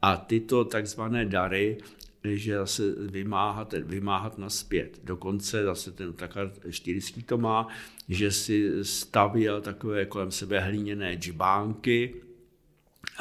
a 0.03 0.16
tyto 0.16 0.64
takzvané 0.64 1.25
dary 1.25 1.79
že 2.25 2.57
zase 2.57 2.83
vymáhat, 2.99 3.73
vymáhat 3.73 4.39
naspět. 4.39 5.01
Dokonce 5.05 5.64
zase 5.64 5.93
ten 5.93 6.12
Takar 6.12 6.53
Štyrský 6.71 7.23
to 7.23 7.39
má, 7.39 7.68
že 8.09 8.31
si 8.31 8.71
stavěl 8.83 9.61
takové 9.61 10.07
kolem 10.07 10.31
sebe 10.31 10.61
hlíněné 10.61 11.14
džbánky, 11.14 12.14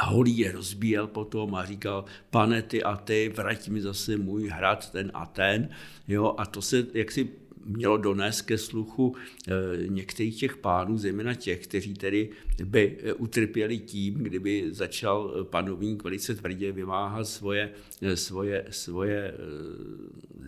holí 0.06 0.38
je 0.38 0.52
rozbíjel 0.52 1.08
potom 1.08 1.56
a 1.56 1.66
říkal, 1.66 2.06
pane 2.30 2.62
ty 2.62 2.84
a 2.84 2.96
ty, 2.96 3.34
vrať 3.36 3.70
mi 3.70 3.82
zase 3.82 4.18
můj 4.18 4.48
hrad, 4.48 4.92
ten 4.92 5.12
a 5.14 5.26
ten. 5.26 5.70
Jo, 6.08 6.36
a 6.38 6.46
to 6.46 6.62
se 6.62 6.88
jaksi 6.94 7.30
mělo 7.66 7.98
donést 7.98 8.42
ke 8.42 8.58
sluchu 8.58 9.16
e, 9.48 9.52
některých 9.88 10.40
těch 10.40 10.58
pánů, 10.58 10.98
zejména 10.98 11.34
těch, 11.34 11.68
kteří 11.68 11.94
tedy 11.94 12.30
by 12.64 12.98
e, 13.04 13.14
utrpěli 13.14 13.78
tím, 13.78 14.14
kdyby 14.14 14.66
začal 14.70 15.44
panovník 15.44 16.04
velice 16.04 16.36
tvrdě 16.36 16.72
vymáhat 16.72 17.28
svoje, 17.28 17.72
svoje, 18.16 18.66
svoje 18.70 19.34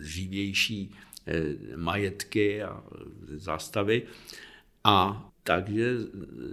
živější 0.00 0.90
majetky 1.76 2.62
a 2.62 2.84
zástavy. 3.36 4.02
A 4.84 5.28
takže 5.42 5.96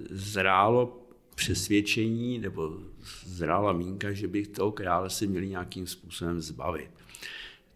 zrálo 0.09 1.08
přesvědčení 1.39 2.39
nebo 2.39 2.77
zrála 3.25 3.73
mínka, 3.73 4.11
že 4.11 4.27
bych 4.27 4.47
toho 4.47 4.71
krále 4.71 5.09
si 5.09 5.27
měli 5.27 5.49
nějakým 5.49 5.87
způsobem 5.87 6.41
zbavit. 6.41 6.89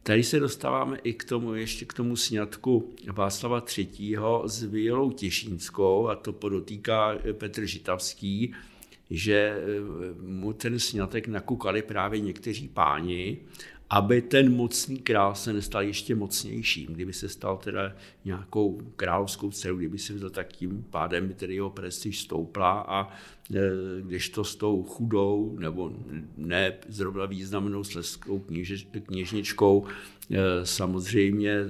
Tady 0.03 0.23
se 0.23 0.39
dostáváme 0.39 0.97
i 1.03 1.13
k 1.13 1.23
tomu, 1.23 1.53
ještě 1.53 1.85
k 1.85 1.93
tomu 1.93 2.15
sňatku 2.15 2.93
Václava 3.13 3.65
III. 3.77 4.17
s 4.45 4.63
Violou 4.63 5.11
Těšínskou, 5.11 6.07
a 6.07 6.15
to 6.15 6.33
podotýká 6.33 7.17
Petr 7.33 7.65
Žitavský, 7.65 8.53
že 9.09 9.57
mu 10.21 10.53
ten 10.53 10.79
sňatek 10.79 11.27
nakukali 11.27 11.81
právě 11.81 12.19
někteří 12.19 12.67
páni 12.67 13.37
aby 13.93 14.21
ten 14.21 14.55
mocný 14.55 14.97
král 14.97 15.35
se 15.35 15.53
nestal 15.53 15.81
ještě 15.81 16.15
mocnějším. 16.15 16.93
Kdyby 16.93 17.13
se 17.13 17.29
stal 17.29 17.57
teda 17.57 17.95
nějakou 18.25 18.81
královskou 18.95 19.51
dcerou, 19.51 19.77
kdyby 19.77 19.97
se 19.97 20.13
vzal, 20.13 20.29
tak 20.29 20.53
tím 20.53 20.85
pádem 20.89 21.27
by 21.27 21.33
tedy 21.33 21.55
jeho 21.55 21.69
prestiž 21.69 22.21
stoupla 22.21 22.79
a 22.79 23.09
e, 23.55 23.59
když 24.01 24.29
to 24.29 24.43
s 24.43 24.55
tou 24.55 24.83
chudou 24.83 25.57
nebo 25.59 25.91
ne 26.37 26.73
zrovna 26.87 27.25
významnou 27.25 27.83
sleskou 27.83 28.45
kněžničkou 29.05 29.85
e, 30.31 30.65
samozřejmě 30.65 31.51
e, 31.51 31.65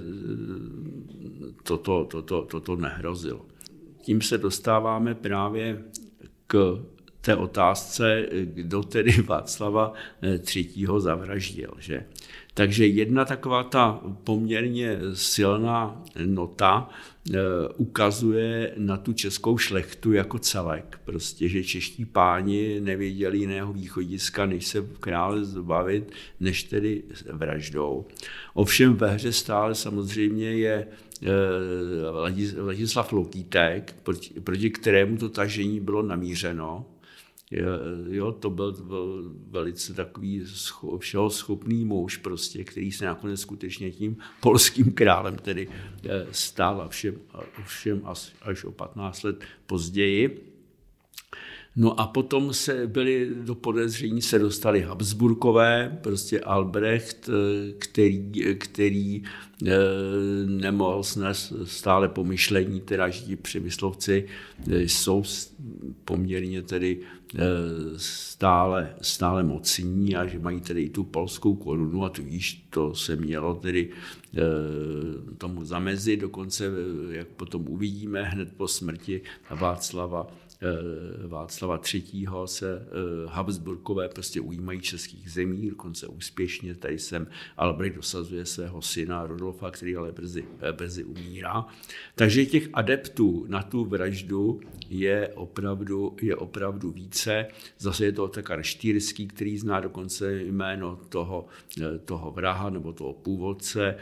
toto, 1.63 2.05
toto, 2.05 2.41
toto 2.41 2.75
nehrozilo. 2.75 3.45
Tím 4.01 4.21
se 4.21 4.37
dostáváme 4.37 5.15
právě 5.15 5.83
k 6.47 6.83
té 7.25 7.35
otázce, 7.35 8.25
kdo 8.43 8.83
tedy 8.83 9.11
Václava 9.21 9.93
III. 10.55 10.87
zavraždil. 10.97 11.73
Že? 11.79 12.05
Takže 12.53 12.87
jedna 12.87 13.25
taková 13.25 13.63
ta 13.63 14.01
poměrně 14.23 14.99
silná 15.13 16.03
nota 16.25 16.89
eh, 16.89 17.39
ukazuje 17.77 18.73
na 18.77 18.97
tu 18.97 19.13
českou 19.13 19.57
šlechtu 19.57 20.13
jako 20.13 20.39
celek. 20.39 20.99
Prostě, 21.05 21.49
že 21.49 21.63
čeští 21.63 22.05
páni 22.05 22.79
nevěděli 22.79 23.37
jiného 23.37 23.73
východiska, 23.73 24.45
než 24.45 24.65
se 24.65 24.87
krále 24.99 25.45
zbavit, 25.45 26.11
než 26.39 26.63
tedy 26.63 27.03
vraždou. 27.31 28.05
Ovšem 28.53 28.93
ve 28.93 29.11
hře 29.11 29.31
stále 29.31 29.75
samozřejmě 29.75 30.51
je 30.51 30.87
eh, 31.23 31.27
Ladislav 32.61 33.11
Lokítek, 33.11 33.95
proti 34.43 34.69
kterému 34.69 35.17
to 35.17 35.29
tažení 35.29 35.79
bylo 35.79 36.01
namířeno 36.01 36.85
jo, 38.09 38.31
to 38.31 38.49
byl, 38.49 38.75
velice 39.49 39.93
takový 39.93 40.43
všeho 40.97 41.29
schopný 41.29 41.85
muž, 41.85 42.17
prostě, 42.17 42.63
který 42.63 42.91
se 42.91 43.05
nakonec 43.05 43.39
skutečně 43.39 43.91
tím 43.91 44.17
polským 44.39 44.91
králem 44.91 45.35
tedy 45.35 45.67
eh, 46.05 46.27
stál 46.31 46.81
a 46.81 46.87
všem, 46.87 47.15
všem 47.65 48.01
až, 48.05 48.33
až 48.41 48.63
o 48.63 48.71
15 48.71 49.23
let 49.23 49.43
později. 49.65 50.53
No 51.75 51.99
a 51.99 52.07
potom 52.07 52.53
se 52.53 52.87
byli 52.87 53.29
do 53.41 53.55
podezření 53.55 54.21
se 54.21 54.39
dostali 54.39 54.81
Habsburkové, 54.81 55.99
prostě 56.03 56.39
Albrecht, 56.39 57.29
který, 57.77 58.31
který 58.57 59.23
eh, 59.67 59.73
nemohl 60.45 61.03
snést 61.03 61.53
stále 61.63 62.09
pomyšlení, 62.09 62.81
teda 62.81 63.09
že 63.09 63.21
ti 63.21 63.35
přemyslovci 63.35 64.25
eh, 64.71 64.81
jsou 64.81 65.23
poměrně 66.05 66.61
tedy 66.61 66.99
eh, 67.35 67.39
stále, 67.97 68.95
stále 69.01 69.43
mocní 69.43 70.15
a 70.15 70.27
že 70.27 70.39
mají 70.39 70.61
tedy 70.61 70.81
i 70.81 70.89
tu 70.89 71.03
polskou 71.03 71.55
korunu 71.55 72.05
a 72.05 72.09
tudíž 72.09 72.67
to 72.69 72.95
se 72.95 73.15
mělo 73.15 73.55
tedy 73.55 73.89
tomu 75.37 75.65
zamezit, 75.65 76.19
dokonce, 76.19 76.71
jak 77.09 77.27
potom 77.27 77.67
uvidíme, 77.67 78.23
hned 78.23 78.49
po 78.57 78.67
smrti 78.67 79.21
Václava 79.49 80.27
Eh, 80.27 80.42
Václava 81.27 81.81
III. 81.93 82.27
se 82.45 82.75
eh, 82.75 82.85
Habsburkové 83.27 84.09
prostě 84.09 84.41
ujímají 84.41 84.81
českých 84.81 85.31
zemí, 85.31 85.69
dokonce 85.69 86.07
úspěšně. 86.07 86.75
Tady 86.75 86.99
sem 86.99 87.27
Albrecht 87.57 87.95
dosazuje 87.95 88.45
svého 88.45 88.81
syna 88.81 89.25
Rodolfa, 89.27 89.71
který 89.71 89.95
ale 89.95 90.11
brzy, 90.11 90.45
eh, 90.59 90.73
brzy 90.73 91.03
umírá. 91.03 91.65
Takže 92.15 92.45
těch 92.45 92.69
adeptů 92.73 93.45
na 93.47 93.63
tu 93.63 93.85
vraždu 93.85 94.59
je 94.89 95.27
opravdu, 95.35 96.15
je 96.21 96.35
opravdu 96.35 96.91
více. 96.91 97.47
Zase 97.79 98.05
je 98.05 98.11
to 98.11 98.23
Otakar 98.23 98.63
Štýrský, 98.63 99.27
který 99.27 99.57
zná 99.57 99.79
dokonce 99.79 100.43
jméno 100.43 100.99
toho, 101.09 101.45
toho 102.05 102.31
vraha 102.31 102.69
nebo 102.69 102.93
toho 102.93 103.13
původce 103.13 103.95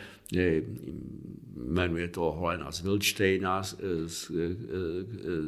jmenuje 1.65 2.07
to 2.07 2.21
Holena 2.21 2.71
z 2.71 2.81
Wilčtejna, 2.81 3.61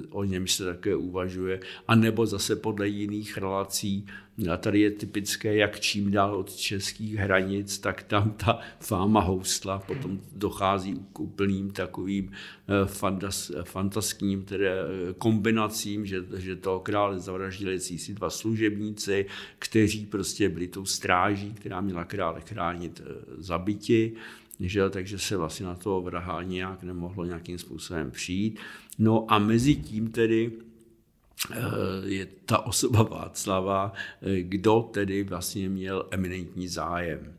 o 0.09 0.23
něm 0.23 0.47
se 0.47 0.65
také 0.65 0.95
uvažuje, 0.95 1.59
a 1.87 1.95
nebo 1.95 2.25
zase 2.25 2.55
podle 2.55 2.87
jiných 2.87 3.37
relací. 3.37 4.05
A 4.51 4.57
tady 4.57 4.79
je 4.79 4.91
typické, 4.91 5.55
jak 5.55 5.79
čím 5.79 6.11
dál 6.11 6.35
od 6.35 6.55
českých 6.55 7.15
hranic, 7.15 7.79
tak 7.79 8.03
tam 8.03 8.31
ta 8.31 8.59
fáma 8.79 9.19
houstla 9.19 9.79
potom 9.79 10.19
dochází 10.35 10.95
k 11.13 11.19
úplným 11.19 11.71
takovým 11.71 12.31
eh, 12.31 12.85
fantas, 12.85 13.51
fantaským 13.63 14.43
tedy 14.43 14.67
eh, 14.67 14.83
kombinacím, 15.17 16.05
že, 16.05 16.23
že 16.37 16.55
toho 16.55 16.79
krále 16.79 17.19
zavraždili 17.19 17.79
si 17.79 18.13
dva 18.13 18.29
služebníci, 18.29 19.25
kteří 19.59 20.05
prostě 20.05 20.49
byli 20.49 20.67
tou 20.67 20.85
stráží, 20.85 21.53
která 21.53 21.81
měla 21.81 22.03
krále 22.03 22.41
chránit 22.41 23.01
eh, 23.05 23.13
zabiti 23.37 24.13
že, 24.59 24.89
takže 24.89 25.19
se 25.19 25.37
vlastně 25.37 25.65
na 25.65 25.75
toho 25.75 26.01
vraha 26.01 26.43
nějak 26.43 26.83
nemohlo 26.83 27.25
nějakým 27.25 27.57
způsobem 27.57 28.11
přijít. 28.11 28.59
No 28.99 29.25
a 29.27 29.39
mezi 29.39 29.75
tím 29.75 30.11
tedy 30.11 30.51
eh, 31.51 31.57
je 32.05 32.27
ta 32.45 32.65
osoba 32.65 33.03
Václava, 33.03 33.93
eh, 34.21 34.41
kdo 34.41 34.89
tedy 34.93 35.23
vlastně 35.23 35.69
měl 35.69 36.07
eminentní 36.11 36.67
zájem. 36.67 37.33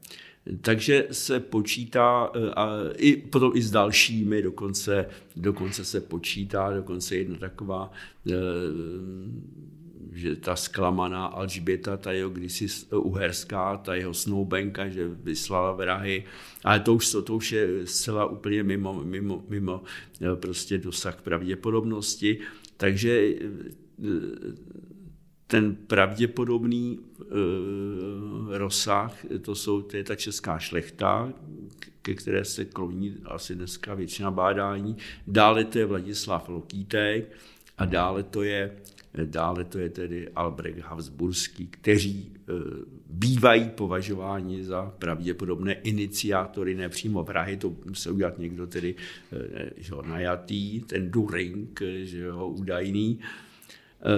Takže 0.61 1.07
se 1.11 1.41
počítá, 1.41 2.31
eh, 2.35 2.51
a 2.51 2.69
i 2.97 3.17
potom 3.17 3.53
i 3.55 3.63
s 3.63 3.71
dalšími, 3.71 4.43
dokonce, 4.43 5.07
dokonce 5.37 5.85
se 5.85 6.01
počítá, 6.01 6.71
dokonce 6.71 7.17
jedna 7.17 7.39
taková 7.39 7.93
že 10.15 10.37
ta 10.37 10.57
zklamaná 10.57 11.27
Alžběta, 11.27 11.97
ta 11.97 12.13
jeho 12.13 12.31
kdysi 12.31 12.67
uherská, 12.91 13.77
ta 13.77 13.95
jeho 13.95 14.15
snoubenka, 14.15 14.89
že 14.89 15.09
vyslala 15.09 15.73
vrahy, 15.73 16.25
ale 16.65 16.81
to 16.81 16.95
už, 16.95 17.17
to 17.25 17.37
už 17.37 17.53
je 17.53 17.87
zcela 17.87 18.27
úplně 18.27 18.63
mimo, 18.63 19.05
mimo, 19.05 19.45
mimo 19.49 19.83
eh, 20.21 20.37
prostě 20.37 20.79
dosah 20.79 21.23
pravděpodobnosti, 21.23 22.39
takže 22.77 23.35
eh, 23.39 24.75
ten 25.47 25.75
pravděpodobný 25.75 26.99
e, 27.21 27.25
rozsah, 28.59 29.25
to, 29.43 29.55
jsou, 29.55 29.83
to 29.83 29.97
je 29.97 30.05
ta 30.05 30.15
česká 30.15 30.59
šlechta, 30.59 31.33
ke 32.03 32.15
které 32.15 32.45
se 32.45 32.65
kloní 32.65 33.17
asi 33.25 33.55
dneska 33.55 33.95
většina 33.95 34.31
bádání. 34.31 34.97
Dále 35.27 35.65
to 35.65 35.79
je 35.79 35.87
Vladislav 35.87 36.49
Lokýtek 36.49 37.33
a 37.79 37.85
dále 37.85 38.23
to 38.23 38.43
je 38.43 38.77
Dále 39.15 39.65
to 39.65 39.79
je 39.79 39.91
tedy 39.91 40.29
Albrecht 40.29 40.79
Habsburský, 40.79 41.67
kteří 41.67 42.33
e, 42.35 42.53
bývají 43.07 43.69
považováni 43.69 44.65
za 44.65 44.95
pravděpodobné 44.99 45.73
iniciátory, 45.73 46.75
nepřímo 46.75 47.23
vrahy, 47.23 47.57
to 47.57 47.77
musel 47.87 48.15
udělat 48.15 48.39
někdo 48.39 48.67
tedy 48.67 48.95
e, 49.33 49.71
že 49.77 49.95
ho, 49.95 50.03
najatý, 50.03 50.81
ten 50.81 51.11
During, 51.11 51.81
že 52.03 52.31
ho, 52.31 52.49
údajný. 52.49 53.21
E, 53.21 54.15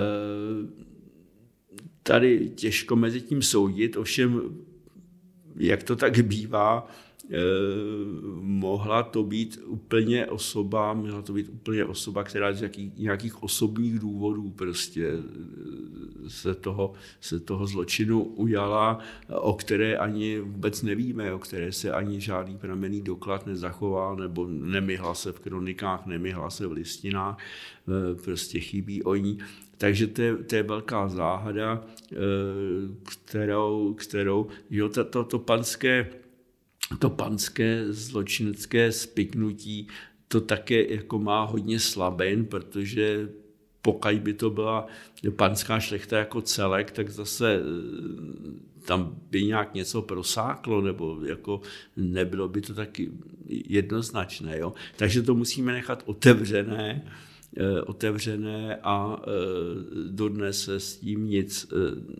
tady 2.02 2.50
těžko 2.54 2.96
mezi 2.96 3.20
tím 3.20 3.42
soudit, 3.42 3.96
ovšem, 3.96 4.56
jak 5.56 5.82
to 5.82 5.96
tak 5.96 6.20
bývá, 6.20 6.88
mohla 8.40 9.02
to 9.02 9.22
být 9.22 9.60
úplně 9.66 10.26
osoba, 10.26 10.94
mohla 10.94 11.22
to 11.22 11.32
být 11.32 11.48
úplně 11.48 11.84
osoba, 11.84 12.24
která 12.24 12.52
z 12.52 12.62
jaký, 12.62 12.92
nějakých 12.96 13.42
osobních 13.42 13.98
důvodů 13.98 14.50
prostě 14.50 15.08
eh, 15.08 16.30
se 16.30 16.54
toho, 16.54 16.92
se 17.20 17.40
toho 17.40 17.66
zločinu 17.66 18.22
ujala, 18.22 18.98
o 19.28 19.54
které 19.54 19.96
ani 19.96 20.40
vůbec 20.40 20.82
nevíme, 20.82 21.32
o 21.32 21.38
které 21.38 21.72
se 21.72 21.92
ani 21.92 22.20
žádný 22.20 22.58
pramenný 22.58 23.02
doklad 23.02 23.46
nezachoval, 23.46 24.16
nebo 24.16 24.46
nemyhla 24.48 25.14
se 25.14 25.32
v 25.32 25.40
kronikách, 25.40 26.06
nemyhla 26.06 26.50
se 26.50 26.66
v 26.66 26.72
listinách, 26.72 27.38
eh, 27.38 28.22
prostě 28.24 28.60
chybí 28.60 29.02
o 29.02 29.14
ní. 29.14 29.38
Takže 29.78 30.06
to 30.06 30.22
je, 30.22 30.36
to 30.36 30.54
je 30.54 30.62
velká 30.62 31.08
záhada, 31.08 31.84
kterou, 33.04 33.94
kterou 33.94 34.46
jo, 34.70 34.88
to, 34.88 35.04
to, 35.04 35.24
to 35.24 35.38
panské 35.38 36.10
to 36.98 37.10
panské 37.10 37.92
zločinecké 37.92 38.92
spiknutí 38.92 39.88
to 40.28 40.40
také 40.40 40.94
jako 40.94 41.18
má 41.18 41.44
hodně 41.44 41.80
slabin, 41.80 42.44
protože 42.44 43.28
pokud 43.82 44.14
by 44.14 44.34
to 44.34 44.50
byla 44.50 44.86
panská 45.36 45.80
šlechta 45.80 46.18
jako 46.18 46.40
celek, 46.42 46.90
tak 46.90 47.10
zase 47.10 47.54
eh, 47.54 48.86
tam 48.86 49.14
by 49.30 49.44
nějak 49.44 49.74
něco 49.74 50.02
prosáklo, 50.02 50.80
nebo 50.80 51.18
jako 51.26 51.60
nebylo 51.96 52.48
by 52.48 52.60
to 52.60 52.74
taky 52.74 53.10
jednoznačné. 53.48 54.58
Jo? 54.58 54.74
Takže 54.96 55.22
to 55.22 55.34
musíme 55.34 55.72
nechat 55.72 56.02
otevřené 56.06 57.12
otevřené 57.86 58.76
a 58.82 59.16
eh, 59.22 59.30
dodnes 60.10 60.64
se 60.64 60.80
s 60.80 60.96
tím 60.96 61.26
nic 61.26 61.66
eh, 61.72 61.76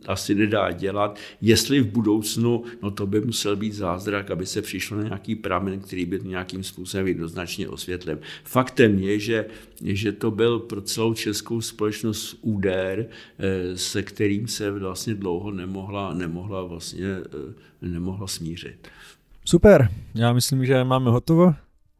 asi 0.06 0.34
nedá 0.34 0.72
dělat. 0.72 1.18
Jestli 1.40 1.80
v 1.80 1.86
budoucnu, 1.86 2.64
no 2.82 2.90
to 2.90 3.06
by 3.06 3.20
musel 3.20 3.56
být 3.56 3.72
zázrak, 3.72 4.30
aby 4.30 4.46
se 4.46 4.62
přišlo 4.62 4.96
na 4.96 5.02
nějaký 5.02 5.34
pramen, 5.34 5.80
který 5.80 6.06
by 6.06 6.20
nějakým 6.24 6.62
způsobem 6.62 7.06
jednoznačně 7.06 7.68
osvětlil. 7.68 8.18
Faktem 8.44 8.98
je, 8.98 9.18
že, 9.18 9.46
že 9.84 10.12
to 10.12 10.30
byl 10.30 10.58
pro 10.58 10.80
celou 10.80 11.14
českou 11.14 11.60
společnost 11.60 12.38
úder, 12.40 13.06
se 13.74 14.02
kterým 14.02 14.48
se 14.48 14.70
vlastně 14.70 15.14
dlouho 15.14 15.50
nemohla, 15.50 16.14
nemohla 16.14 16.62
vlastně 16.62 17.16
nemohla 17.82 18.26
smířit. 18.26 18.88
Super, 19.44 19.88
já 20.14 20.32
myslím, 20.32 20.66
že 20.66 20.84
máme 20.84 21.10
hotovo, 21.10 21.54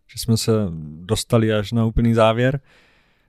že 0.07 0.18
jsme 0.18 0.37
se 0.37 0.53
dostali 1.01 1.53
až 1.53 1.72
na 1.72 1.84
úplný 1.84 2.14
závěr. 2.14 2.61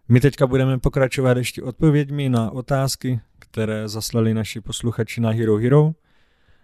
My 0.10 0.20
teďka 0.20 0.47
budeme 0.47 0.80
pokračovat 0.80 1.38
ještě 1.38 1.64
odpověďmi 1.64 2.30
na 2.30 2.51
otázky, 2.51 3.20
které 3.39 3.89
zaslali 3.89 4.34
naši 4.34 4.62
posluchači 4.62 5.22
na 5.22 5.30
Hero 5.30 5.58
Hero. 5.58 5.91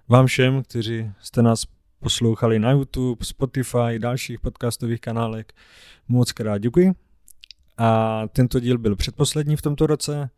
Vám 0.07 0.25
všem, 0.25 0.63
kteří 0.63 1.11
jste 1.19 1.41
nás 1.41 1.65
poslouchali 1.99 2.59
na 2.59 2.71
YouTube, 2.71 3.25
Spotify, 3.25 3.99
dalších 3.99 4.39
podcastových 4.39 5.01
kanálech, 5.01 5.45
moc 6.07 6.31
krát 6.31 6.57
děkuji. 6.57 6.91
A 7.77 8.21
tento 8.27 8.59
díl 8.59 8.77
byl 8.77 8.95
předposlední 8.95 9.55
v 9.55 9.61
tomto 9.61 9.87
roce. 9.87 10.29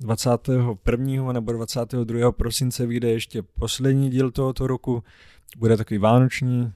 21. 0.00 1.32
nebo 1.32 1.52
22. 1.52 2.32
prosince 2.32 2.86
vyjde 2.86 3.10
ještě 3.10 3.42
poslední 3.42 4.10
díl 4.10 4.30
tohoto 4.30 4.66
roku. 4.66 5.04
Bude 5.56 5.76
takový 5.76 5.98
vánoční 5.98 6.72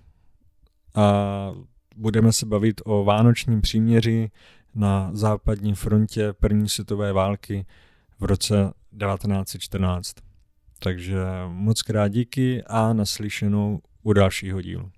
a 0.95 1.53
budeme 1.97 2.33
se 2.33 2.47
bavit 2.47 2.81
o 2.85 3.05
vánočním 3.05 3.61
příměří 3.61 4.31
na 4.75 5.11
západní 5.13 5.75
frontě 5.75 6.33
první 6.33 6.69
světové 6.69 7.13
války 7.13 7.67
v 8.21 8.25
roce 8.25 8.73
1914. 8.99 10.15
Takže 10.79 11.19
moc 11.49 11.83
krát 11.83 12.09
díky 12.09 12.63
a 12.67 12.93
naslyšenou 12.93 13.81
u 14.03 14.13
dalšího 14.13 14.61
dílu. 14.63 14.91